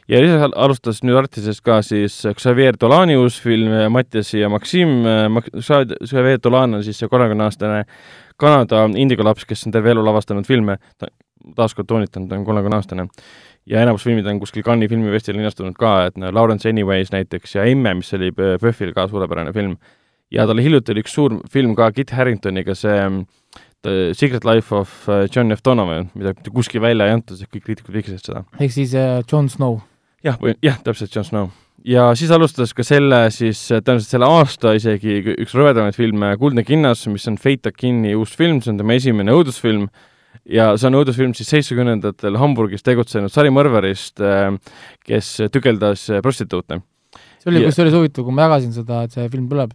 [0.07, 5.03] ja lisaks al- alustas nüüd Artises ka siis Xavier Dolani uus film Mattias ja Maxim,
[5.59, 7.83] Xavier Dolan on siis see kolmekümne-aastane
[8.39, 11.07] Kanada indigo laps, kes on terve elu lavastanud filme, ta
[11.55, 13.07] taaskord toonitan, ta on kolmekümne aastane.
[13.65, 17.63] ja enamus filmid on kuskil Cannes'i filmifestivalil linastunud ka, et no Lawrence Anyways näiteks ja
[17.65, 19.77] Emme, mis oli PÖFFil ka suurepärane film.
[20.31, 23.25] ja tal hiljuti oli üks suur film ka Kit Haringtoniga, see mm,
[24.15, 27.65] Secret Life of äh, John F Donovan, mida mitte kuskil välja ei antud, sest kõik
[27.67, 28.43] kriitikud vihkasid seda.
[28.59, 29.79] ehk siis äh, Jon Snow.
[30.25, 31.49] jah, või jah, täpselt, Jon Snow.
[31.85, 36.31] ja siis alustas ka selle siis äh, tõenäoliselt selle aasta isegi ük- üks rõvedamaid filme
[36.41, 39.87] Kuldne kinnas, mis on Fate Akini uus film, see on tema esimene õudusfilm
[40.49, 44.19] ja see on õudusfilm siis seitsmekümnendatel Hamburgis tegutsenud sarimõrvarist,
[45.05, 46.81] kes tükeldas äh, prostituute.
[47.41, 49.71] see oli Ja- kusjuures huvitav, kui ma jagasin seda, et see film tuleb,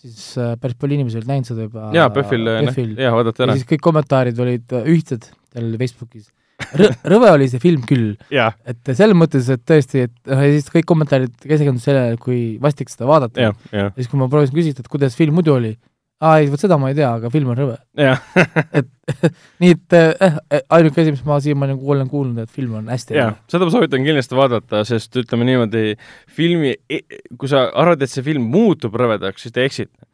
[0.00, 2.92] siis äh, päris palju inimesi olid näinud seda juba jaa, PÖFFil, PÖFFil.
[2.98, 3.56] jaa, vaadata ära.
[3.58, 6.30] siis kõik kommentaarid olid äh, ühtsed seal Facebookis.
[7.12, 10.84] rõve oli see film küll, et selles mõttes, et tõesti, et noh, ja siis kõik
[10.90, 13.48] kommentaarid keskendusid sellele, kui vastik seda vaadata.
[13.72, 15.72] ja siis, kui ma proovisin küsida, et kuidas film muidu oli,
[16.20, 17.76] aa ei, vot seda ma ei tea, aga film on rõve.
[17.98, 18.20] jah
[19.62, 22.90] nii et äh, äh, ainuke asi, mis ma siiamaani nagu olen kuulnud, et film on
[22.92, 25.96] hästi jaa, seda ma soovitan kindlasti vaadata, sest ütleme niimoodi,
[26.30, 26.74] filmi,
[27.36, 30.06] kui sa arvad, et see film muutub rõvedaks, siis te eksite.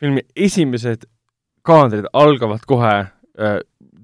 [0.00, 1.04] filmi esimesed
[1.66, 3.58] kaadrid algavad kohe äh,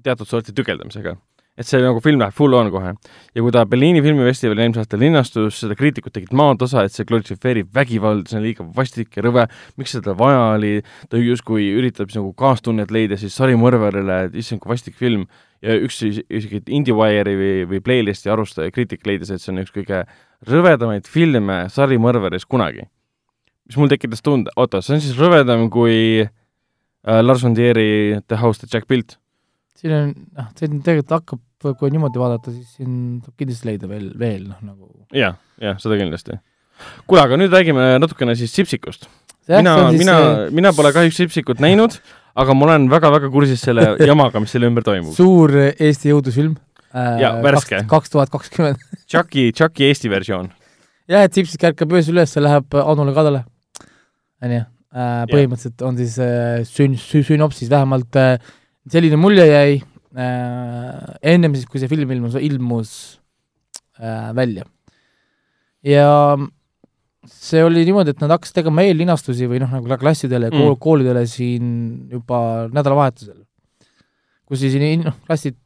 [0.05, 1.15] teatud sorti tükeldamisega.
[1.57, 2.93] Et see nagu film läheb full on kohe.
[3.33, 7.71] ja kui ta Berliini filmifestivalil eelmisel aastal linnastus, seda kriitikud tegid maatasa, et see glorifitseerib
[7.73, 9.47] vägivalda, see on liiga vastik ja rõve,
[9.77, 10.75] miks seda vaja oli,
[11.09, 15.25] ta justkui üritab siis nagu kaastunnet leida siis sarimõrvarile, et issand, kui vastik film
[15.65, 19.73] ja üks is- isegi IndieWire'i või, või Playlisti arustaja kriitik leidis, et see on üks
[19.73, 20.03] kõige
[20.45, 22.85] rõvedamaid filme sarimõrvaris kunagi.
[23.67, 28.37] mis mul tekitas tunde, oota, see on siis rõvedam kui äh, Lars von Trieri The
[28.37, 29.17] House That Jack Built?
[29.77, 32.91] siin on, noh, see tegelikult hakkab, kui niimoodi vaadata, siis siin
[33.23, 36.37] saab kindlasti leida veel, veel noh, nagu jah, jah, seda kindlasti.
[37.09, 39.07] kuule, aga nüüd räägime natukene siis Sipsikust.
[39.47, 41.97] Mina mina see, mina pole kahjuks Sipsikut näinud,
[42.37, 45.15] aga ma olen väga-väga kursis selle jamaga, mis selle ümber toimub.
[45.17, 46.53] suur Eesti jõudusfilm
[46.93, 47.17] äh,.
[47.23, 47.81] Jaa, värske.
[47.89, 48.83] kaks tuhat kakskümmend.
[49.11, 50.51] Chucky, Chucky Eesti versioon.
[51.09, 53.45] jah, et Sipsik ärkab öösel üles ja läheb Anule kadale,
[54.45, 54.63] onju.
[55.33, 58.35] põhimõtteliselt on siis äh, sün-, sünopsis vähemalt äh,
[58.89, 59.85] selline mulje jäi äh,
[60.17, 62.91] ennem siis, kui see film ilmus, ilmus
[64.01, 64.63] äh, välja.
[65.85, 66.07] ja
[67.27, 70.79] see oli niimoodi, et nad hakkasid tegema eellinastusi või noh, nagu klassidele ja kool, Mm.
[70.83, 71.69] koolidele siin
[72.11, 72.39] juba
[72.73, 73.41] nädalavahetusel.
[74.47, 75.57] kus siis noh, klassid,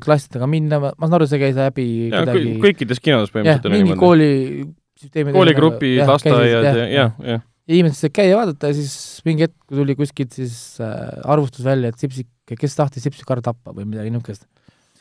[0.00, 3.80] klassidega minna, ma saan aru, see käis läbi ja kuidagi kõ- kõikides kinodes põhimõtteliselt oli
[3.82, 4.00] niimoodi.
[4.00, 7.42] koolisüsteemi kooligrupid, lasteaiad ja, jah, jah.
[7.68, 8.94] inimesed said käia vaadata ja siis
[9.26, 13.74] mingi hetk tuli kuskilt siis äh, arvustus välja, et Sipsik, kes tahtis Sipsik ära tappa
[13.76, 14.46] või midagi niisugust.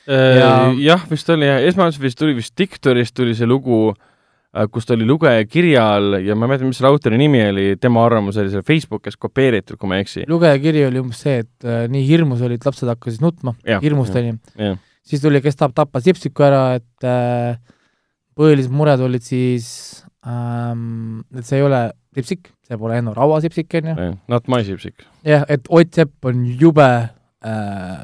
[0.09, 3.91] Ja- jah, vist oli esmalt vist tuli vist Diktorist tuli see lugu,
[4.73, 7.65] kus ta oli lugeja kirja all ja ma ei mäleta, mis selle autori nimi oli,
[7.77, 10.23] tema arvamus oli seal Facebookis kopeeritud, kui ma ei eksi.
[10.29, 14.39] lugejakiri oli umbes see, et äh, nii hirmus oli, et lapsed hakkasid nutma, hirmust onju.
[15.05, 17.59] siis tuli, kes tahab tappa Sipsiku ära, et äh,
[18.39, 19.69] põhilised mured olid siis
[20.27, 21.81] ähm,, et see ei ole
[22.15, 25.05] Sipsik, see pole Enno Raua Sipsik onju, jah, Not my Sipsik.
[25.27, 26.87] jah, et Ott Sepp on jube
[27.45, 27.99] äh,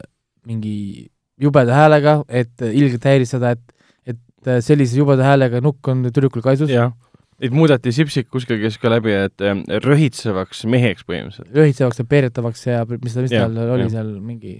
[0.45, 1.09] mingi
[1.41, 6.45] jubeda häälega, et ilgelt häiris seda, et, et äh, sellise jubeda häälega nukk on tüdrukul
[6.45, 11.51] kaisus, et muudeti Sipsik kuskil käis ka läbi, et äh, röhitsevaks meheks põhimõtteliselt.
[11.55, 13.95] lõhitsevaks ja peeretavaks ja mis ta, mis tal oli jah.
[13.97, 14.59] seal mingi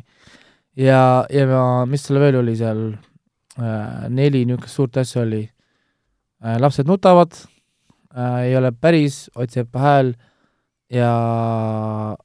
[0.76, 1.02] ja,
[1.32, 2.88] ja ma, mis tal veel oli seal
[3.60, 5.46] äh,, neli niisugust suurt asja oli
[6.62, 7.34] lapsed nutavad
[8.16, 10.14] äh,, ei ole päris, Sepa hääl
[10.94, 11.10] ja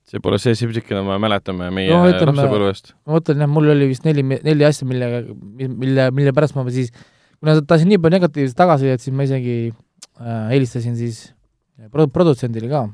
[0.09, 2.93] see pole see Sipsik, keda me mäletame meie No ütleme- lapsepõlvest.
[3.07, 5.23] ma mõtlen jah, mul oli vist neli, neli asja, millega,
[5.57, 6.93] mille, mille pärast ma siis,
[7.41, 9.57] kuna ta sai nii palju negatiivset tagasisidet, siis ma isegi
[10.21, 11.23] äh, helistasin siis
[11.91, 12.85] pro-, produtsendile ka,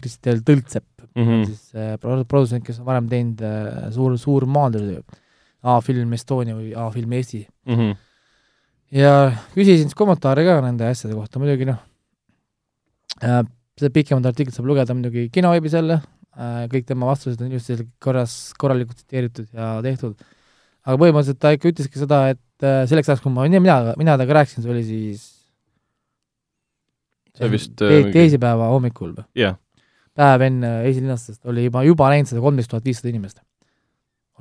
[0.00, 1.22] Kristel Tõltsepp mm.
[1.26, 1.46] -hmm.
[1.46, 5.02] siis äh, pro- produtsent, kes on varem teinud äh, suur, suur maanteetöö,
[5.62, 7.46] A-film Estonia või A-film Eesti.
[7.68, 7.90] Mhm.
[8.94, 9.14] Ja
[9.54, 11.78] küsisin siis kommentaare ka nende asjade kohta, muidugi noh
[13.22, 13.42] äh,,
[13.78, 17.70] seda pikemat artiklit saab lugeda muidugi kinoveebis jälle äh,, kõik tema vastused on just
[18.02, 20.16] korras, korralikult tsiteeritud ja tehtud,
[20.84, 24.40] aga põhimõtteliselt ta ikka ütleski seda, et äh, selleks ajaks, kui ma, mina, mina temaga
[24.40, 25.28] rääkisin, see oli siis
[27.38, 29.28] See vist, te, teisipäeva hommikul või?
[29.38, 29.54] jah,
[30.18, 33.38] päev enne esilinastust oli juba, juba näinud seda kolmteist tuhat viissada inimest.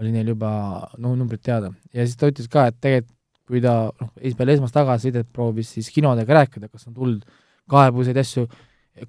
[0.01, 0.49] oli neil juba
[0.97, 3.18] no numbrid teada ja siis ta ütles ka, et tegelikult
[3.49, 7.25] kui ta noh, peale esmast tagasisidet proovis siis kinodega rääkida, kas on tulnud
[7.69, 8.45] kaebuseid, asju,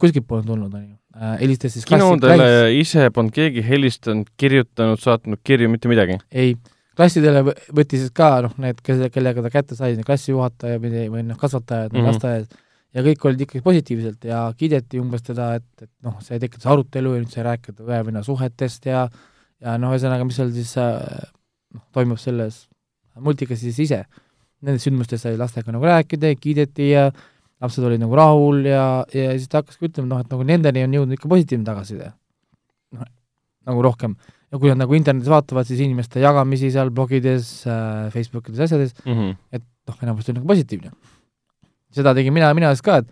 [0.01, 0.97] kuskilt polnud tulnud, on ju.
[1.17, 6.21] Äh, helistas siis kinodele ise polnud keegi helistanud, kirjutanud, saatnud kirju, mitte midagi?
[6.31, 6.55] ei,
[6.97, 11.39] klassidele võttis siis ka noh, need, kes, kellega ta kätte sai, klassijuhataja või, või noh,
[11.41, 12.13] kasvatajad mm -hmm.
[12.13, 16.71] lasteaias, ja kõik olid ikkagi positiivselt ja kiideti umbes teda, et, et noh, see tekitas
[16.71, 19.09] arutelu ja nüüd sai rääkida õe-venna suhetest ja
[19.61, 20.99] ja noh, ühesõnaga, mis seal siis äh,
[21.75, 22.65] noh, toimub selles
[23.21, 24.05] multikas siis ise.
[24.61, 27.07] Nendest sündmustest sai lastega nagu rääkida ja kiideti ja
[27.61, 30.99] lapsed olid nagu rahul ja, ja siis ta hakkaski ütlema, noh, et nagu nendeni on
[30.99, 32.13] jõudnud ikka positiivne tagasiside.
[32.97, 33.09] noh,
[33.69, 34.17] nagu rohkem.
[34.51, 39.13] ja kui nad nagu internetis vaatavad, siis inimeste jagamisi seal blogides äh,, Facebookides, asjades mm,
[39.13, 39.37] -hmm.
[39.53, 40.93] et noh, enamasti on nagu positiivne.
[41.91, 43.09] seda tegin mina, mina siis ka, et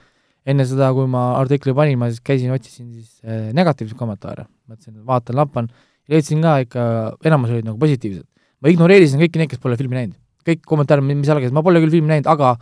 [0.46, 5.04] enne seda, kui ma artikli panin, ma siis käisin, otsisin siis äh, negatiivseid kommentaare, mõtlesin,
[5.04, 5.68] vaatan, lappan
[6.08, 6.84] leidsin ka ikka,
[7.28, 8.24] enamus olid nagu positiivsed.
[8.58, 10.16] ma ignoreerisin kõiki neid, kes pole filmi näinud.
[10.48, 12.56] Kõik kommentaarid, mis algasid, ma pole küll filmi näinud, aga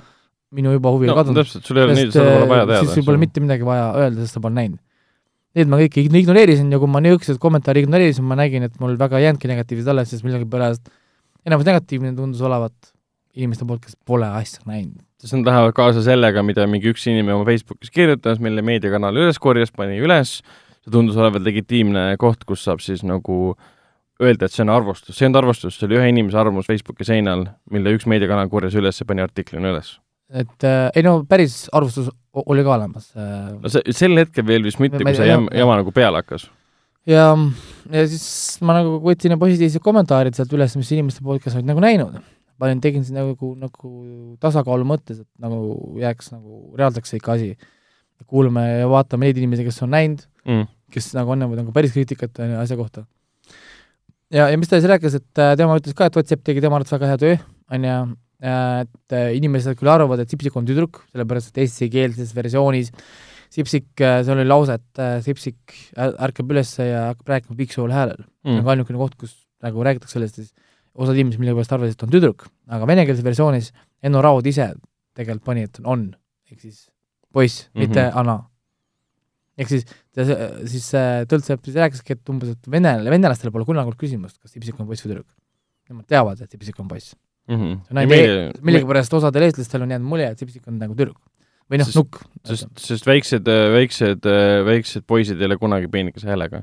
[0.57, 1.41] minu juba huvi no, kadunud.
[1.43, 2.83] täpselt, sul ei ole nii, seda pole vaja teada.
[2.85, 4.81] siis sul pole mitte midagi vaja öelda, sest sa pole näinud.
[5.57, 9.19] Need ma kõiki ignoreerisin ja kui ma niisuguseid kommentaare ignoreerisin, ma nägin, et mul väga
[9.19, 10.91] ei jäänudki negatiivsed alles, sest millegipärast
[11.49, 12.93] enamus negatiivne tundus olevat
[13.37, 15.01] inimeste poolt, kes pole asja näinud.
[15.23, 19.41] sest nad lähevad kaasa sellega, mida mingi üks inimene oma Facebookis kirjutas, mille meediakanal üles
[19.41, 20.39] korjas, pani üles,
[20.85, 23.57] see tundus olevat legitiimne koht, kus saab siis nagu
[24.23, 27.07] öelda, et see on arvustus, see ei olnud arvustus, see oli ühe inimese arvamus Facebooki
[27.07, 29.97] seinal, mille üks meediakanal korjas üles ja pani artiklina üles.
[30.27, 33.53] et äh, ei no päris arvustus oli ka olemas äh,.
[33.61, 36.49] no see, sel hetkel veel vist mitte, kui see jama, jama nagu peale hakkas.
[37.07, 37.29] ja,
[37.93, 41.85] ja siis ma nagu võtsin positiivsed kommentaarid sealt üles, mis inimeste poolt, kes olid nagu
[41.85, 42.19] näinud.
[42.59, 43.91] panin, tegin siis nagu, nagu
[44.43, 47.55] tasakaalu mõttes, et nagu jääks nagu reaalseks ikka asi.
[48.27, 52.39] kuulame ja vaatame neid inimesi, kes on näinud mm kes nagu annavad nagu päris kriitikat
[52.39, 53.05] ju asja kohta.
[54.35, 56.79] Ja, ja mis ta siis rääkis, et äh, tema ütles ka, et Whatsapp tegi tema
[56.79, 57.39] arvates väga hea töö,
[57.77, 57.97] on ju,
[58.47, 62.93] et äh, inimesed küll arvavad, et Sipsik on tüdruk, sellepärast et eestikeelses versioonis
[63.55, 68.25] Sipsik, äh, seal oli lause, et Sipsik ärkab üles ja hakkab rääkima piiksuval häälel.
[68.47, 68.65] Mm..
[68.67, 70.53] ka ainukene koht, kus nagu räägitakse sellest, siis
[70.97, 73.73] osad inimesed millegipärast arvasid, et on tüdruk, aga venekeelses versioonis
[74.05, 74.73] Enno Raud ise
[75.17, 76.11] tegelikult pani, et on,
[76.51, 76.87] ehk siis
[77.33, 77.87] poiss mm, -hmm.
[77.87, 78.39] mitte Anna
[79.57, 79.87] ehk siis
[80.71, 80.89] siis
[81.31, 84.89] Tõltsepp siis rääkiski, et umbes, et venelane, venelastele pole kunagi olnud küsimust, kas Tipsik on
[84.89, 85.29] poiss või tüdruk.
[85.91, 87.15] Nemad teavad, et Tipsik on poiss
[87.49, 87.57] mm.
[87.57, 87.79] -hmm.
[87.91, 91.19] on ainult, millegipärast osadel eestlastel on jäänud mulje, et Tipsik on nagu tüdruk.
[91.71, 92.21] või noh, nukk.
[92.47, 94.27] sest, sest väiksed, väiksed,
[94.67, 96.63] väiksed poisid ei ole kunagi peenikese häälega.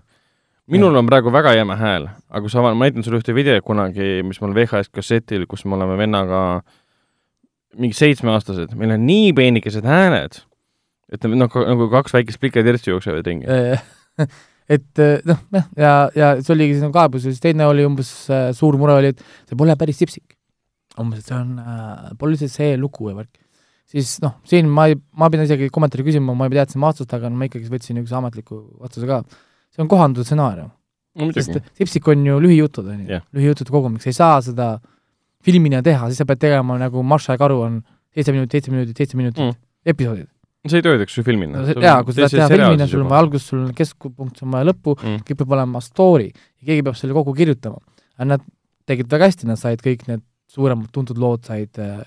[0.67, 3.63] minul on praegu väga jäme hääl, aga kui sa avad, ma näitan sulle ühte videot
[3.63, 6.63] kunagi, mis mul VHS kassetil, kus me oleme vennaga
[7.75, 10.43] mingi seitsmeaastased, meil on nii peenikesed hääled
[11.11, 13.47] ütleme noh, nagu kaks väikest piketirtsi jooksevad ringi
[14.71, 18.11] et eh, noh, jah, ja, ja see oligi sinu kaebus ja siis teine oli umbes
[18.31, 20.38] äh, suur mure oli, et see pole päris sipsik.
[21.01, 23.34] umbes, et see on äh,, pole lihtsalt see lugu ja värk.
[23.89, 27.31] siis noh, siin ma ei, ma pidin isegi kommentaari küsima, ma juba teadsin vastust, aga
[27.31, 29.21] no ma ikkagi võtsin niisuguse ametliku vastuse ka.
[29.73, 31.31] see on kohandatud stsenaarium no,.
[31.35, 34.77] sest sipsik on ju lühijutud, on ju lühijuttude kogumiks, ei saa seda
[35.43, 37.81] filmina teha, siis sa pead tegema nagu Marša ja Karu on
[38.15, 39.59] seitse minutit, seitse minutit, seitse minutit mm.
[39.91, 40.30] episoodid
[40.72, 41.76] see ei töötaks ju filmina no,.
[41.84, 44.57] jaa, kui sa tahad teha filmina, sul on vaja alguses, sul on keskpunkt, sul on
[44.57, 47.81] vaja lõppu mm., kõik peab olema story ja keegi peab selle kokku kirjutama.
[48.15, 48.45] aga nad
[48.88, 50.23] tegid väga hästi, nad said kõik need
[50.53, 51.99] suuremad tuntud lood said eh,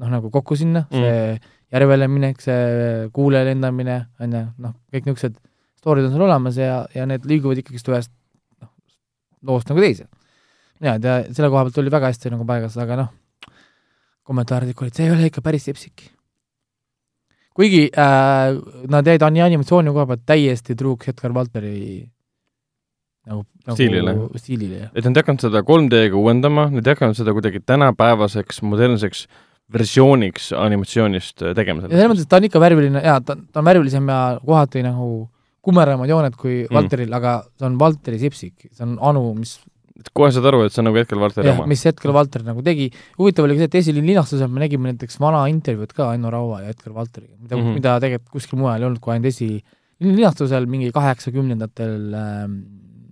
[0.00, 5.06] noh, nagu kokku sinna mm., see järvele minek, see kuule lendamine, on ju, noh, kõik
[5.08, 5.38] niisugused
[5.78, 8.12] story'd on seal olemas ja, ja need liiguvad ikkagist ühest
[8.62, 8.72] noh,
[9.46, 10.08] loost nagu teise.
[10.82, 13.14] jaa, ja selle koha pealt oli väga hästi nagu paigas, aga noh,
[14.26, 16.08] kommentaarid ikka olid, see ei ole ikka päris Sipsik
[17.54, 18.56] kuigi äh,
[18.90, 21.74] nad jäid nii animatsiooni koha pealt täiesti truuks Edgar Valteri
[23.30, 27.34] nagu, nagu stiilile, stiilile, et nad ei hakanud seda 3D-ga uuendama, nad ei hakanud seda
[27.36, 29.26] kuidagi tänapäevaseks modernseks
[29.72, 31.86] versiooniks animatsioonist äh, tegema.
[31.86, 34.82] ja selles mõttes, et ta on ikka värviline jaa, ta, ta on värvilisem ja kohati
[34.84, 35.08] nagu
[35.64, 36.74] kumeramad jooned kui mm.
[36.76, 39.56] Valteril, aga see on Valteri sipsik, see on Anu, mis
[40.00, 41.66] et kohe saad aru, et see on nagu Edgar Valteri oma?
[41.70, 42.88] mis Edgar Valter nagu tegi,
[43.18, 46.64] huvitav oli ka see, et esilin linastusel me nägime näiteks vana intervjuud ka Enno Raua
[46.64, 47.78] ja Edgar Valteriga, mida mm, -hmm.
[47.78, 49.48] mida tegelikult kuskil mujal ei olnud, kui ainult esi,
[50.02, 52.42] linastusel mingi kaheksakümnendatel äh,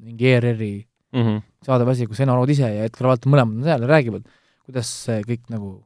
[0.02, 0.74] mingi ERR-i
[1.14, 1.40] mm -hmm.
[1.68, 4.26] saadev asi, kus Enno Raud ise ja Edgar Valter mõlemad on seal ja räägivad,
[4.66, 5.76] kuidas see kõik nagu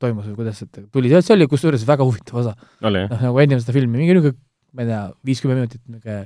[0.00, 2.56] toimus või kuidas see tuli, see oli kusjuures väga huvitav osa.
[2.80, 4.40] noh, nagu enne seda filmi, mingi niisugune,
[4.72, 6.24] ma ei tea, viiskümmend minutit niisugune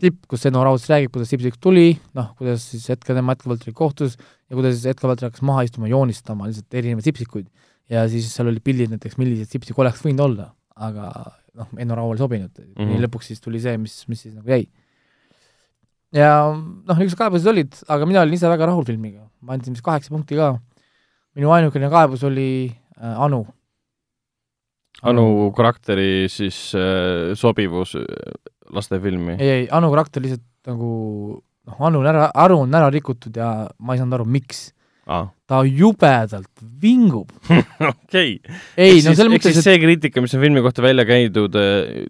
[0.00, 3.78] tipp, kus Enno Raudus räägib, kuidas Sipsik tuli, noh, kuidas siis hetke tema Edgar Valteriga
[3.78, 7.46] kohtus ja kuidas siis Edgar Valter hakkas maha istuma, joonistama lihtsalt erinevaid sipsikuid.
[7.92, 11.08] ja siis seal olid pildid näiteks, millised sipsik oleks võinud olla, aga
[11.56, 12.90] noh, Enno Raul ei sobinud mm, -hmm.
[12.92, 14.66] nii lõpuks siis tuli see, mis, mis siis nagu jäi.
[16.12, 19.86] ja noh, niisugused kaebused olid, aga mina olin ise väga rahul filmiga, ma andsin vist
[19.86, 20.58] kaheksa punkti ka.
[21.36, 22.68] minu ainukene kaebus oli
[23.00, 23.46] äh, Anu.
[25.02, 27.96] Anu karakteri siis äh, sobivus
[28.74, 29.36] lastefilmi?
[29.40, 30.88] ei, ei, Anu karakter lihtsalt nagu
[31.40, 34.68] noh, Anu on ära, Aru on ära rikutud ja ma ei saanud aru, miks
[35.06, 35.28] ah.
[35.48, 37.30] ta jubedalt vingub
[37.92, 38.38] okei.
[38.76, 41.56] ei, no selles mõttes, et see kriitika, mis on filmi kohta välja käidud,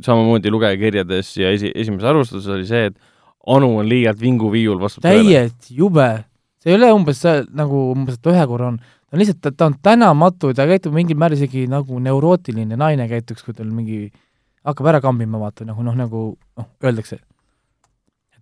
[0.04, 2.98] samamoodi lugejakirjades ja esi, esimeses arvustuses oli see, et
[3.46, 6.08] Anu on liialt vinguviiul vastu täiesti jube.
[6.58, 9.68] see ei ole umbes see, nagu umbes, et ühe korra on, ta on lihtsalt, ta
[9.68, 14.08] on tänamatu, ta käitub mingil määral isegi nagu neurootiline naine käituks, kui tal mingi,
[14.66, 16.22] hakkab ära kambima, vaata, nagu noh, nagu
[16.58, 17.20] noh, öeldakse.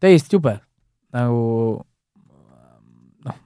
[0.03, 0.57] täiesti jube,
[1.15, 1.41] nagu
[3.25, 3.37] noh,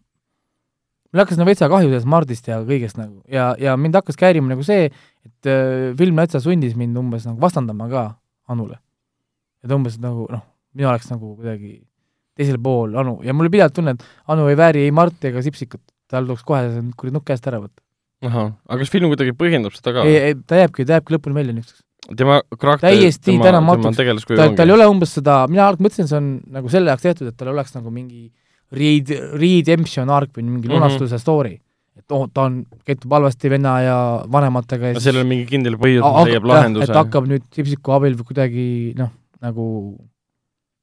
[1.13, 4.51] mul hakkas nagu veitsa kahju sellest Mardist ja kõigest nagu ja, ja mind hakkas käärima
[4.53, 4.89] nagu see,
[5.27, 8.07] et äh, film täitsa sundis mind umbes nagu vastandama ka
[8.49, 8.79] Anule.
[9.65, 10.43] et umbes nagu noh,
[10.75, 11.81] mina oleks nagu kuidagi
[12.39, 15.43] teisel pool Anu ja mul oli pidevalt tunne, et Anu ei vääri ei Marti ega
[15.45, 17.83] Sipsikut, tal tuleks kohe see kuradi nukk käest ära võtta.
[18.25, 20.07] ahah, aga kas film kuidagi põhjendab seda ka?
[20.09, 21.88] ei, ei ta jääbki, ta jääbki lõpuni välja niisuguseks.
[22.17, 23.97] Tema karakter, täiesti tänamatuks,
[24.29, 27.33] tal, tal ei ole umbes seda, mina alati mõtlesin, see on nagu selle jaoks tehtud,
[27.33, 28.31] et tal oleks nagu mingi
[28.73, 30.77] read, redemption arc või mingi mhm.
[30.77, 31.27] lunastuse mm -hmm.
[31.27, 31.59] story
[31.99, 33.97] et oh, ta on, käitub halvasti venna ja
[34.33, 36.87] vanematega ja siis sellel on mingi kindel põhjus, leiab lahenduse.
[36.87, 38.67] et hakkab nüüd Sipsiku abil või kuidagi
[38.99, 39.11] noh,
[39.45, 39.67] nagu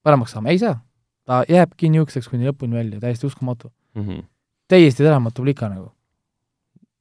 [0.05, 0.77] paremaks saama, ei saa.
[1.25, 4.03] ta jääbki niisuguseks kuni lõpuni välja, täiesti uskumatu mm.
[4.03, 4.25] -hmm.
[4.67, 5.89] täiesti tänamatu plika nagu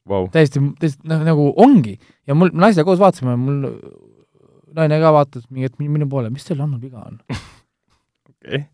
[0.08, 0.28] wow..
[0.32, 3.60] täiesti, täiesti noh, nagu ongi ja mul, naisega koos vaatasime, mul
[4.76, 7.20] naine ka vaatas mingi hetk minu poole, mis teil Annul viga on
[8.32, 8.64] okei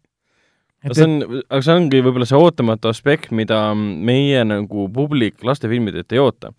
[0.84, 6.16] no see on, aga see ongi võib-olla see ootamatu aspekt, mida meie nagu publik lastefilmidelt
[6.16, 6.54] ei oota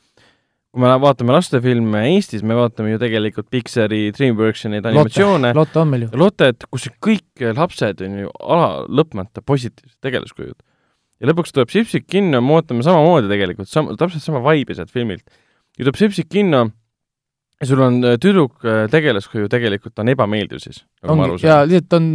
[0.71, 5.51] kui me vaatame lastefilme Eestis, me vaatame ju tegelikult Pixari, DreamWorksi neid animatsioone.
[5.57, 6.11] Lotte on meil ju.
[6.19, 10.55] Lottet, kus kõik lapsed on ju ala lõpmata positiivsed tegelaskujud.
[11.21, 15.27] ja lõpuks tuleb Sipsik kinno, me ootame samamoodi tegelikult, sam-, täpselt sama vibe'i sealt filmilt.
[15.75, 16.69] ja tuleb Sipsik kinno
[17.69, 21.47] sul on äh, tüdruk äh, tegelaskuju, tegelikult on ebameeldiv siis, nagu ma aru saan.
[21.49, 22.09] ja lihtsalt on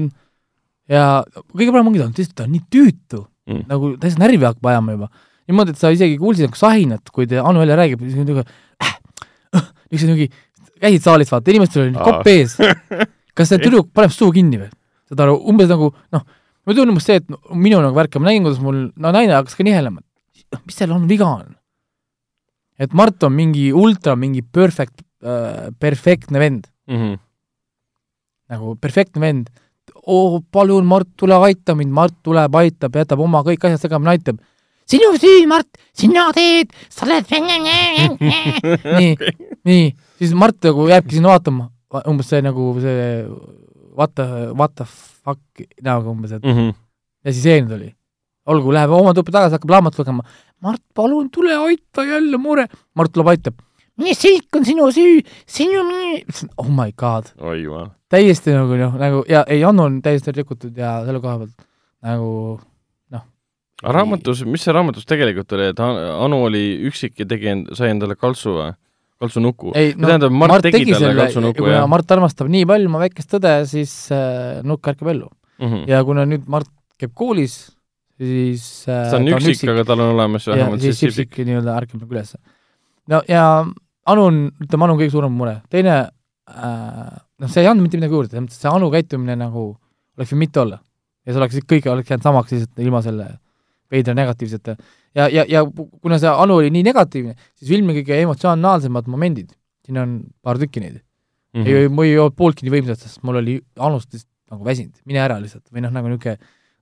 [0.90, 1.06] ja
[1.54, 4.96] kõige parem ongi ta, lihtsalt ta on nii tüütu mm., nagu täiesti närvi hakkab ajama
[4.96, 5.10] juba
[5.46, 8.46] niimoodi, et sa isegi kuulsid nagu sahinat, kui te Anu jälle räägib, siis niisugune
[8.82, 8.96] äh,
[9.56, 10.28] äh, niisugune
[10.82, 12.56] käisid saalis, vaata, inimestel oli kopp ees.
[13.36, 14.72] kas see tüdruk paneb suu kinni või?
[15.06, 16.24] saad aru, umbes nagu noh,
[16.66, 19.66] mul tundub see, et minu nagu värk, ma nägin, kuidas mul, no naine hakkas ka
[19.66, 20.02] nihelema,
[20.66, 21.54] mis seal on viga on?
[22.82, 26.96] et Mart on mingi ultra, mingi perfect äh,, perfektne vend mm.
[26.96, 27.18] -hmm.
[28.54, 29.48] nagu perfektne vend.
[30.06, 34.38] oo, palun, Mart, tule aita mind, Mart tuleb, aitab, jätab oma kõik asjad segamini, aitab
[34.86, 37.26] sinu süü, Mart, sina teed, sa oled
[38.98, 39.12] nii,
[39.66, 39.86] nii,
[40.18, 41.70] siis Mart nagu jääbki sinna vaatama,
[42.06, 43.26] umbes see nagu see
[43.96, 45.40] what the, what the fuck
[45.82, 46.74] näoga umbes, et mm -hmm.
[47.24, 47.94] ja siis eelmine oli.
[48.46, 50.22] olgu, läheb oma tuppa tagasi, hakkab raamatut lugema.
[50.62, 52.66] Mart, palun tule aita jälle mure.
[52.94, 53.54] Mart tuleb, aitab.
[54.02, 55.84] Mis kõik on sinu süü, sinu
[56.56, 57.32] oh my god.
[57.40, 57.90] oi jumal.
[58.12, 61.68] täiesti nagu noh, nagu ja ei, Annu on täiesti rikutud ja selle koha pealt
[62.06, 62.30] nagu
[63.82, 67.92] aga raamatus, mis see raamatus tegelikult oli, et Anu oli üksik ja tegi end-, sai
[67.92, 68.72] endale kaltsu või?
[69.20, 69.72] kaltsunuku?
[69.76, 71.88] ei, no tähendab, Mart, Mart tegi, tegi talle kaltsunuku, kuna jah?
[71.88, 75.66] Mart armastab nii palju oma väikest tõde, siis äh, nukk ärkab ellu mm.
[75.66, 75.86] -hmm.
[75.92, 76.70] ja kuna nüüd Mart
[77.00, 77.56] käib koolis,
[78.20, 81.36] siis äh, ta on üksik, aga tal on olemas vähemalt siis sipsik.
[81.36, 82.32] nii-öelda ärkab nagu üles.
[83.12, 83.44] no ja
[84.12, 85.56] Anu on, ütleme, Anu on kõige suurem mure.
[85.72, 89.68] teine äh,, noh, see ei andnud mitte midagi juurde, see Anu käitumine nagu
[90.16, 90.80] oleks võinud mitte olla.
[91.26, 93.26] ja see oleks, kõik oleks jäänud samaks lihtsalt ilma selle
[93.90, 94.76] veidra negatiivsete.
[95.14, 99.52] ja, ja, ja kuna see Anu oli nii negatiivne, siis filmi kõige emotsionaalsemad momendid,
[99.86, 101.00] siin on paar tükki neid
[101.56, 101.82] mm, -hmm.
[101.82, 105.22] ei, mul ei olnud pooltki nii võimsad, sest mul oli Anust lihtsalt nagu väsinud, mine
[105.22, 106.36] ära lihtsalt, või noh, nagu niisugune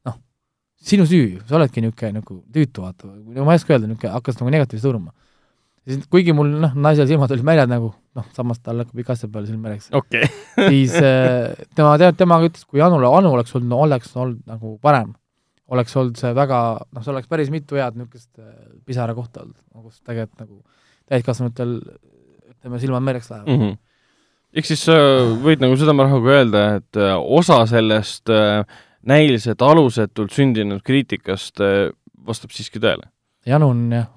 [0.08, 0.18] noh,
[0.90, 4.52] sinu süü, sa oledki niisugune nagu tüütu, vaata, ma ei oska öelda, niisugune hakkas nagu
[4.52, 5.14] negatiivselt hõõruma.
[6.12, 9.48] Kuigi mul noh, naisel silmad olid märjad nagu, noh, samas tal hakkab iga asja peale
[9.50, 10.28] silm märjaks okay.
[10.72, 15.12] siis äh, tema, temaga ütles, kui Anule, Anu oleks olnud, no oleks olnud nagu parem
[15.74, 16.60] oleks olnud see väga,
[16.92, 18.48] noh, see oleks päris mitu head niisugust äh,
[18.88, 20.60] pisarakohta olnud, kus tegelikult nagu
[21.12, 21.76] täiskasvanutel
[22.54, 23.62] ütleme, silmad mereks lähevad mm.
[23.62, 23.78] -hmm.
[24.56, 24.96] ehk siis sa
[25.44, 28.64] võid nagu südamerahuga öelda, et äh, osa sellest äh,
[29.04, 31.60] näiliselt alusetult sündinud kriitikast
[32.26, 33.10] vastab siiski tõele?
[33.44, 34.08] janu on jah,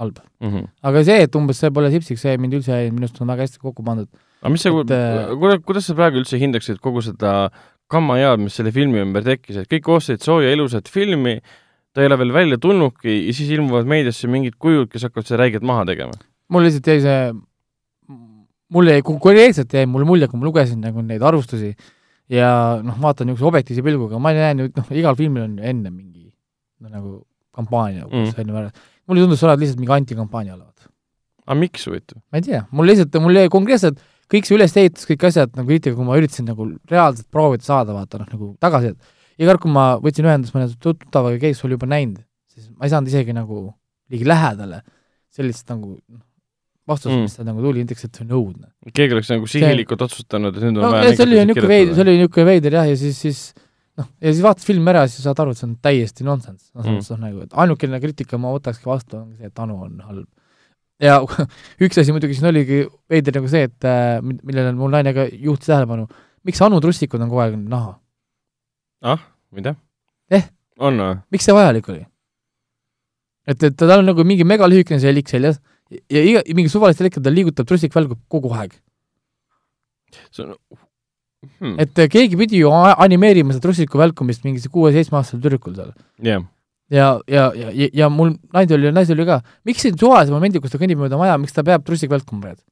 [0.00, 0.48] halb mm.
[0.50, 0.66] -hmm.
[0.82, 3.46] aga see, et umbes see pole sipsiks, see mind üldse ei, minu arust on väga
[3.46, 4.08] hästi kokku pandud.
[4.42, 7.34] aga mis see, kuidas, kuidas sa praegu üldse hindaksid kogu seda
[7.92, 11.38] kammajaad, mis selle filmi ümber tekkis, et kõik ootasid sooja ilusat filmi,
[11.94, 15.42] ta ei ole veel välja tulnudki ja siis ilmuvad meediasse mingid kujud, kes hakkavad seda
[15.44, 16.16] räiget maha tegema.
[16.48, 17.20] mul lihtsalt jäi see,
[18.74, 21.74] mul jäi, konkreetselt jäi mulle mulje, kui ma lugesin nagu neid arvustusi
[22.32, 25.92] ja noh, vaatan niisuguse objektiivse pilguga, ma näen ju, noh, igal filmil on ju enne
[25.92, 26.26] mingi
[26.80, 27.14] noh, nagu
[27.54, 28.32] kampaania Mm.
[28.34, 28.70] on ju,
[29.08, 30.88] mulle tundus, sa oled lihtsalt mingi antikampaania olevat.
[31.44, 32.20] aga miks huvitav?
[32.32, 34.02] ma ei tea, mul lihtsalt, mul jäi konkreetselt
[34.32, 38.22] kõik see ülesehitus, kõik asjad nagu kriitika, kui ma üritasin nagu reaalselt proovida saada, vaata
[38.22, 41.88] noh, nagu tagasi, et iga kord, kui ma võtsin ühendust mõne tuttavaga, kes oli juba
[41.90, 42.22] näinud,
[42.54, 43.66] siis ma ei saanud isegi nagu
[44.12, 44.80] ligi lähedale
[45.34, 46.22] sellist nagu noh,
[46.88, 47.22] vastust Mm.
[47.24, 48.66] mis ta nagu tuli, ütleks, et see on õudne.
[48.92, 51.94] keegi oleks nagu sihilikult otsustanud, et nüüd on no vaja ja see oli niisugune veider,
[51.94, 53.40] see oli niisugune veider jah, ja siis, siis
[54.00, 56.70] noh, ja siis vaatad filmi ära ja siis saad aru, et see on täiesti nonsense,
[56.72, 57.26] noh, selles mõttes mm.
[57.26, 60.28] nagu, et ainukene kriitika ma võtakski vastu on see, et Anu on halb.
[61.02, 61.20] ja
[61.84, 65.28] üks asi muidugi siin oligi veider nagu see, et äh, mi- millele mul naine ka
[65.30, 66.08] juhtis tähelepanu,
[66.46, 67.94] miks Anu trussikud on kogu aeg naha,
[69.14, 69.76] ah, tea
[70.32, 70.48] Eh?.
[70.80, 70.98] on
[71.30, 72.02] miks see vajalik oli?
[73.46, 75.60] et, et tal on nagu mingi megalühikene see elik seljas
[75.90, 78.74] ja, iga, mingi suvalistel hetkedel liigutab trussik välgub kogu aeg.
[80.30, 80.54] see on
[81.46, 85.94] hmm., et äh, keegi pidi ju animeerima seda trussiku välkumist mingi kuue-seitsmeaastasel tüdrukul seal.
[86.22, 86.44] jah,
[86.90, 90.62] ja, ja, ja, ja, ja mul naine oli, naisel oli ka, miks see suvalise momendi,
[90.62, 92.62] kus ta kõnnib mööda maja, miks ta peab trussik välkuma praegu?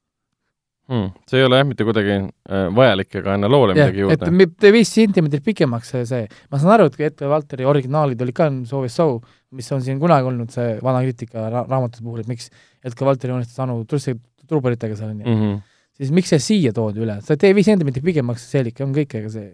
[0.87, 1.11] hmm.
[1.29, 4.47] see ei ole jah mitte kuidagi äh, vajalik ega anna loole jah, midagi et juurde.
[4.59, 8.49] tee viis sentimeetrit pikemaks see, see, ma saan aru, et Ette Valteri originaalid olid ka
[8.69, 9.21] So is So,
[9.51, 12.49] mis on siin kunagi olnud see vana kriitika ra raamatute puhul, et miks
[12.83, 14.17] Ette Valteri joonistas Anu trussi
[14.47, 15.61] truuberitega seal onju Mm -hmm.
[15.99, 19.13] Siis miks see siia toodi üle, sa tee viis sentimeetrit pikemaks, see seelik on kõik,
[19.19, 19.51] ega see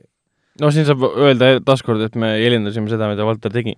[0.61, 3.75] no siin saab öelda taaskord, et me eelindasime seda, mida Valter tegi.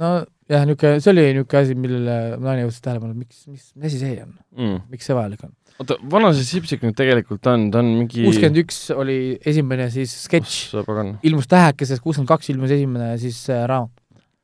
[0.00, 0.12] no
[0.50, 4.20] jah, niisugune, see oli niisugune asi, millele naine juhtis tähelepanu, miks, mis, mis asi see
[4.24, 4.80] on, Mm.
[4.92, 5.54] miks see vajalik on?
[5.80, 9.18] oota, vana see Sipsik nüüd tegelikult on, ta on mingi kuuskümmend üks oli
[9.48, 10.58] esimene siis sketš,
[10.88, 13.94] pagan ilmus tähekeses, kuuskümmend kaks ilmus esimene siis äh, raamat,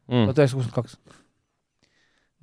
[0.08, 0.30] mm.
[0.30, 0.40] tuhat.
[0.40, 0.96] üheksasada kuuskümmend kaks.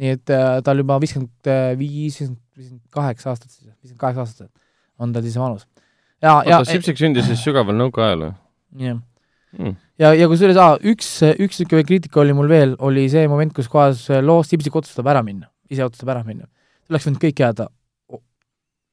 [0.02, 4.54] nii et äh, ta on juba viiskümmend viis, viiskümmend kaheksa aastat siis, viiskümmend kaheksa aastat
[5.00, 5.68] on tal siis vanus.
[6.22, 9.00] ja, ja Sipsik sündis siis sügaval nõukaajal või jah,
[9.58, 9.76] mm.?
[10.02, 13.72] ja, ja kusjuures aa, üks, üks niisugune kriitika oli mul veel, oli see moment, kus
[13.72, 16.48] kohas loos Sipsik otsustab ära minna, ise otsustab ära minna.
[16.90, 17.70] oleks võinud kõik jääda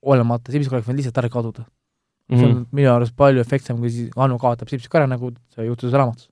[0.02, 2.36] olemata, Sipsik oleks võinud lihtsalt ära kaduda mm.
[2.36, 2.40] -hmm.
[2.40, 2.56] see Mhm.
[2.56, 6.28] on minu arust palju efektsem, kui siis Anu kaotab Sipsiku ära, nagu see juhtus raamatus.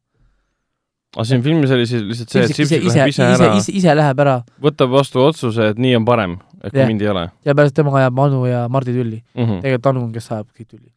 [1.17, 3.95] aga siin filmis oli siis lihtsalt see, et Sipsik Sipsik läheb ise, ära, ise, ise
[3.95, 6.89] läheb ära võtab vastu otsuse, et nii on parem, et kui Jah.
[6.89, 9.23] mind ei ole ja pärast temaga jääb Anu ja Mardi tülli.
[9.35, 9.45] mm.
[9.45, 9.63] -hmm.
[9.63, 10.93] tegelikult Anu on, kes ajab kõik tülli.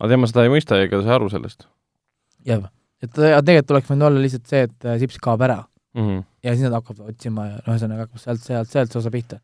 [0.00, 1.66] aga tema seda ei mõista ega saa aru sellest
[2.46, 2.66] jääb.
[3.02, 5.62] et tegelikult oleks võinud olla lihtsalt see, et äh, Sipsik kaob ära
[5.94, 6.00] mm.
[6.08, 6.24] -hmm.
[6.42, 9.40] ja siis nad hakkavad otsima ja noh, ühesõnaga hakkab sealt, sealt, sealt see osa pihta.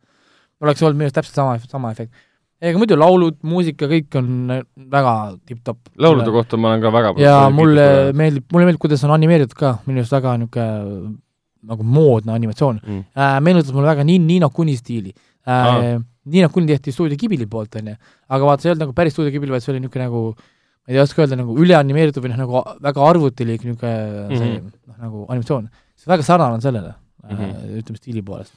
[0.60, 2.12] oleks olnud minu arust täpselt sama, sama efekt.
[2.60, 4.62] ega muidu laulud, muusika, kõik on äh,
[4.96, 5.14] väga
[5.46, 5.92] tipp-topp.
[5.98, 9.78] laulude kohta ma olen ka väga ja mulle meeldib, mulle meeldib, kuidas on animeeritud ka,
[9.86, 11.18] minu arust väga niisugune
[11.60, 13.02] nagu moodne animatsioon mm..
[13.16, 13.40] äh,.
[13.44, 15.12] meenutas mulle väga Ni- Niino Kuni stiili
[15.50, 15.98] äh, Aa..
[16.30, 17.94] Niino Kuni tehti stuudio Ghibli poolt, onju,
[18.28, 20.92] aga vaata, see ei olnud nagu päris stuudio Ghibli, vaid see oli niisugune nagu ma
[20.92, 24.42] ei tea, oska öelda, nagu üleanimeeritud või noh, nagu väga arvutilik niisugune mm -hmm.
[24.42, 24.72] see Mhm.
[24.90, 25.70] noh, nagu animatsioon.
[25.96, 26.92] see väga sarnane on sellele
[27.24, 27.36] mm.
[27.36, 27.78] -hmm.
[27.80, 28.54] ütleme stiili poolest.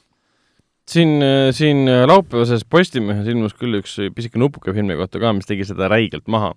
[0.86, 5.88] siin, siin laupäevases Postimehes ilmus küll üks pisike nupuke filmi kohta ka, mis tegi seda
[5.88, 6.54] räigelt maha.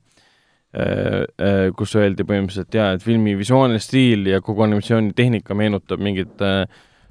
[1.77, 6.67] kus öeldi põhimõtteliselt jaa, et filmi visuaalne stiil ja kogu animatsioonitehnika meenutab mingit äh,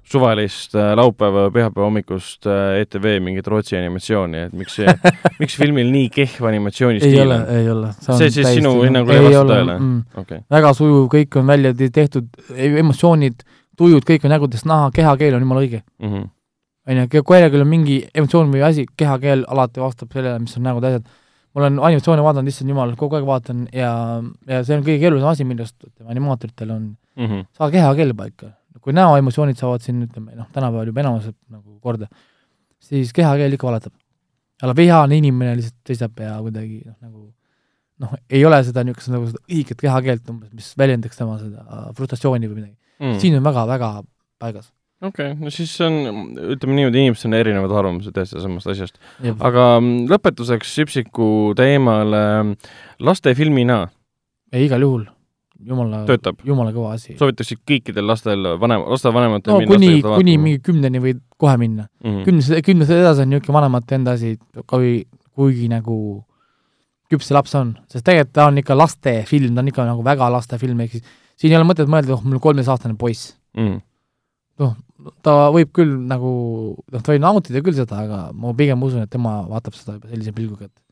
[0.06, 4.86] suvalist äh, laupäeva, pühapäeva hommikust äh, ETV mingit Rootsi animatsiooni, et miks see,
[5.42, 7.90] miks filmil nii kehv ei animatsioonistiil ole on?, ei ole.
[8.06, 9.76] See siis sinu hinnangul ei vasta tõele?
[9.80, 10.00] mm,.
[10.22, 13.42] okei, väga sujuv, kõik on välja te- tehtud, emotsioonid,
[13.76, 15.82] tujud, kõik on nägudest näha, kehakeel on jumala õige.
[16.02, 16.26] Mhm.
[16.86, 20.62] on ju, kui kellelgi on mingi emotsioon või asi, kehakeel alati vastab sellele, mis on
[20.68, 21.08] nägud, asjad.
[21.56, 23.90] ma olen animatsioone vaadanud, issand jumal, kogu aeg vaatan ja,
[24.46, 25.74] ja see on kõige keerulisem asi, millest
[26.06, 27.46] animaatoritel on Mhm.
[27.56, 28.52] saada kehakeel paika.
[28.82, 32.08] Kui näoemotsioonid saavad siin, ütleme noh, tänapäeval juba enamus nagu korda,
[32.82, 33.94] siis kehakeel ikka valetab.
[34.62, 37.26] aga vihane inimene lihtsalt seisab ja kuidagi noh, nagu
[38.02, 42.48] noh, ei ole seda niisugust nagu seda õiget kehakeelt umbes, mis väljendaks tema seda frustratsiooni
[42.48, 43.20] või midagi mm..
[43.22, 43.90] siin on väga-väga
[44.42, 44.70] paigas.
[45.04, 45.98] okei, no siis on,
[46.56, 49.00] ütleme niimoodi, inimestel on erinevad arvamused ja samast asjast.
[49.24, 51.28] aga mm, lõpetuseks Sipsiku
[51.58, 53.84] teemal äh, lastefilmina
[54.52, 55.06] ei, igal juhul,
[55.64, 56.02] jumala,
[56.44, 57.16] jumala kõva asi.
[57.18, 61.88] soovitaksid kõikidel lastel, vanem, lastevanematel no minna kuni, kuni mingi kümneni võid kohe minna.
[62.04, 62.24] Mhm.
[62.28, 65.04] kümnest, kümnest edasi on niisugune vanemate enda asi, kui,
[65.36, 65.98] kuigi nagu
[67.10, 70.30] küps see laps on, sest tegelikult ta on ikka lastefilm, ta on ikka nagu väga
[70.34, 71.04] lastefilm, ehk siis
[71.36, 73.36] siin ei ole mõtet mõelda, oh mul on kolmeteistaastane poiss.
[73.56, 73.82] Mhm.
[75.22, 76.30] ta võib küll nagu,
[76.80, 80.08] noh, ta võib nautida küll seda, aga ma pigem usun, et tema vaatab seda juba
[80.08, 80.85] sellise pilguga, et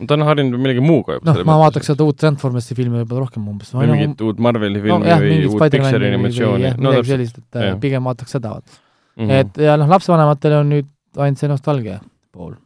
[0.00, 1.28] ta on harjunud millegi muuga juba.
[1.28, 3.72] noh, ma vaataks seda uut Transformersi filmi võib-olla rohkem umbes.
[3.76, 7.12] või mingit uut Marveli no filmi jah, või uut Pixari animatsiooni jah, no täpselt.
[7.12, 7.68] sellist, et jah.
[7.74, 8.80] äh, pigem vaataks seda, vaata.
[9.20, 9.30] Mhm.
[9.38, 10.90] et ja noh, lapsevanematele on nüüd
[11.20, 12.00] ainult see nostalgia
[12.32, 12.56] pool.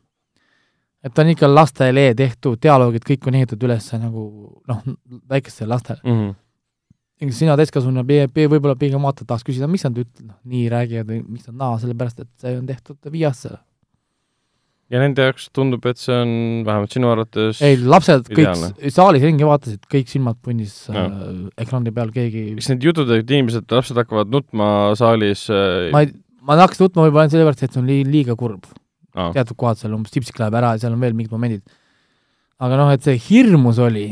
[1.03, 4.27] et ta on ikka lastele tehtud, dialoogid kõik on ehitatud üles nagu
[4.71, 4.83] noh,
[5.29, 6.27] väikestele lastele mm.
[6.31, 7.33] -hmm.
[7.33, 11.51] sina täiskasvanuna võib-olla pigem vaatad, tahaks küsida, miks nad üt-, noh, nii räägivad või miks
[11.51, 13.59] nad naa, sellepärast et see on tehtud viieaastasele.
[14.93, 16.33] Ja nende jaoks tundub, et see on
[16.67, 18.69] vähemalt sinu arvates ei, lapsed Ideaalne.
[18.79, 21.03] kõik saalis ringi vaatasid, kõik silmad punnis No.
[21.07, 24.69] äh, ekraani peal, keegi kas need jutud, et inimesed, lapsed hakkavad nutma
[24.99, 26.13] saalis äh, ma ei,
[26.47, 28.69] ma tahaks nutma võib-olla ainult sellepärast, et see on lii-, liiga kurb.
[29.17, 31.65] aa, teatud kohad seal umbes tipsik läheb ära ja seal on veel mingid momendid.
[32.63, 34.11] aga noh, et see hirmus oli,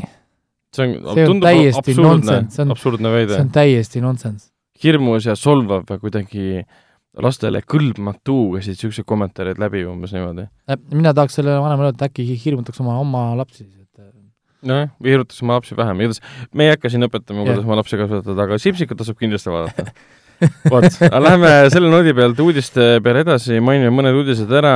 [0.75, 3.53] see on, see on täiesti absurdne nonsense, see, on- see on.
[3.55, 4.49] täiesti nonsense.
[4.83, 6.65] hirmus ja solvav kuidagi
[7.23, 10.47] lastele kõlbmatu käisid niisugused kommentaarid läbi umbes niimoodi.
[10.91, 14.11] mina tahaks sellele vanemale öelda, et äkki hirmutaks oma, oma lapsi siis, et äh,
[14.67, 17.99] nojah, või hirmutaks oma lapsi vähem, igatahes me ei hakka siin õpetama, kuidas oma lapsi
[18.01, 19.95] kasvatada, aga Sipsikut tasub kindlasti vaadata.
[20.73, 24.73] vot, aga lähme selle noodi pealt uudiste peale edasi, mainime mõned uudised ära.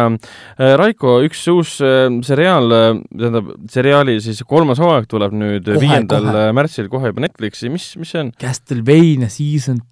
[0.80, 2.72] Raiko, üks uus äh, seriaal,
[3.12, 8.24] tähendab seriaali siis kolmas hooaeg tuleb nüüd viiendal märtsil kohe juba Netflixi, mis, mis see
[8.24, 8.34] on?
[8.40, 9.84] Castlevania season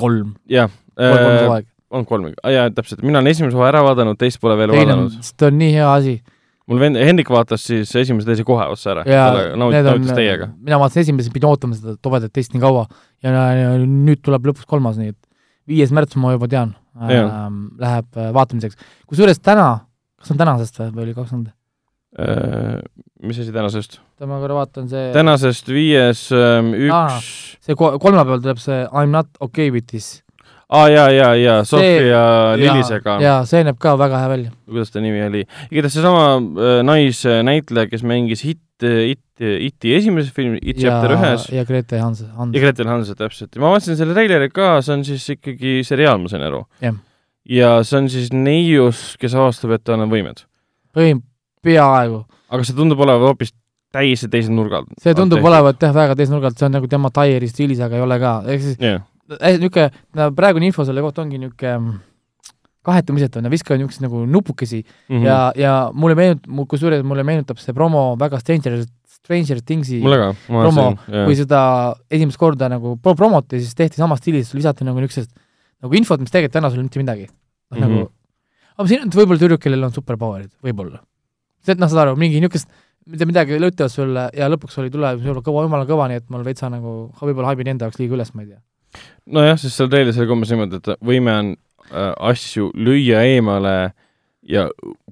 [0.00, 1.68] kolm, jah, kolmas hooaeg.
[1.96, 5.20] on kolm, jaa, täpselt, mina olen esimese hooaja ära vaadanud, teist pole veel teine vaadanud.,
[5.28, 6.16] see on nii hea asi
[6.66, 9.04] mul vend, Hendrik vaatas siis esimese teise kohe otsa ära,
[10.18, 10.50] teiega.
[10.58, 12.86] mina vaatasin esimese, pidin ootama seda tobedat teist nii kaua
[13.22, 15.20] ja, ja nüüd tuleb lõpuks kolmas, nii et
[15.70, 18.78] viies märts ma juba tean ähm,, läheb äh, vaatamiseks.
[19.10, 19.68] kusjuures täna,
[20.18, 21.54] kas on tänasest või, või oli kakskümmend?
[22.16, 22.78] Äh,
[23.22, 23.98] mis asi tänasest?
[24.00, 27.32] oota, ma korra vaatan, see tänasest viies ähm, üks,
[27.66, 30.16] see ko- kolmapäeval tuleb see I m not okay with this.
[30.68, 32.22] Aa jaa, jaa, jaa, See- Sofia
[32.58, 34.50] Lilisega, jaa, see näeb ka väga hea välja.
[34.66, 40.60] kuidas ta nimi oli, igatahes seesama äh, naisnäitleja, kes mängis Hit, It, Iti esimeses filmis,
[40.62, 42.60] It chapter ühes, ja Grete Hans, Hans ja.
[42.60, 46.44] Gretel Hansen täpselt ma vaatasin selle treileri ka, see on siis ikkagi seriaal, ma sain
[46.44, 46.64] aru
[47.48, 50.42] ja see on siis neius, kes avastab, et tal on võimed.
[50.96, 51.22] põhim-,
[51.64, 52.24] peaaegu.
[52.50, 53.54] aga see tundub olevat hoopis
[53.94, 54.86] täiesti teisel nurgal.
[55.02, 55.44] see tundub.
[55.44, 58.64] olevat jah, väga teisnurgalt, see on nagu tema Tyre'i stiilis, aga ei ole ka, ehk
[58.64, 58.98] siis eh,
[59.34, 61.98] niisugune, praegune info selle kohta ongi niisugune
[62.86, 65.24] kaheti mõistetav, nad viskavad niisuguseid nagu nupukesi mm.
[65.26, 68.78] ja, ja mulle meenutab, kusjuures mulle meenutab see promo väga Stranger,
[69.16, 71.60] Stranger Thingsi ka, promo, kui seda
[72.12, 75.32] esimest korda nagu pro- promoti, siis tehti samas stiilis, lisati nagu niisugusest
[75.84, 77.74] nagu infot, mis tegelikult täna sul mitte midagi mm.
[77.74, 77.82] -hmm.
[77.82, 78.08] nagu,
[78.76, 81.02] aga siin on võib-olla tüdruk, kellel on superpowerid, võib-olla.
[81.64, 82.70] see, et noh, saad aru, mingi niisugust,
[83.06, 86.70] mitte midagi ütlevad sulle ja lõpuks oli tule kõva, jumala kõva, nii et mul veitsa
[86.70, 88.62] nagu võib-olla haibin enda jaoks liiga üles, ma ei tea.
[89.26, 93.76] nojah, sest seal treilis oli ka umbes niimoodi, et võime on äh, asju lüüa eemale
[94.46, 94.68] ja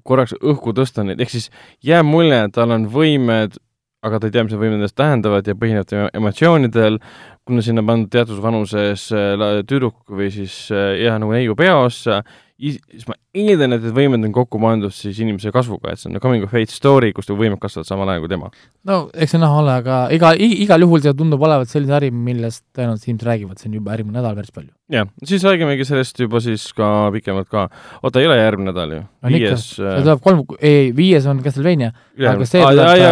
[0.07, 1.49] korraks õhku tõsta neid, ehk siis
[1.83, 3.57] jääb mulje, et tal on võimed,
[4.05, 6.99] aga ta ei tea, mis need võimed endast tähendavad ja põhineb emotsioonidel,
[7.45, 12.21] kuna sinna pandud teatud vanuses äh, tüdruk või siis äh, jah, nagu neiu peaossa,
[12.55, 16.19] siis ma eeldan, et need võimed on kokku pandud siis inimese kasvuga, et see on
[16.23, 18.49] coming of age story, kus ta võimed kasvavad samal ajal kui tema.
[18.87, 22.63] no eks see näha ole, aga iga, igal juhul see tundub olevat selline äri, millest
[22.75, 24.71] tõenäoliselt inimesed räägivad siin juba järgmine nädal päris palju.
[24.95, 27.67] jah, siis räägimegi sellest juba siis ka pikemalt ka.
[28.01, 29.03] oota, ei ole järgmine nädal ju?
[29.03, 29.51] On ikka.
[29.51, 33.05] viies äh, see tuleb kolm, ei, viies on Castlevania, aga see ja, tuleb,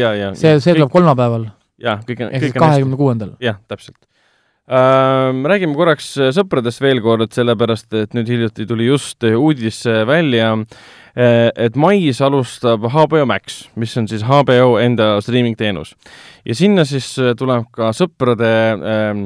[0.00, 2.64] äh, see, see tuleb kolmapäeval, jah, kõik on, kõik on hästi.
[2.64, 3.36] kahekümne kuuendal.
[3.44, 4.00] jah, täpselt.
[4.68, 10.04] Räägime korraks äh, sõpradest veel kord, sellepärast et nüüd hiljuti tuli just äh, uudis äh,
[10.06, 10.56] välja,
[11.18, 15.96] et mais alustab HBO Max, mis on siis HBO enda striimingteenus.
[16.44, 19.24] ja sinna siis äh, tuleb ka sõprade ähm,,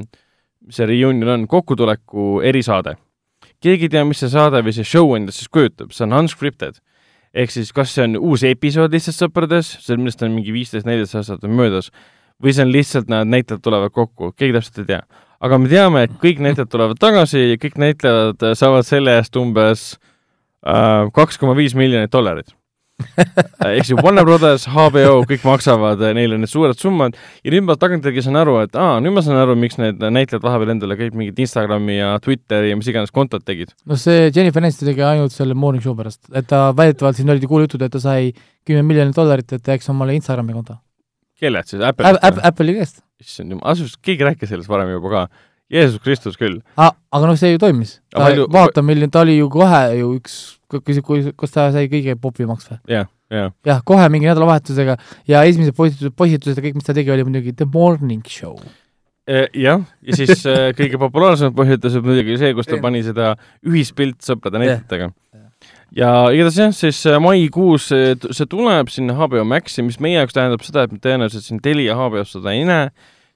[0.71, 2.95] see reunion on, kokkutuleku erisaade.
[3.61, 6.81] keegi ei tea, mis see saade või see show endast siis kujutab, see on unscripted
[7.35, 11.19] ehk siis kas see on uus episood lihtsalt Sõprades, see, millest on mingi viisteist, neliteist
[11.21, 11.91] aastat on möödas,
[12.43, 15.03] või see on lihtsalt nad näitlejad tulevad kokku, keegi täpselt ei tea.
[15.43, 19.37] Aga me teame, et kõik näitlejad tulevad tagasi ja kõik näitlejad äh, saavad selle eest
[19.39, 19.87] umbes
[20.63, 22.55] äh, kaks koma viis miljonit dollarit.
[23.67, 27.75] ehk siis Warner Brothers, HBO, kõik maksavad äh, neile need suured summad ja nüüd ma
[27.81, 31.17] tagantjärgi saan aru, et aa, nüüd ma saan aru, miks need näitlejad vahepeal endale kõik
[31.19, 33.75] mingid Instagrami ja Twitteri ja mis iganes kontod tegid.
[33.89, 37.43] no see Jennifer Aniston tegi ainult selle morning show pärast, et ta väidetavalt siin olid
[37.43, 38.31] ju kuulujutud, et ta sai
[38.69, 40.79] kümme miljonit dollarit, et teeks omale Instagrami konto.
[41.43, 41.83] kellelt siis?
[41.83, 43.03] Apple Apple, Apple'i käest.
[43.23, 45.25] Issand jumal, asus, keegi rääkis sellest varem juba ka.
[45.73, 46.59] Jeesus Kristus küll.
[46.77, 47.97] aga noh, see ju toimis.
[48.13, 50.35] Palju- vaata, milline, ta oli ju kohe ju üks,
[50.69, 52.79] kui, kui, kus ta sai kõige popimaks või?
[52.93, 53.55] jah, jah.
[53.65, 54.99] jah, kohe mingi nädalavahetusega
[55.31, 58.59] ja esimesed postitused, postitused ja kõik, mis ta tegi, oli muidugi The Morning Show.
[59.23, 64.19] Eh, jah, ja siis äh, kõige populaarsemad põhjused muidugi see, kus ta pani seda ühispilt
[64.27, 64.67] sõprade Jah.
[64.67, 65.13] näitlejatega.
[65.97, 70.37] Ja igatahes jah, siis äh, maikuus see, see tuleb sinna HBO Maxi, mis meie jaoks
[70.37, 72.91] tähendab seda, et me tõenäoliselt siin Telia HBO-s seda ei näe,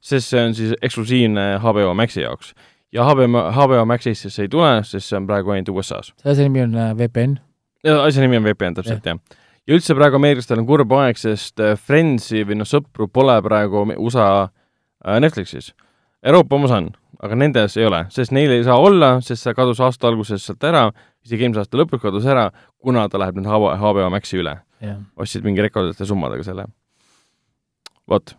[0.05, 2.55] sest see on siis eksklusiivne HBO Maxi jaoks.
[2.93, 6.15] ja HBO, HBO Max Eestisse ei tule, sest see on praegu ainult USA-s.
[6.23, 7.39] see asja nimi on äh, VPN.
[7.85, 9.19] asja nimi on VPN täpselt jah.
[9.67, 13.85] ja üldse praegu ameeriklastel on kurb aeg, sest äh, Friendsi või noh, sõpru pole praegu
[13.97, 15.75] USA äh, Netflixis.
[16.27, 16.89] Euroopa omas on,
[17.23, 20.65] aga nendes ei ole, sest neil ei saa olla, sest see kadus aasta alguses sealt
[20.65, 20.89] ära,
[21.27, 22.49] isegi eelmise aasta lõpus kadus ära,
[22.83, 24.59] kuna ta läheb nüüd HBO Maxi üle.
[25.17, 26.67] ostsid mingi rekordite summadega selle.
[28.07, 28.37] vot,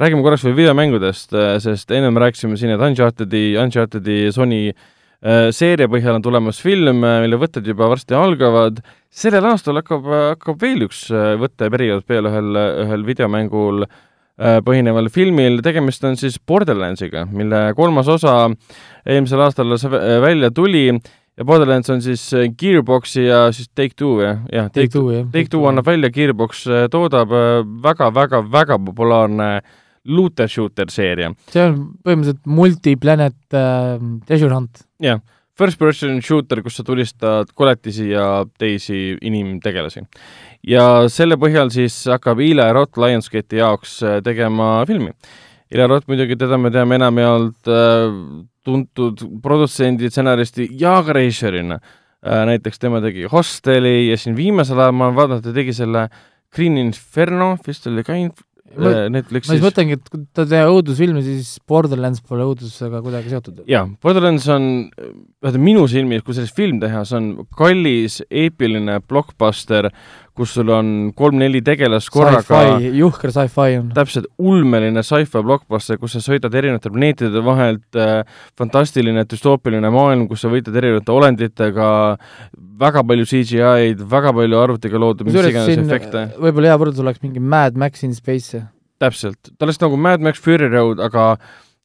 [0.00, 4.72] räägime korraks veel videomängudest, äh, sest ennem rääkisime siin, et Unchartedi, Unchartedi Sony
[5.20, 8.80] Äh, seeria põhjal on tulemas film, äh, mille võtted juba varsti algavad.
[9.10, 13.84] sellel aastal hakkab, hakkab veel üks võtteperiood peale ühel, ühel videomängul
[14.38, 18.46] põhineval filmil, tegemist on siis Borderlandsiga, mille kolmas osa
[19.04, 19.74] eelmisel aastal
[20.22, 20.94] välja tuli
[21.40, 22.22] ja Borderlands on siis
[22.60, 24.42] Gearboxi ja siis Take-Two, jah?
[24.52, 27.32] jah, Take-Two Take, Take annab välja, Gearbox toodab
[27.84, 29.52] väga-väga-väga populaarne
[30.04, 31.32] looter shooter seeria.
[31.52, 33.98] see on põhimõtteliselt multiplanet äh,
[34.28, 40.06] treasure hunt jah yeah., first person shooter, kus sa tulistad koletisi ja teisi inimtegelasi.
[40.66, 45.12] ja selle põhjal siis hakkab Eli Roth Lionsgate'i jaoks äh, tegema filmi.
[45.70, 48.10] Eli Roth muidugi, teda me teame enamjaolt äh,
[48.66, 52.44] tuntud produtsendi, stsenaristi ja ka režissöörina äh,.
[52.50, 56.08] näiteks tema tegi Hosteli ja siin viimasel ajal ma olen vaadanud, ta tegi selle
[56.50, 59.50] Green Inferno, vist oli ka inf-, Äh, Netflixis.
[59.50, 63.64] ma siis mõtlengi, et kui ta teeb õudusfilmi, siis Borderlands pole õudusega kuidagi seotud.
[63.66, 64.68] jaa, Borderlands on,
[65.42, 69.90] vähemalt minu silmis, kui sellist film teha, see on kallis, eepiline blockbuster,
[70.40, 73.90] kus sul on kolm-neli tegelast korraga juhker sci-fi on.
[73.96, 78.24] täpselt, ulmeline sci-fi blockbuster, kus sa sõidad erinevate planeetide vahelt äh,,
[78.58, 81.90] fantastiline düstoopiline maailm, kus sa võitled erinevate olenditega,
[82.80, 86.26] väga palju CGI-d, väga palju arvutiga loodud mis iganes efekte.
[86.40, 88.64] võib-olla hea võrdlus oleks mingi Mad Max in Space.
[89.00, 91.34] täpselt, ta oleks nagu Mad Max Fury Road, aga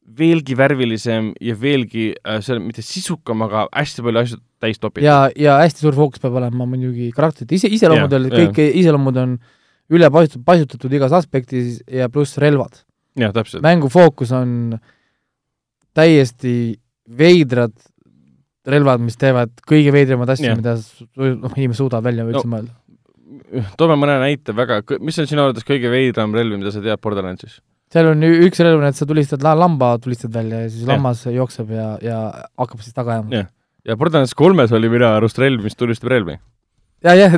[0.05, 5.05] veelgi värvilisem ja veelgi äh, see mitte sisukam, aga hästi palju asju täis topitud.
[5.07, 8.69] ja, ja hästi suur fookus peab olema muidugi karakterite ise, iseloomudel, kõik ja.
[8.81, 9.35] iseloomud on
[9.95, 12.83] üle paisutatud, paisutatud igas aspektis ja pluss relvad.
[13.19, 13.63] jah, täpselt.
[13.65, 14.77] mängu fookus on
[15.95, 16.75] täiesti
[17.05, 17.75] veidrad
[18.65, 23.71] relvad, mis teevad kõige veidramad asju, mida noh, inimene suudab välja üldse no, mõelda.
[23.79, 27.59] toome mõne näite väga, mis on sinu arvates kõige veidram relv, mida sa tead Borderlandsis?
[27.95, 30.89] Seal on üks relv, et sa tulistad lamba, tulistad välja ja siis ja.
[30.91, 32.19] lammas jookseb ja, ja
[32.59, 33.31] hakkab siis taga ajama.
[33.39, 33.47] jah,
[33.87, 36.35] ja Borderlands kolmes oli minu arust relv, mis tulistab relvi.
[37.05, 37.37] ja, jah,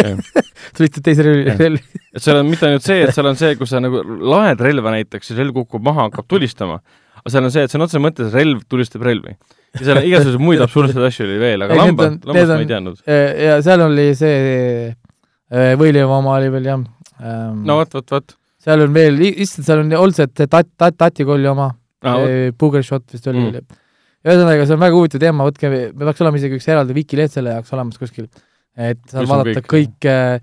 [0.76, 2.02] tulistad teise relvi, relvi.
[2.14, 4.94] et seal on mitte ainult see, et seal on see, kus sa nagu laed relva
[4.94, 6.78] näiteks ja relv kukub maha, hakkab tulistama,
[7.22, 9.34] aga seal on see, et sõna otseses mõttes relv tulistab relvi.
[9.80, 13.06] ja seal igasuguseid muid absurdseid asju oli veel, aga lamba, lambast ma ei teadnud.
[13.10, 14.90] ja seal oli see
[15.50, 17.64] võileiva oma oli veel jah um,.
[17.66, 21.48] no vot, vot, vot seal on veel, issand, seal on olnud see tat-, tat-, Tatikolli
[21.50, 21.70] oma
[22.04, 22.24] ah,,
[22.58, 23.80] Booger Shot vist oli mm..
[24.26, 27.56] ühesõnaga, see on väga huvitav teema, võtke, me peaks olema isegi üks eraldi wikileht selle
[27.56, 28.28] jaoks olemas kuskil,
[28.76, 30.38] et saab vaadata kõik, äh,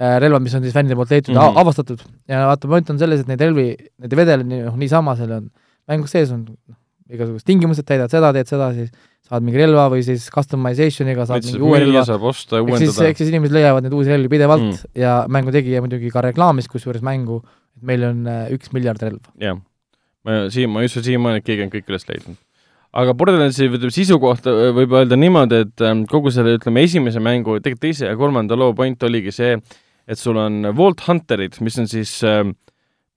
[0.00, 1.62] äh, relvad, mis on siis fännide poolt leitud mm, -hmm.
[1.64, 3.70] avastatud ja vaata, point on selles, et neid relvi,
[4.00, 5.48] neid ei vedele nii, noh, niisama, seal on,
[5.88, 6.78] mängus sees on noh,
[7.08, 8.92] igasugused tingimused, täidad seda, teed seda, siis
[9.28, 12.04] saad mingi relva või siis customization'iga saad mingi uue relva.
[12.08, 13.08] saab osta ja uuendada.
[13.08, 14.92] ehk siis, inimesed leiavad neid uusi relvi pidevalt mm.
[14.98, 17.42] ja mängu tegija muidugi ka reklaamis kusjuures mängu,
[17.78, 19.32] et meil on äh, üks miljard relva.
[19.40, 19.58] jah.
[20.26, 22.38] ma siia, ma usu siiamaani, et keegi on kõik üles leidnud.
[22.98, 27.58] aga Borderlandsi sisu kohta äh, võib öelda niimoodi, et ähm, kogu selle, ütleme, esimese mängu,
[27.62, 29.58] tegelikult teise ja kolmanda loo point oligi see,
[30.08, 32.42] et sul on Vault Hunterid, mis on siis äh,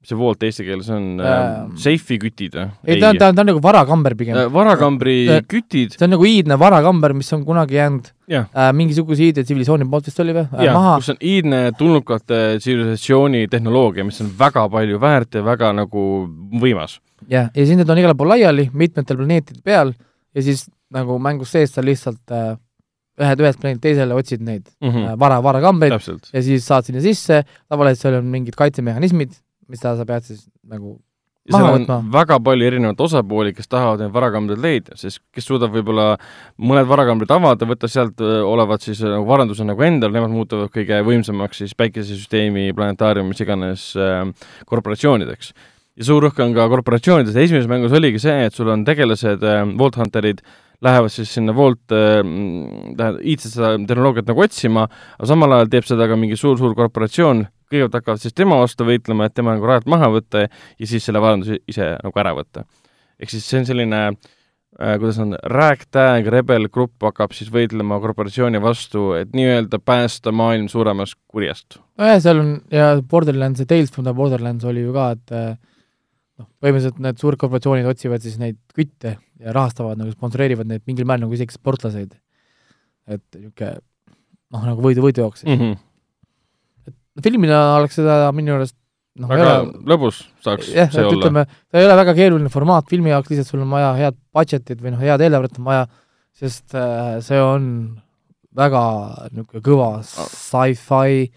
[0.02, 2.66] mis see Vault eesti keeles on ähm,, seifi kütid või?
[2.90, 4.48] ei, ta on, ta on, ta on nagu varakamber pigem äh,.
[4.54, 5.94] varakambri äh, kütid.
[5.94, 10.24] see on nagu iidne varakamber, mis on kunagi jäänud äh, mingisuguse iidne tsivilisatsiooni poolt vist
[10.24, 10.74] oli või äh,?
[10.74, 10.96] maha.
[11.04, 16.08] kus on iidne tulnukate tsivilisatsiooni tehnoloogia, mis on väga palju väärt ja väga nagu
[16.64, 16.98] võimas.
[17.30, 19.94] jah, ja siis need on igal pool laiali, mitmetel planeetide peal
[20.34, 22.56] ja siis nagu mängus sees sa lihtsalt äh,
[23.22, 25.08] ühed ühest planeedilt teisele otsid neid mm -hmm.
[25.12, 25.94] äh, vara, varakambreid
[26.34, 29.38] ja siis saad sinna sisse, tavaliselt seal on mingid kaitsemehhanismid,
[29.72, 31.00] mida sa pead siis nagu
[31.48, 31.98] ja seal on võtma.
[32.14, 36.14] väga palju erinevaid osapooli, kes tahavad neid varakambreid leida, sest kes suudab võib-olla
[36.62, 41.64] mõned varakambrid avada, võtta sealt olevat siis nagu varanduse nagu endal, nemad muutuvad kõige võimsamaks
[41.64, 44.26] siis päikesesüsteemi, planetaariumi, mis iganes äh,
[44.70, 45.54] korporatsioonideks.
[45.98, 49.64] ja suur rõhk on ka korporatsioonides, esimeses mängus oligi see, et sul on tegelased äh,,
[49.78, 50.44] Vault Hunterid,
[50.82, 54.86] lähevad siis sinna Vault äh, tähendab, iidset seda tehnoloogiat nagu otsima,
[55.18, 59.28] aga samal ajal teeb seda ka mingi suur-suur korporatsioon, kõigepealt hakkavad siis tema vastu võitlema,
[59.28, 62.66] et tema nagu rajalt maha võtta ja siis selle varanduse ise nagu ära võtta.
[63.22, 69.12] ehk siis see on selline äh, kuidas on, ragtag rebelgrupp hakkab siis võitlema korporatsiooni vastu,
[69.20, 71.80] et nii-öelda päästa maailm suuremast kurjast.
[72.02, 75.54] nojah, seal on ja Borderlands ja Tales from the Borderlands oli ju ka, et äh,
[76.42, 81.28] noh, põhimõtteliselt need suurkorporatsioonid otsivad siis neid kütte ja rahastavad nagu, sponsoreerivad neid mingil määral
[81.28, 82.18] nagu isegi sportlaseid.
[83.12, 83.80] et niisugune
[84.52, 85.64] noh, nagu võidu, võidujooks siis mm.
[85.64, 85.88] -hmm
[87.20, 88.76] filmina oleks seda minu arust
[89.20, 91.18] noh, väga ole lõbus saaks jah, see olla.
[91.18, 94.80] ütleme, ta ei ole väga keeruline formaat filmi jaoks, lihtsalt sul on vaja head budget'it
[94.84, 95.86] või noh, head eelarvet on vaja,
[96.38, 97.66] sest äh, see on
[98.58, 98.84] väga
[99.32, 101.28] niisugune kõva sci-fi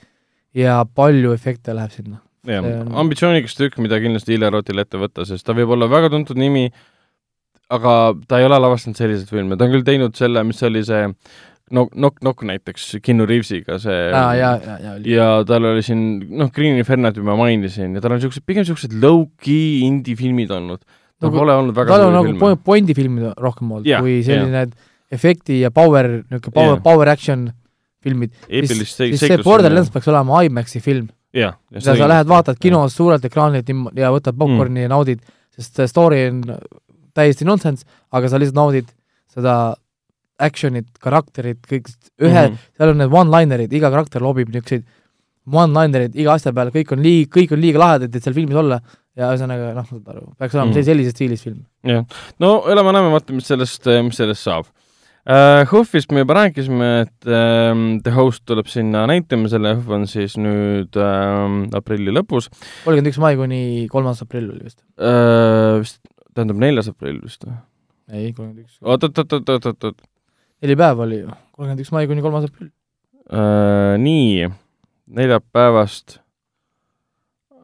[0.59, 2.21] ja palju efekte läheb sinna.
[2.47, 2.67] jah
[3.03, 6.69] ambitsioonikas tükk, mida kindlasti Ile Rotil ette võtta, sest ta võib olla väga tuntud nimi,
[7.75, 11.09] aga ta ei ole lavastanud selliseid filme, ta on küll teinud selle, mis oli see
[11.75, 16.05] Knock, Knock, Knock näiteks Keanu Reavesiga, see aa, ja, ja, ja ja tal oli siin,
[16.39, 20.85] noh, Green Infernat juba mainisin ja tal on niisugused, pigem niisugused low-key indie-filmid olnud.
[21.19, 22.41] tal Nagu- pole olnud väga tal on nagu filme.
[22.43, 24.65] po- Bondi filmid rohkem olnud Jah, kui selline
[25.15, 27.51] efekti ja power, niisugune power Jah., power action
[28.05, 33.25] filmid, siis, siis see Borderlands peaks olema IMAX-i film, mida sa lähed, vaatad kinos suurelt
[33.25, 34.85] ekraanilt ja võtad popkorni mm.
[34.85, 35.23] ja naudid,
[35.57, 36.43] sest see story on
[37.17, 38.91] täiesti nonsense, aga sa lihtsalt naudid
[39.35, 39.75] seda
[40.43, 41.89] action'it, karakterit, kõik
[42.19, 42.53] ühe mm.
[42.53, 42.69] -hmm.
[42.77, 44.85] seal on need one-linerid, iga karakter loobib niisuguseid
[45.45, 48.81] one-linereid iga asja peale, kõik on liig-, kõik on liiga lahedad, et seal filmis olla
[49.15, 50.87] ja ühesõnaga noh, saad aru, peaks olema Mm.
[50.87, 51.61] sellises stiilis film.
[51.87, 52.07] jah,
[52.43, 55.63] no elame-näeme, vaatame, mis sellest, mis sellest saab uh,.
[55.71, 60.97] HÖFFist me juba rääkisime, et um, The Host tuleb sinna näitamisele, HÖFF on siis nüüd
[60.97, 62.51] um, aprilli lõpus
[62.85, 63.61] kolmkümmend üks mai kuni
[63.93, 64.81] kolmas aprill oli vist.
[64.99, 66.01] uh,, vist
[66.35, 67.55] tähendab neljas aprill vist või?
[68.11, 70.03] ei, kolmkümmend üks, oot-oot-oot-oot-oot-oot
[70.65, 72.73] neli päeva oli ju, kolmkümmend üks mai kuni kolmas aprill.
[73.29, 74.49] uh,, nii,
[75.21, 76.19] neljapäevast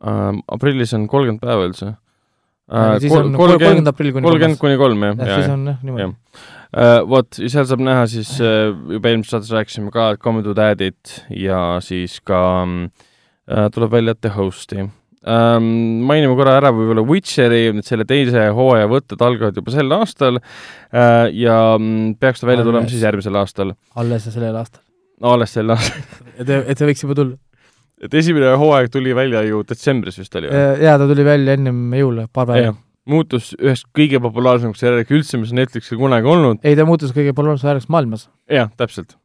[0.05, 1.95] uh,, aprillis on kolmkümmend päeva üldse.
[3.03, 6.13] Siis on kolmkümmend aprill kuni kolmkümmend kuni kolm, jah, jah, siis, on jah, niimoodi.
[6.71, 11.17] Uh, vot, seal saab näha siis uh,, juba eelmises saates rääkisime ka, et Commodore Daddy't
[11.35, 14.87] ja siis ka uh, tuleb välja The Host'i
[15.27, 15.69] um,.
[16.09, 21.61] mainime korra ära võib-olla Witcheri, selle teise hooaja võtted algavad juba sel aastal uh, ja
[21.77, 22.95] um, peaks ta välja tulema Alles.
[22.97, 23.75] siis järgmisel aastal.
[24.01, 24.85] alles sellel aastal.
[25.21, 26.05] no alles sel aastal.
[26.41, 27.41] et, et see võiks juba tulla.
[28.01, 30.69] et esimene hooaeg tuli välja ju detsembris vist oli või?
[30.87, 32.79] jaa, ta tuli välja ennem jõule, paar päeva
[33.11, 36.61] muutus ühest kõige populaarsemaks seriaaliks üldse, mis Netflixil kunagi olnud.
[36.65, 38.29] ei, ta muutus kõige populaarseks ajaks maailmas.
[38.51, 39.17] jah, täpselt.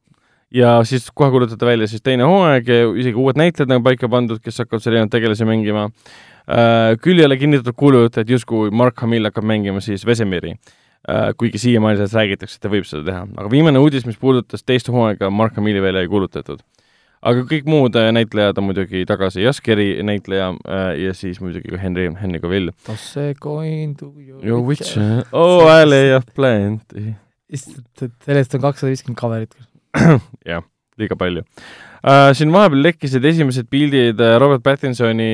[0.55, 4.39] Ja siis kohe kuulutati välja siis teine hooaeg ja isegi uued näitlejad nagu paika pandud,
[4.43, 6.95] kes hakkavad seal erinevaid tegelasi mängima uh,.
[7.01, 11.33] küll ei ole kinnitatud kuulujutt, et justkui Mark Hamill hakkab mängima siis Vesemiri uh,.
[11.37, 14.89] kuigi siiamaani sellest räägitakse, et ta võib seda teha, aga viimane uudis, mis puudutas teist
[14.91, 16.63] hooaega, Mark Hamilli välja ei kuulutatud.
[17.25, 21.81] aga kõik muud äh, näitlejad on muidugi tagasi, Jaskeri näitleja äh, ja siis muidugi ka
[21.81, 22.71] Henry, Henry Cavill.
[22.85, 24.95] Toss a coin to your Your witch,
[25.33, 27.15] oh alley of plenty.
[27.49, 29.74] issand, sellest on kakssada viiskümmend cover'it.
[30.51, 30.65] jah,
[30.99, 32.31] liiga palju uh,.
[32.37, 35.29] siin vahepeal lekkisid esimesed pildid äh, Robert Pattinsoni,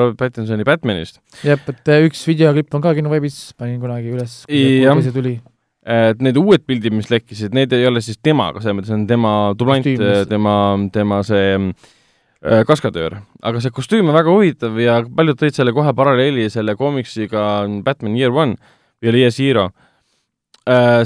[0.00, 1.20] Robert Pattinsoni Batmanist.
[1.46, 5.36] jah, et äh, üks videoklipp on ka kinoveebis, panin kunagi üles, kui see tuli.
[5.80, 9.34] et need uued pildid, mis lekkisid, need ei ole siis temaga, selles mõttes on tema
[9.58, 10.28] Kostüümis.
[10.30, 10.56] tema,
[10.92, 13.20] tema see äh, kaskadöör.
[13.42, 17.46] aga see kostüüm on väga huvitav ja paljud tõid selle kohe paralleeli selle koomiksiga
[17.86, 18.58] Batman Year One
[19.00, 19.86] või oli Year Zero äh,.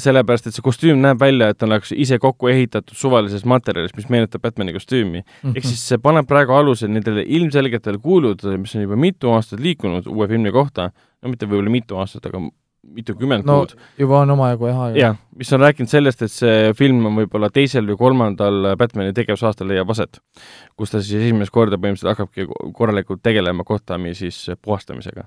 [0.02, 4.10] sellepärast, et see kostüüm näeb välja, et ta oleks ise kokku ehitatud suvalisest materjalist, mis
[4.12, 5.22] meenutab Batmani kostüümi.
[5.22, 5.54] Mhm.
[5.56, 10.10] ehk siis see paneb praegu aluse nendele ilmselgetele kuuludele, mis on juba mitu aastat liikunud
[10.10, 10.90] uue filmi kohta,
[11.22, 12.42] no mitte võib-olla mitu aastat, aga
[12.94, 13.74] mitukümmend no kuud.
[13.98, 17.86] juba on omajagu jah jah, mis on rääkinud sellest, et see film on võib-olla teisel
[17.88, 20.20] või kolmandal Batmani tegevusaastal leiab aset,
[20.76, 25.26] kus ta siis esimest korda põhimõtteliselt hakkabki korralikult tegelema Gothami siis puhastamisega.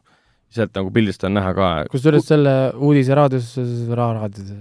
[0.54, 1.70] Sealt nagu pildist on näha ka.
[1.92, 3.54] kusjuures selle uudise raadios,
[3.90, 4.52] raadios,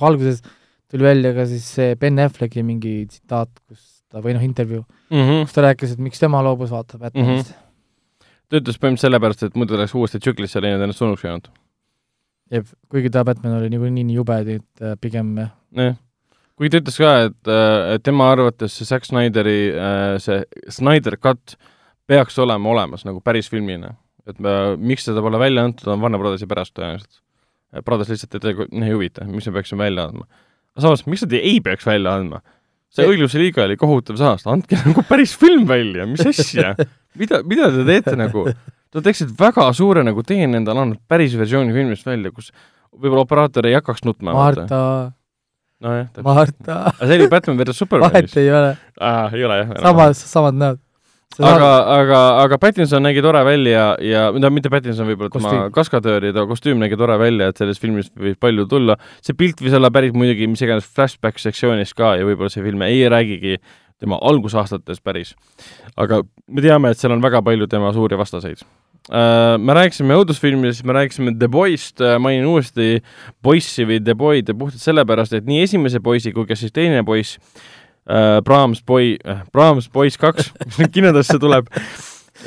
[0.00, 0.42] alguses
[0.90, 5.22] tuli välja ka siis see Ben Afflecki mingi tsitaat, kus ta, või noh, intervjuu, mm.
[5.22, 5.46] -hmm.
[5.46, 7.54] kus ta rääkis, et miks tema loobus vaata Batmanist mm.
[7.54, 8.34] -hmm.
[8.48, 11.48] ta ütles põhimõtteliselt sellepärast, et muidu oleks uuesti tsüklisse läinud ennast surnuks jäänud.
[12.50, 15.96] jep, kuigi ta Batman oli niikuinii nii jube, et äh, pigem jah, jah,
[16.56, 21.56] kuigi ta ütles ka, et äh, tema arvates see Zack Snyderi äh, see Snyder cut
[22.06, 23.94] peaks olema olemas nagu päris filmina.
[24.28, 24.52] Et me,
[24.90, 27.22] miks seda pole välja antud, on Warner Brothersi pärast tõenäoliselt.
[27.84, 30.24] Brothers lihtsalt ei tee, ei huvita, miks me peaksime välja andma.
[30.76, 32.40] aga samas, miks nad ei peaks välja andma?
[32.88, 36.72] see õigluse liiga oli kohutav saast, andke nagu päris film välja, mis asja?
[37.20, 38.46] mida, mida te teete nagu?
[38.88, 42.48] Te teeksite väga suure nagu teene endale andnud päris versiooni filmist välja, kus
[42.88, 44.32] võib-olla operaator ei hakkaks nutma.
[44.32, 44.78] Marta,
[45.84, 46.30] nojah, täpselt.
[46.30, 49.36] Marta, aga see oli Batman versus Superman vahet ei ole, ah,.
[49.36, 49.74] ei ole jah.
[49.84, 50.80] samad, samad näod.
[51.38, 56.34] aga, aga, aga Pattinson nägi tore välja ja, no mitte Pattinson, võib-olla tema kaskadöör ja
[56.36, 58.98] ta kostüüm nägi tore välja, et sellest filmist võib palju tulla.
[59.24, 62.82] see pilt võis olla päris muidugi mis iganes flashback sektsioonis ka ja võib-olla see film
[62.86, 63.58] ei räägigi
[63.98, 65.34] tema algusaastates päris.
[65.96, 68.62] aga me teame, et seal on väga palju tema suuri vastaseid.
[69.08, 73.02] me rääkisime õudusfilmidest, me rääkisime The Boy'st, mainin uuesti
[73.42, 77.38] Boys'i või The Boy'd puhtalt sellepärast, et nii esimese poisi kui ka siis teine poiss
[78.08, 80.52] äh, Brahms Boy äh,, Brahms Boys kaks
[80.94, 81.68] kinodesse tuleb,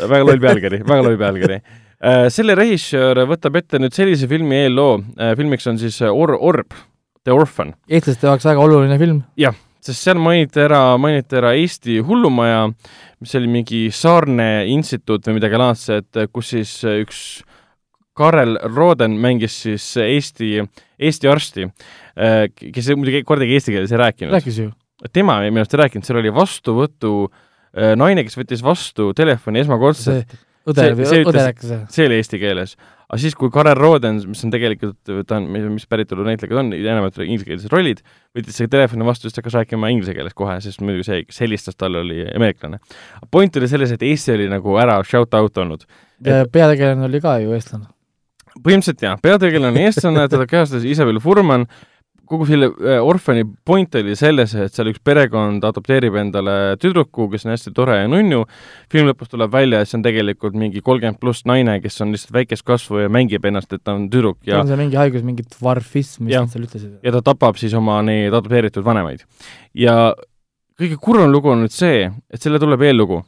[0.01, 2.27] väga loll pealkiri, väga loll pealkiri äh,.
[2.33, 6.73] selle režissöör võtab ette nüüd sellise filmi eelloo äh,, filmiks on siis Or-, Orb,
[7.25, 7.75] The Orphan.
[7.89, 9.21] eestlaste jaoks väga oluline film.
[9.39, 12.67] jah, sest seal mainiti ära, mainiti ära Eesti hullumaja,
[13.21, 17.23] mis oli mingi Saarne instituut või midagi laadset, kus siis üks
[18.17, 20.59] Karel Roden mängis siis Eesti,
[20.99, 21.67] Eesti arsti,
[22.75, 24.35] kes muidugi kordagi eesti keeles ei rääkinud.
[24.35, 24.71] rääkis ju.
[25.09, 27.11] Tema minu arust ei rääkinud, seal oli vastuvõtu
[27.97, 30.33] naine, kes võttis vastu telefoni esmakordselt.
[30.67, 31.71] õde õde rääkis?
[31.89, 32.75] see oli eesti keeles
[33.11, 36.71] aga siis, kui Karel Roden, mis on tegelikult, ta on, mis päritolu näitleja ta on,
[36.77, 37.99] enamalt inglisekeelsed rollid,
[38.37, 41.41] võttis selle telefoni vastu, siis ta hakkas rääkima inglise keeles kohe, sest muidugi see, kes
[41.43, 42.79] helistas talle, oli ameeriklane.
[43.31, 45.83] point oli selles, et Eesti oli nagu ära shout out olnud.
[46.23, 47.91] peategelane oli ka ju eestlane
[48.61, 51.67] põhimõtteliselt jah, peategelane on eestlane, teda kehastas Isabel Furman,
[52.31, 52.69] kogu selle
[53.03, 57.97] Orphani point oli selles, et seal üks perekond adopteerib endale tüdruku, kes on hästi tore
[57.99, 58.43] ja nunnu,
[58.91, 62.35] film lõpus tuleb välja, et see on tegelikult mingi kolmkümmend pluss naine, kes on lihtsalt
[62.37, 65.45] väikest kasvu ja mängib ennast, et ta on tüdruk ja on see mingi haigus, mingi
[65.57, 66.93] dvarfism, mis nad seal ütlesid?
[67.03, 69.25] ja ta tapab siis oma neid adopteeritud vanemaid.
[69.77, 69.97] ja
[70.79, 73.23] kõige kurvem lugu on nüüd see, et selle tuleb eellugu.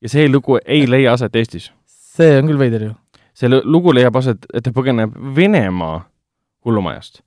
[0.00, 1.72] ja see lugu ei leia aset Eestis.
[2.14, 2.94] see on küll veider ju.
[3.34, 6.04] see lugu leiab aset, et ta põgeneb Venemaa
[6.64, 7.24] hullumajast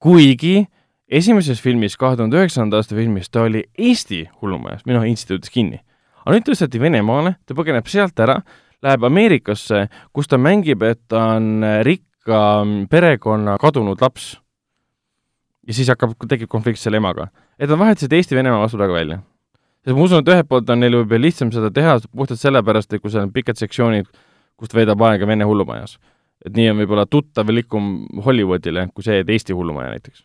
[0.00, 0.64] kuigi
[1.10, 5.80] esimeses filmis, kahe tuhande üheksanda aasta filmis, ta oli Eesti hullumajas, või noh, instituudis kinni.
[6.24, 8.38] aga nüüd tõsteti Venemaale, ta põgeneb sealt ära,
[8.84, 12.42] läheb Ameerikasse, kus ta mängib, et ta on rikka
[12.90, 14.38] perekonna kadunud laps.
[15.66, 17.28] ja siis hakkab, tekib konflikt selle emaga.
[17.58, 19.20] et nad vahetasid Eesti-Venemaa vastu praegu välja.
[19.84, 23.02] sest ma usun, et ühelt poolt on neil võib-olla lihtsam seda teha puhtalt sellepärast, et
[23.02, 24.06] kui seal on pikad sektsioonid,
[24.56, 25.98] kust veedab aega Vene hullumajas
[26.46, 27.90] et nii on võib-olla tuttavlikum
[28.24, 30.24] Hollywoodile kui see, et Eesti hullumaja näiteks.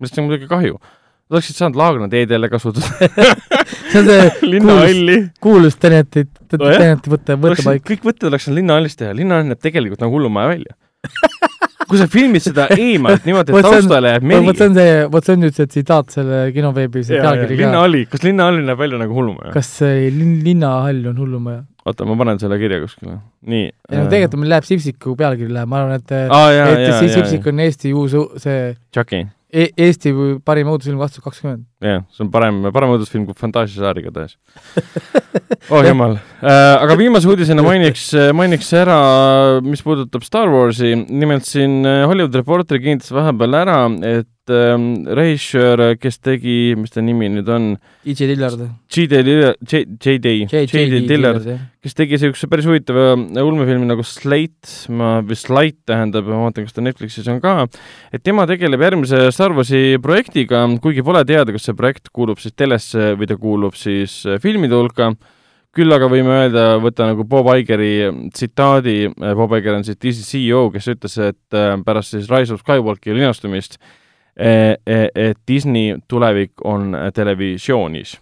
[0.00, 0.78] millest on muidugi kahju.
[1.26, 2.86] Nad oleksid saanud Laagna teedele kasutada
[3.90, 5.18] see on see linnahalli.
[5.42, 7.86] kuulus Teneti, Teneti võtte, võttepaik.
[7.90, 10.76] kõik võtted oleks saanud linnahallis teha, linnahall näeb tegelikult nagu hullumaja välja
[11.90, 14.46] kui sa filmid seda eemalt niimoodi, et taustale jääb meri.
[14.46, 17.60] vot see on see, vot see on nüüd see tsitaat selle kinoveebis pealkiri ka.
[17.62, 19.54] linnahalli, kas linnahall näeb välja nagu hullumaja?
[19.54, 21.62] kas linn, linnahall on hullumaja?
[21.86, 23.20] Oota, ma panen selle kirja kuskile.
[23.46, 23.70] nii.
[23.70, 27.00] ei no tegelikult meil läheb Sipsiku pealkiri läheb, ma arvan, et ah, jah, et jah,
[27.14, 28.60] Sipsik on Eesti uus see
[28.94, 29.22] Chucky
[29.56, 29.68] e.
[29.86, 30.12] Eesti
[30.46, 31.64] parim õudusfilm kaks tuhat kakskümmend.
[31.84, 34.36] jah, see on parem, parem õudusfilm kui Fantaasiasaar igatahes
[35.72, 36.74] oh jumal äh,.
[36.74, 39.00] aga viimase uudisena mainiks, mainiks ära,
[39.64, 43.82] mis puudutab Star Warsi, nimelt siin Hollywood Reporter kinnitas vahepeal ära,
[44.16, 47.68] et ähm, režissöör, kes tegi, mis ta nimi nüüd on?
[48.04, 48.28] E.J.
[48.30, 48.62] Dillard.
[48.92, 49.22] J.D.
[49.26, 50.34] Dillard, J.D.
[50.50, 51.00] J.D.
[51.08, 51.46] Dillard,
[51.84, 56.76] kes tegi niisuguse päris huvitava ulmefilmi nagu Slate, ma, või Slate tähendab, ma vaatan, kas
[56.76, 57.56] ta Netflixis on ka,
[58.14, 62.56] et tema tegeleb järgmise Star Warsi projektiga, kuigi pole teada, kas see projekt kuulub siis
[62.56, 65.14] telesse või ta kuulub siis filmide hulka,
[65.76, 70.66] küll aga võime öelda, võtta nagu Bob Igeri tsitaadi, Bob Iger on siis DC CEO,
[70.74, 73.84] kes ütles, et äh, pärast siis Rise of Skywalkeri linastumist e,
[74.36, 78.18] et Disney tulevik on televisioonis.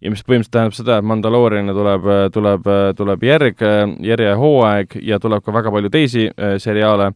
[0.00, 3.64] ja mis põhimõtteliselt tähendab seda, et Mandalooriani tuleb, tuleb, tuleb järg,
[4.04, 6.28] järjehooaeg ja tuleb ka väga palju teisi
[6.62, 7.10] seriaale.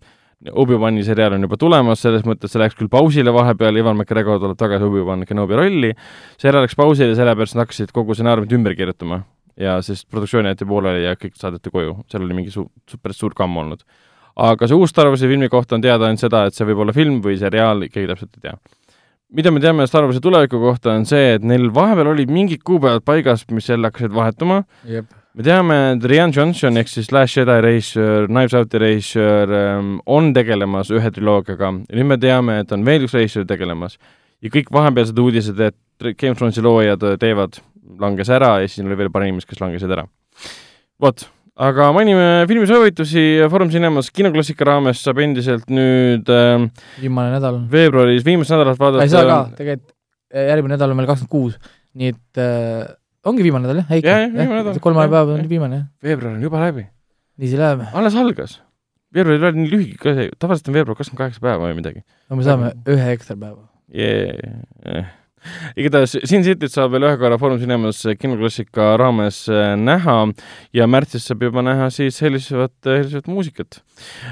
[0.50, 4.56] Obi-Wani seriaal on juba tulemas, selles mõttes see läks küll pausile vahepeal, Ivan McGregor tuleb
[4.56, 5.90] tagasi Obi-Wan Kenobi rolli,
[6.40, 9.20] seriaal läks pausile, sellepärast nad hakkasid kogu stsenaariumit ümber kirjutama
[9.60, 12.70] ja sest produktsioon jäeti pooleli ja kõik saadeti koju, seal oli mingi su-,
[13.02, 13.84] päris suur kamm olnud
[14.40, 16.96] aga see uus Star Warsi filmi kohta on teada ainult seda, et see võib olla
[16.96, 18.58] film või seriaal, keegi täpselt ei tea.
[19.36, 23.04] mida me teame Star Warsi tuleviku kohta, on see, et neil vahepeal olid mingid kuupäevad
[23.06, 24.62] paigas, mis jälle hakkasid vahetuma
[25.34, 30.32] me teame, et Rian Johnson ehk siis Last Jedi režissöör, Knives Out'i režissöör ähm, on
[30.34, 33.98] tegelemas ühe triloogiaga ja nüüd me teame, et on veel üks režissöör tegelemas.
[34.42, 35.76] ja kõik vahepealsed uudised, et
[36.16, 37.60] Game of Thronesi loojad teevad,
[38.00, 40.06] langes ära ja siis oli veel paar inimest, kes langesid ära.
[41.00, 41.28] vot
[41.60, 43.22] aga mainime filmisoovitusi
[43.52, 46.62] Foorum Cinemas kinoklassika raames saab endiselt nüüd äh,
[47.02, 47.58] viimane nädal.
[47.72, 49.04] veebruaris viimast nädalat vaadata.
[49.04, 49.92] ei saa ka, tegelikult
[50.32, 52.88] äh, järgmine nädal on meil kakskümmend kuus, nii et äh,
[53.28, 54.08] ongi viimane nädal jah, ikka?
[54.08, 54.80] jah, jah, viimane nädal.
[54.88, 55.86] kolmapäev päev on viimane, jah.
[56.08, 56.88] veebruar on juba läbi.
[57.36, 57.84] nii see läheb.
[57.92, 58.58] alles algas.
[59.12, 62.06] veebruar ei ole nii lühike ka see, tavaliselt on veebruar kakskümmend kaheksa päeva või midagi.
[62.32, 65.19] no me saame ühe ekstra päeva yeah
[65.78, 70.16] igatahes Sin Cityt saab veel ühe korra Foorum Cinemas kinoklassika raames äh, näha
[70.76, 73.80] ja märtsis saab juba näha siis helisevat, helisevat muusikat.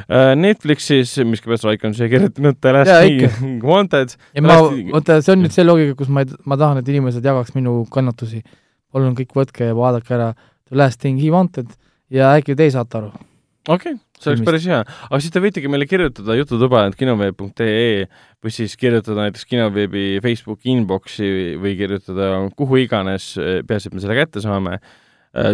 [0.09, 2.95] Äh, Netflixis, miskipärast Raik on siia kirjutanud The Last
[3.39, 4.17] King Wanted.
[4.35, 4.61] ja ma,
[4.97, 8.45] oota, see on nüüd see loogika, kus ma, ma tahan, et inimesed jagaks minu kannatusi.
[8.93, 10.33] palun kõik võtke ja vaadake ära
[10.69, 11.75] The Last Thing He Wanted
[12.13, 13.28] ja äkki teie saate aru
[13.67, 14.81] okei okay,, see oleks päris hea.
[15.09, 18.07] aga siis te võitegi meile kirjutada jututuba, et kinoveeb.ee
[18.45, 23.33] või siis kirjutada näiteks kinoveebi Facebooki inbox'i või kirjutada kuhu iganes,
[23.69, 24.79] peaasi, et me selle kätte saame.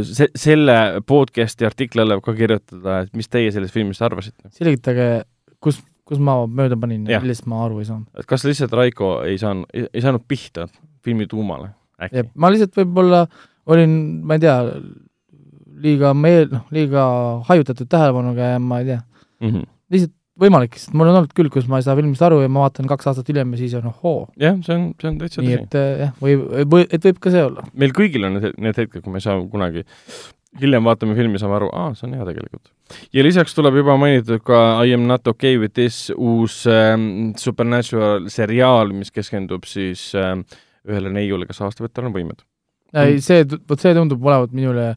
[0.07, 0.77] Se-, selle
[1.09, 4.53] podcast'i artikli alla võib ka kirjutada, et mis teie sellest filmist arvasite.
[4.55, 5.09] selgitage,
[5.65, 8.07] kus, kus ma mööda panin millest ma aru ei saanud.
[8.21, 10.69] et kas lihtsalt Raiko ei saanud, ei saanud pihta
[11.05, 12.29] filmi tuumale äkki?
[12.39, 13.25] ma lihtsalt võib-olla
[13.73, 14.57] olin, ma ei tea,
[15.83, 17.07] liiga meel-, noh, liiga
[17.49, 19.03] hajutatud tähelepanuga ja ma ei tea,
[19.45, 19.67] Mm -hmm.
[19.91, 22.65] lihtsalt võimalik, sest mul on olnud küll, kus ma ei saa filmist aru ja ma
[22.65, 24.29] vaatan kaks aastat hiljem ja siis on ohoo.
[24.41, 26.39] jah, see on, see on täitsa nii et eh, jah, või,
[26.71, 27.67] või, et võib ka see olla.
[27.75, 29.85] meil kõigil on need, need hetked, kui me ei saa kunagi
[30.61, 32.73] hiljem vaatame filmi, saame aru, aa, see on hea tegelikult.
[33.15, 38.29] ja lisaks tuleb juba mainitud ka I am not okay with this uus ähm, Supernatural
[38.33, 40.45] seriaal, mis keskendub siis ähm,
[40.89, 42.43] ühele neiule, kes avastab, et tal on võimed.
[42.95, 44.95] ei, see, vot see tundub olevat minule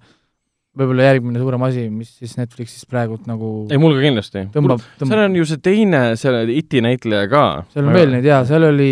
[0.77, 4.43] võib-olla järgmine suurem asi, mis siis Netflixis praegult nagu ei, mul ka kindlasti.
[4.53, 7.45] tõmbab, seal tõmbab, on ju see teine, selle Iti näitleja ka.
[7.73, 8.91] seal on veel neid jaa, seal oli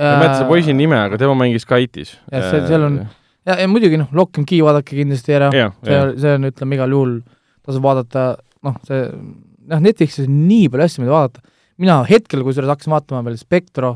[0.00, 2.14] ma ei mäleta selle poisi nime, aga tema mängis Kaitis.
[2.32, 3.00] jah, see- seal on-
[3.46, 5.50] ja, ja muidugi noh, Lock and Key vaadake kindlasti ära,
[5.84, 7.14] see see on, ütleme, igal juhul
[7.66, 9.02] tasub vaadata, noh, see,
[9.68, 11.40] noh, Netflixis on nii palju asju, mida vaadata.
[11.80, 13.94] mina hetkel kusjuures hakkasin vaatama veel Spectro,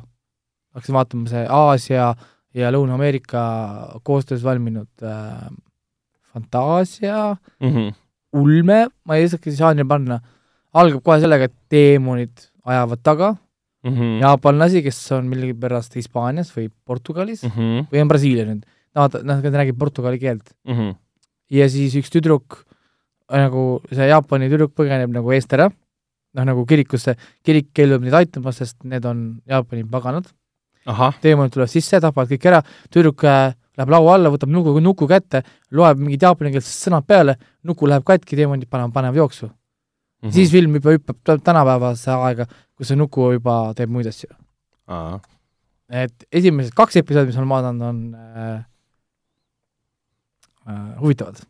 [0.74, 2.14] hakkasin vaatama see Aasia
[2.54, 5.48] ja Lõuna-Ameerika koostöös valminud äh,
[6.34, 7.94] Fantaasia, Mhm.
[8.34, 10.20] ulme, ma ei oskagi žanri panna,
[10.74, 13.36] algab kohe sellega, et teemonid ajavad taga.
[13.84, 14.20] Mhm.
[14.22, 17.88] jaapanlasi, kes on millegipärast Hispaanias või Portugalis Mhm.
[17.92, 18.62] või on Brasiilia nüüd,
[18.96, 20.54] nad, nad räägivad portugali keelt.
[20.66, 20.94] Mhm.
[21.50, 22.64] ja siis üks tüdruk,
[23.30, 25.68] nagu see Jaapani tüdruk põgeneb nagu eest ära,
[26.34, 30.26] noh nagu kirikusse, kirik keeldub neid aitamast, sest need on Jaapani paganad,
[31.20, 35.42] teemonid tulevad sisse, tapavad kõik ära, tüdruk äh, läheb laua alla, võtab nuku, nuku kätte,
[35.74, 37.36] loeb mingid jaapanikeelsed sõnad peale,
[37.66, 40.32] nuku läheb katki, teemonid panevad, panevad jooksu mm..
[40.34, 44.30] siis film juba hüppab tä- tänapäevase aega, kus see nuku juba teeb muid asju.
[46.04, 48.64] et esimesed kaks episoodi, mis ma olen vaadanud, on äh,
[50.68, 51.44] äh, huvitavad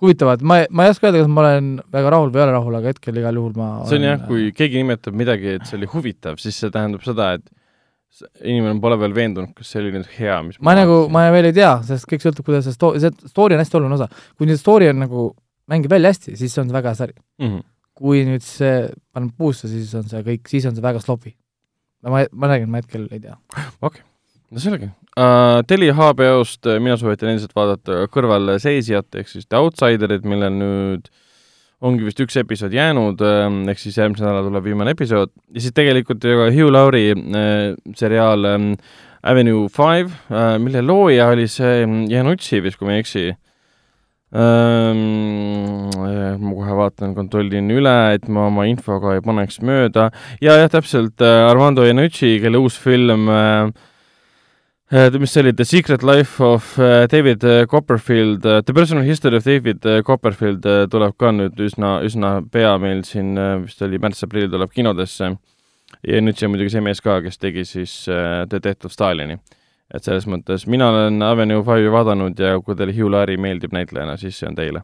[0.00, 2.78] huvitavad, ma, ma ei oska öelda, kas ma olen väga rahul või ei ole rahul,
[2.78, 5.88] aga hetkel igal juhul ma see on jah, kui keegi nimetab midagi, et see oli
[5.92, 7.46] huvitav, siis see tähendab seda, et
[8.42, 11.56] inimene pole veel veendunud, kas see oli nüüd hea, mis ma nagu, ma veel ei
[11.56, 14.08] tea, sest kõik sõltub, kuidas see sto-, see story on hästi oluline osa.
[14.38, 15.28] kui nüüd story on nagu,
[15.70, 17.16] mängib välja hästi, siis see on väga hea sari.
[17.42, 17.48] mm.
[17.48, 17.64] -hmm.
[17.96, 21.34] kui nüüd see paneb puusse, siis on see kõik, siis on see väga sloppy.
[22.06, 23.36] ma, ma räägin, ma hetkel ei tea.
[24.50, 25.62] no selge uh,.
[25.66, 31.08] Telia HBO-st äh, mina soovitan endiselt vaadata kõrvalseisjat ehk siis The Outsiderit, millel nüüd
[31.84, 33.20] ongi vist üks episood jäänud,
[33.68, 37.74] ehk siis järgmisel nädalal tuleb viimane episood ja siis tegelikult ju ka Hugh Laurie äh,
[37.98, 38.70] seriaal ähm,
[39.26, 43.26] Avenue Five äh,, mille looja oli see mm, Janutsi vist, kui ma ei eksi
[44.36, 45.02] ähm,.
[46.36, 50.08] ma kohe vaatan, kontrollin üle, et ma oma infoga ei paneks mööda
[50.40, 53.95] ja jah, täpselt äh, Armando Iannucci, kelle uus film äh, äh,
[54.90, 59.44] mis see oli, The Secret Life of äh, David äh, Copperfield The Personal History of
[59.44, 63.34] David Copperfield tuleb ka nüüd üsna, üsna pea meil siin
[63.64, 65.32] vist oli märts-aprill tuleb kinodesse.
[66.06, 69.40] ja nüüd see on muidugi see mees ka, kes tegi siis The Death of Stalini.
[69.90, 74.16] et selles mõttes mina olen Avenue Five'i vaadanud ja kui teile Hugh Laurie meeldib näitlejana,
[74.16, 74.82] siis see on teile.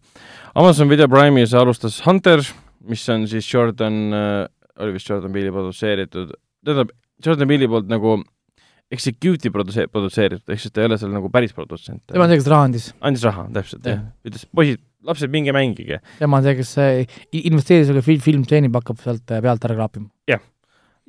[0.54, 2.42] Amazon Video Prime'is alustas Hunter,
[2.90, 6.34] mis on siis Jordan oli vist Jordan Peele'i produtseeritud,
[6.64, 6.90] tähendab,
[7.24, 8.18] Jordan Peele'i poolt nagu
[8.92, 12.02] executive produtse-, produtseeritud, ehk siis ta ei ole seal nagu päris produtsent.
[12.12, 13.98] tema on see, kes raha andis, andis raha, täpselt, Jah.
[14.02, 14.30] jah.
[14.30, 15.98] ütles, poisid, lapsed, minge mängige.
[16.18, 16.74] tema on see, kes
[17.32, 20.08] i- investeeris, aga film, film teenib, hakkab sealt äh, pealt ära kraapima.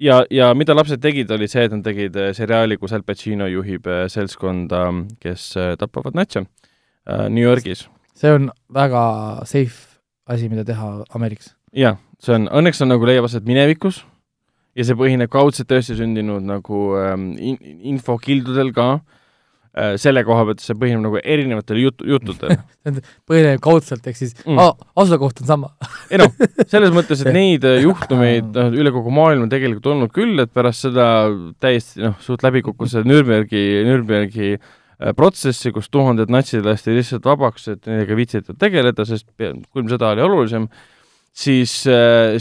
[0.01, 3.45] ja, ja mida lapsed tegid, oli see, et nad tegid äh, seriaali, kus Al Pacino
[3.51, 4.88] juhib seltskonda,
[5.22, 6.45] kes tapavad natse
[7.30, 7.85] New Yorgis.
[8.15, 9.03] see on väga
[9.45, 9.99] safe
[10.31, 11.53] asi, mida teha Ameerikas.
[11.76, 14.01] jah, see on, õnneks on nagu leiab aset minevikus
[14.74, 17.58] ja see põhineb kaudselt tõesti sündinud nagu ähm, in,
[17.94, 22.58] infokildudel ka äh,, selle koha pealt see põhineb nagu erinevatel jut-, juttudel.
[23.30, 24.58] põhineb kaudselt, ehk siis Mm.
[24.58, 24.88] mm.
[25.04, 25.74] asukoht on sama.
[26.10, 26.32] ei noh,
[26.68, 30.88] selles mõttes, et neid äh, juhtumeid noh, üle kogu maailma tegelikult olnud küll, et pärast
[30.88, 31.08] seda
[31.64, 37.30] täiesti noh, suht läbi kukkus see Nürnbergi, Nürnbergi äh, protsessi, kus tuhanded natsid lasti lihtsalt
[37.30, 40.68] vabaks, et nendega viitsita tegeleda, sest külm sõda oli olulisem,
[41.34, 41.73] siis,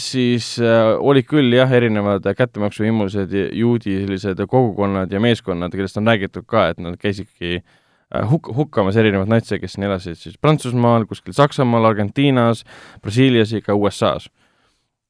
[0.05, 6.10] siis äh, olid küll jah, erinevad kättemaksuhimulised ja juudi sellised kogukonnad ja meeskonnad, kellest on
[6.12, 11.06] räägitud ka, et nad käisidki äh, huk-, hukkamas erinevaid natse, kes siin elasid siis Prantsusmaal,
[11.09, 12.66] kuskil Saksamaal, Argentiinas,
[13.02, 14.28] Brasiilias ja ka USA-s.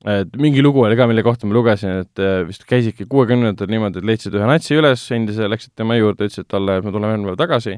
[0.07, 3.99] et mingi lugu oli ka, mille kohta ma lugesin, et äh, vist käisidki kuuekümnendatel niimoodi,
[3.99, 7.35] et leidsid ühe natsi üles, endise, läksid tema juurde, ütlesid talle, et me tuleme järgmine
[7.35, 7.77] päev tagasi,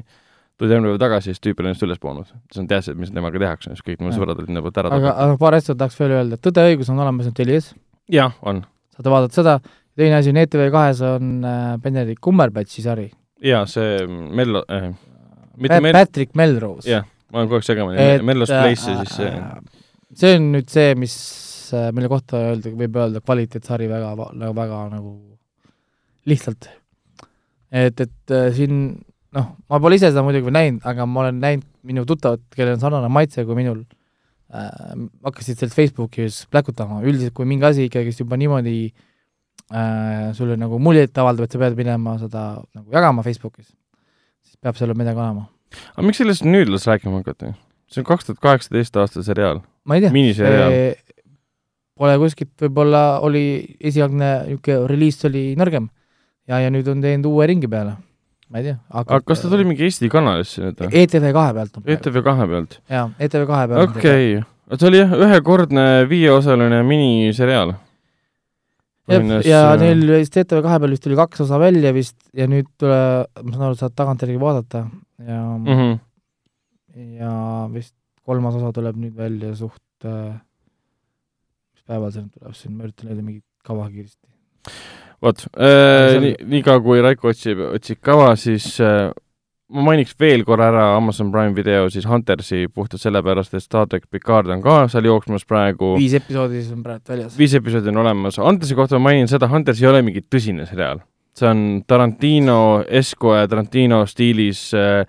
[0.59, 2.29] tulid järgmine päev tagasi, siis tüüp oli ennast üles poonud.
[2.51, 5.39] siis nad teadsid, mis temaga tehakse, siis kõik mu sõbrad olid poolt ära aga, aga
[5.41, 7.73] paar asja tahaks veel öelda, Tõde ja õigus on olemas nüüd Telias,
[8.11, 8.61] jah, on.
[8.95, 9.57] saate vaadata seda,
[9.99, 13.09] teine asi on ETV kahes on äh, Benedict Cumberbatchi sari
[13.43, 14.91] jaa, see Mello äh,,
[15.57, 16.87] mitte Mel-, Patrick Melrose.
[16.89, 19.33] jah, ma olen kogu aeg segamini Et,, Mello's äh, Place ja siis see
[20.15, 21.15] see on nüüd see, mis,
[21.95, 25.11] mille kohta öelda, võib öelda kvaliteetsari väga, nagu väga nagu
[26.29, 26.69] lihtsalt.
[27.75, 28.79] et, et siin
[29.35, 32.83] noh, ma pole ise seda muidugi näinud, aga ma olen näinud minu tuttavad, kellel on
[32.83, 33.81] sarnane maitse kui minul
[34.53, 34.69] äh,,
[35.25, 41.17] hakkasid sellest Facebookis pläkutama, üldiselt kui mingi asi ikkagist juba niimoodi äh, sulle nagu muljet
[41.21, 43.69] avaldab, et sa pead minema seda nagu jagama Facebookis,
[44.45, 45.49] siis peab seal midagi olema.
[45.93, 47.53] aga miks sellest nüüd alles rääkima hakati?
[47.91, 50.13] see on kaks tuhat kaheksateist aasta seriaal, ma ei tea.
[51.95, 55.85] Pole kuskilt, võib-olla oli esialgne niisugune reliis oli nõrgem
[56.49, 57.93] ja, ja nüüd on teinud uue ringi peale.
[58.49, 58.77] Ma ei tea.
[59.01, 60.91] aga kas ta tuli mingi Eesti kanalisse nüüd või?
[61.01, 61.79] ETV kahe pealt.
[61.95, 62.77] ETV kahe pealt?
[62.91, 63.97] jaa, ETV kahe pealt.
[63.97, 67.75] okei okay., ta oli jah, ühekordne viieosaline miniseriaal.
[69.11, 72.49] jah, ja äh, neil vist ETV kahe peal vist tuli kaks osa välja vist ja
[72.51, 72.99] nüüd tule,
[73.41, 74.85] ma saan aru, saad tagantjärgi vaadata
[75.25, 75.65] ja mm.
[75.71, 75.95] -hmm.
[77.21, 77.31] ja
[77.73, 77.95] vist
[78.25, 80.35] kolmas osa tuleb nüüd välja suht äh,,
[81.73, 84.29] mis päeval see nüüd tuleb siin, ma üritan leida mingit kava kiiresti.
[85.23, 89.09] Vot äh,, nii, niikaua kui Raiko otsib, otsib kava, siis äh,
[89.73, 94.09] ma mainiks veel korra ära Amazon Prime video siis Huntersi puhtalt sellepärast, et Star track
[94.11, 95.95] Picard on ka seal jooksmas praegu.
[95.97, 97.37] viis episoodi siis on praegu väljas.
[97.37, 101.01] viis episoodi on olemas, Huntersi kohta ma mainin seda, Hunters ei ole mingi tõsine seriaal.
[101.35, 105.01] see on Tarantino, Esco ja Tarantino stiilis äh,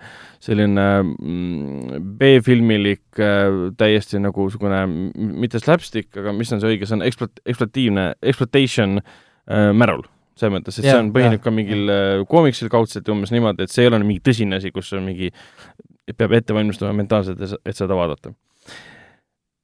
[0.43, 4.81] selline mm, B-filmilik äh, täiesti nagu niisugune
[5.15, 9.15] mitte slapstick, aga mis on see õige sõna, eksplo-, eksploatiivne, exploitation äh,
[9.47, 10.03] märul.
[10.37, 13.71] selles mõttes, et see Jah, on, põhineb ka mingil äh, koomiksil kaudselt umbes niimoodi, et
[13.73, 15.31] see ei ole mingi tõsine asi, kus on mingi,
[16.13, 18.33] peab ette valmistuma mentaalselt, et seda vaadata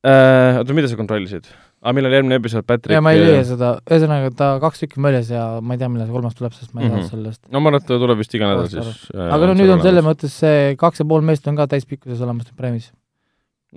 [0.06, 0.58] äh,.
[0.60, 1.46] oota, mida sa kontrollisid?
[1.84, 5.08] aa, millal järgmine episood Patrick ja ma ei leia seda, ühesõnaga ta kaks tükki on
[5.10, 7.02] väljas ja ma ei tea, millal see kolmas tuleb, sest ma ei Mhm.
[7.04, 7.42] saa sellest.
[7.52, 9.84] no ma arvan, et ta tuleb vist iga nädal siis äh, aga no nüüd on
[9.84, 12.90] selles mõttes see kaks ja pool meest on ka täispikkuses olemas nüüd Prime'is.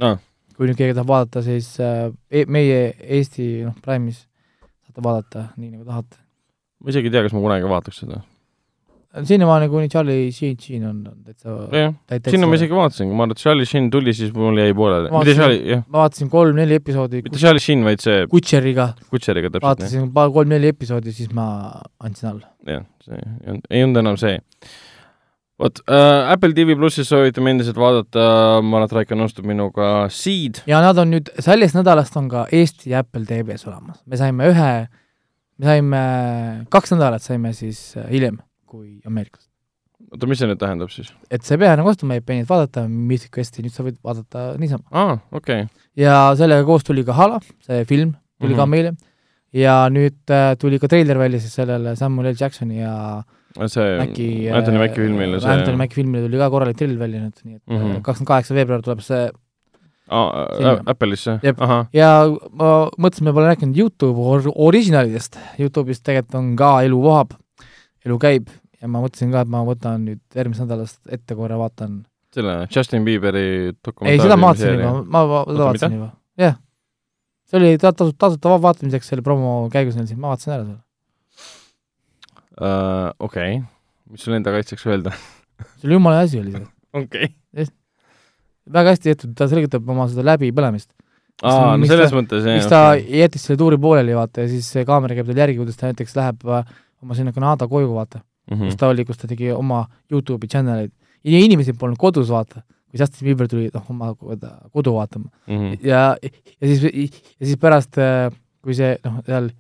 [0.01, 0.17] aa,
[0.57, 4.25] kui nüüd keegi tahab vaadata, siis äh, e meie Eesti noh, Prime'is
[4.97, 6.17] saate vaadata nii nagu tahate.
[6.81, 8.23] ma isegi ei tea, kas ma kunagi vaataks seda.
[9.25, 13.33] sinnamaani, kuni Charlie Sheen, Sheen on on täitsa sinna ma isegi vaatasin, kui ma arvan,
[13.37, 15.09] et Charlie Sheen tuli, siis mul jäi pooleli.
[15.11, 20.13] mitte Vaatasin- ma vaatasin kolm-neli episoodi mitte Charlie Sheen, vaid see Kutšeriga, Kutšeriga täpselt, vaatasin
[20.13, 21.47] paar kolm-neli episoodi, siis ma
[22.01, 22.47] andsin alla.
[22.67, 23.23] jah, see
[23.71, 24.37] ei olnud enam see.
[25.61, 28.27] Vot äh,, Apple TV plussis soovitame endiselt vaadata,
[28.63, 32.47] ma arvan, et Raiko nõustub minuga, Seed, ja nad on nüüd, sellest nädalast on ka
[32.53, 34.03] Eesti Apple TV-s olemas.
[34.07, 34.71] me saime ühe,
[35.57, 36.05] me saime,
[36.73, 38.39] kaks nädalat saime siis äh, hiljem
[38.69, 39.47] kui Ameerikas.
[40.13, 41.11] oota, mis see nüüd tähendab siis?
[41.31, 44.53] et sa ei pea enam ostma iPad'i, et vaadata Mythic Questi, nüüd sa võid vaadata
[44.61, 44.85] niisama.
[44.93, 48.61] aa, okei okay., ja sellega koos tuli ka Hala, see film tuli mm -hmm.
[48.61, 48.71] ka Mhm.
[48.71, 48.97] meile
[49.57, 53.23] ja nüüd äh, tuli ka treiler välja siis sellele Samuel L Jacksoni ja
[53.73, 57.41] see Maci Anthony Mackie filmile see Anthony Mackie filmile tuli ka korralik treiler välja nüüd,
[57.45, 58.03] nii et Mhm.
[58.07, 59.25] kakskümmend kaheksa veebruar tuleb see
[60.09, 61.39] äh, Apple'isse.
[61.93, 62.11] Ja
[62.53, 62.69] ma
[62.99, 67.33] mõtlesin, me pole rääkinud Youtube or originalidest, Youtube'is tegelikult on ka elu vohab,
[68.07, 68.49] elu käib.
[68.81, 72.05] Ja ma mõtlesin ka, et ma võtan nüüd järgmisest nädalast ette korra, vaatan.
[72.37, 73.73] selle Justin Bieberi
[74.05, 76.09] ei, seda ma vaatasin juba, ma seda vaatasin juba,
[76.39, 76.57] jah.
[77.49, 80.65] see oli ta- tasuta, tasuta va- vaatamiseks selle promo käigus neil siin, ma vaatasin ära
[80.67, 80.83] selle.
[82.61, 83.13] uh,.
[83.19, 83.65] okei okay.,
[84.11, 85.13] mis sul enda kaitseks öelda?
[85.81, 86.67] see oli jumala asi oli see,
[86.97, 87.33] okei.
[88.77, 90.91] väga hästi tehtud, ta selgitab oma seda läbipõlemist.
[91.47, 92.57] aa, no selles ta- mõttes jah.
[92.59, 95.77] miks ta jättis selle tuuri pooleli, vaata, ja siis see kaamera käib tal järgi, kuidas
[95.81, 96.65] ta näiteks läheb äh,
[97.05, 98.69] oma sinna Kanada koju, vaata mm., Mhm.
[98.71, 100.93] kus ta oli, kus ta tegi oma Youtube'i channel'eid.
[101.27, 105.73] ja inimesi polnud kodus, vaata, kui Justin Bieber tuli noh, oma kodu vaatama Mhm.
[105.83, 107.99] ja, ja siis, ja siis pärast,
[108.63, 109.55] kui see noh, seal äh,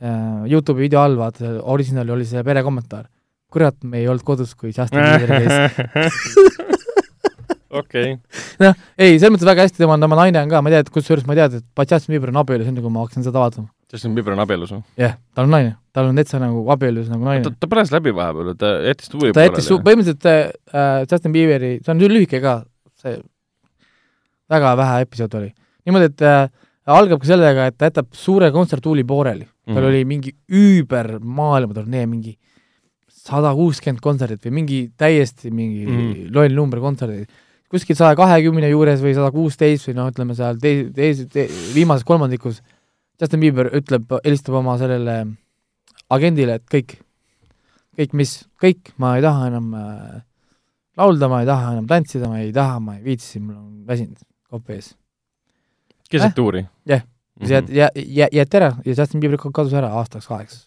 [0.00, 3.08] Youtube'i video all, vaata, original oli see pere kommentaar.
[3.50, 6.54] kurat, me ei olnud kodus, kui Justin Bieber käis.
[7.80, 8.12] okei,
[8.62, 10.92] noh, ei, selles mõttes väga hästi, tema on, tema naine on ka, ma tean, et
[10.94, 13.68] kusjuures ma tean, et Justin Bieber on abielus, enne kui ma hakkasin seda vaatama.
[13.90, 14.84] Justin Bieber on abielus või?
[14.94, 18.14] jah yeah,, tal on naine, tal on täitsa nagu abielus nagu naine., ta põles läbi
[18.14, 22.60] vahepeal, ta jättis tuuri ta jättis põhimõtteliselt äh, Justin Bieberi, see on lühike ka,
[23.02, 23.18] see
[24.50, 25.50] väga vähe episood oli.
[25.86, 26.44] niimoodi, et äh,
[26.90, 29.76] algab ka sellega, et ta jätab suure kontserttuuli pooleli mm.
[29.78, 32.36] tal oli mingi üüber maailmaturnee, mingi
[33.20, 37.30] sada kuuskümmend kontserdit või mingi täiesti mingi mm loll number kontserdid.
[37.70, 42.06] kuskil saja kahekümne juures või sada kuusteist või noh, ütleme seal teis-, teis-, te, viimases
[42.06, 42.60] kolmandikus
[43.20, 45.16] Justin Bieber ütleb, helistab oma sellele
[46.10, 46.96] agendile, et kõik,
[47.98, 48.32] kõik mis,
[48.62, 50.22] kõik, ma ei taha enam äh,
[51.00, 54.18] laulda ma ei taha enam tantsida, ma ei taha, ma ei viitsi, mul on väsinud
[54.50, 54.94] kopp ees.
[56.10, 56.64] keset tuuri?
[56.88, 57.04] jah,
[57.48, 60.66] ja, ja, ja jäeti ära ja Justin Bieber kadus ära aastaks kaheks.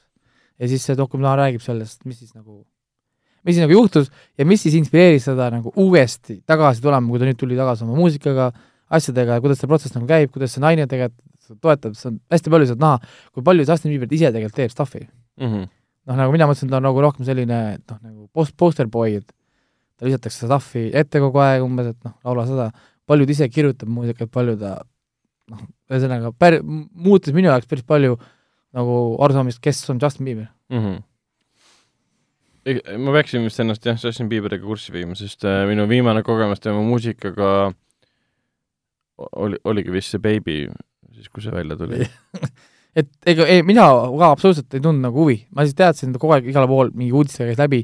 [0.60, 2.64] ja siis see dokumentaal räägib sellest, mis siis nagu,
[3.44, 7.30] mis siis nagu juhtus ja mis siis inspireeris seda nagu uuesti tagasi tulema, kui ta
[7.30, 8.52] nüüd tuli tagasi oma muusikaga,
[8.94, 12.70] asjadega, kuidas see protsess nagu käib, kuidas see naine tegelikult toetab, see on hästi palju
[12.72, 15.48] sealt näha, kui palju Justin Bieber ise tegelikult teeb stuff'i mm.
[15.48, 15.70] -hmm.
[16.10, 19.28] noh, nagu mina mõtlesin, ta on nagu rohkem selline noh, nagu post, poster boy, et
[19.98, 22.72] ta lisatakse stuff'i ette kogu aeg umbes, et noh, laula seda,
[23.06, 24.78] palju ta ise kirjutab muusikat, palju ta
[25.52, 28.18] noh, ühesõnaga pär-, muutis minu jaoks päris palju
[28.74, 30.80] nagu arusaamist, kes on Justin Bieber mm.
[30.80, 31.02] -hmm
[32.64, 36.80] ma peaksin vist ennast jah, Justin Bieberiga kurssi viima, sest äh, minu viimane kogemus tema
[36.86, 37.74] muusikaga
[39.36, 40.70] oli, oligi vist see Baby,
[41.12, 42.06] siis kui see välja tuli
[43.00, 43.88] et ega ei, mina
[44.20, 47.52] ka absoluutselt ei tundnud nagu huvi, ma siis teadsin kogu aeg igal pool mingi uudistega
[47.52, 47.82] käis läbi,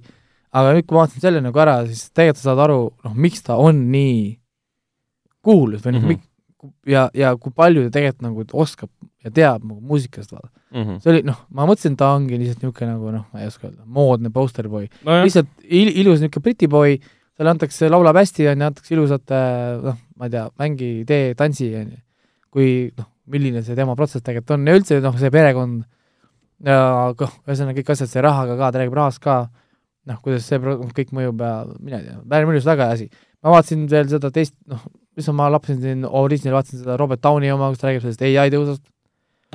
[0.55, 3.43] aga nüüd, kui ma vaatasin selle nagu ära, siis tegelikult sa saad aru, noh, miks
[3.45, 4.19] ta on nii
[5.45, 6.25] kuulus või mm -hmm.,
[6.89, 8.89] ja, ja kui palju ta tegelikult nagu oskab
[9.23, 10.81] ja teab nagu muusikast, vaata mm.
[10.81, 10.99] -hmm.
[11.03, 13.85] see oli, noh, ma mõtlesin, ta ongi lihtsalt niisugune nagu noh, ma ei oska öelda,
[13.85, 15.21] moodne posterboy no.
[15.23, 16.97] lihtsalt il, ilus niisugune britiboy,
[17.37, 19.35] talle antakse, laulab hästi, on ju, antakse ilusat
[19.85, 22.03] noh, ma ei tea, mängi, tee, tantsi, on ju.
[22.49, 25.83] kui noh, milline see tema protsess tegelikult on ja üldse noh, see perekond
[26.65, 26.79] ja
[27.13, 29.41] noh, ühesõnaga kõik asjad, see rahaga ka, ta räägib rahast ka,
[30.09, 30.59] noh, kuidas see
[30.95, 33.09] kõik mõjub ja mina ei tea, minu arust väga hea asi.
[33.43, 34.81] ma vaatasin veel seda teist, noh,
[35.19, 38.51] mis ma lappasin siin Original, vaatasin seda Robert Downi oma, kus ta räägib sellest ai
[38.53, 38.83] tõusust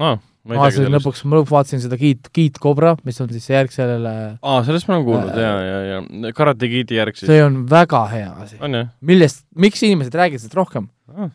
[0.01, 0.19] ah,.
[0.45, 4.13] ma vaatasin lõpuks, ma lõpuks vaatasin seda Kid, Kid Cobra, mis on siis järg sellele
[4.35, 7.31] aa ah,, sellest ma olen kuulnud äh,, jaa, jaa, jaa, Karate Kidi järg siis.
[7.31, 8.61] see on väga hea asi.
[9.01, 11.33] millest, miks inimesed räägivad sellest rohkem ah.?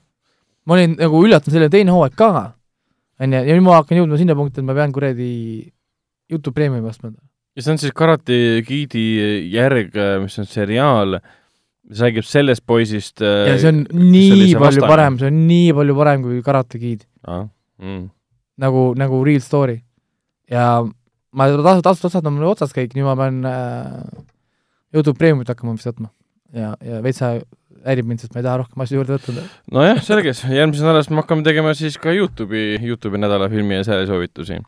[0.70, 2.30] ma olin nagu üllatunud, selle teine hooaeg ka,
[3.20, 5.32] on ju, ja nüüd ma hakkan jõudma sinna punkti, et ma pean kuradi
[6.30, 7.12] Youtube Premiumi ostma.
[7.58, 9.08] ja see on siis Karate Kidi
[9.50, 11.18] järg, mis on seriaal,
[11.90, 14.90] mis räägib sellest poisist ja see on nii palju vastane.
[14.92, 17.48] parem, see on nii palju parem kui Karate Kid ah..
[17.80, 18.10] Mm.
[18.60, 19.80] nagu, nagu real story.
[20.52, 20.84] ja
[21.32, 24.02] ma tasu, tasud otsad on mul otsas kõik, nüüd ma pean äh,
[24.96, 26.12] Youtube Premiumit hakkama vist võtma.
[26.54, 27.38] ja, ja veitsa
[27.86, 29.46] häirib mind, sest ma ei taha rohkem asju juurde võtta.
[29.74, 34.60] nojah, selge, järgmisest nädalast me hakkame tegema siis ka Youtube'i, Youtube'i nädala filmi ja seriaalisoovitusi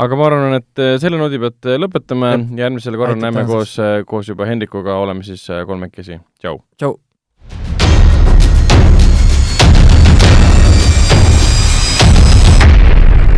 [0.00, 3.76] aga ma arvan, et äh, selle noodi pealt äh, lõpetame, järgmisel korral Aitäh näeme koos,
[3.82, 6.60] äh, koos juba Hendrikuga, oleme siis kolmekesi, tšau!
[6.80, 6.98] tšau!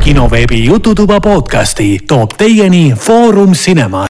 [0.03, 4.01] kinoveebi Jututuba podcasti toob teieni Foorum Cinema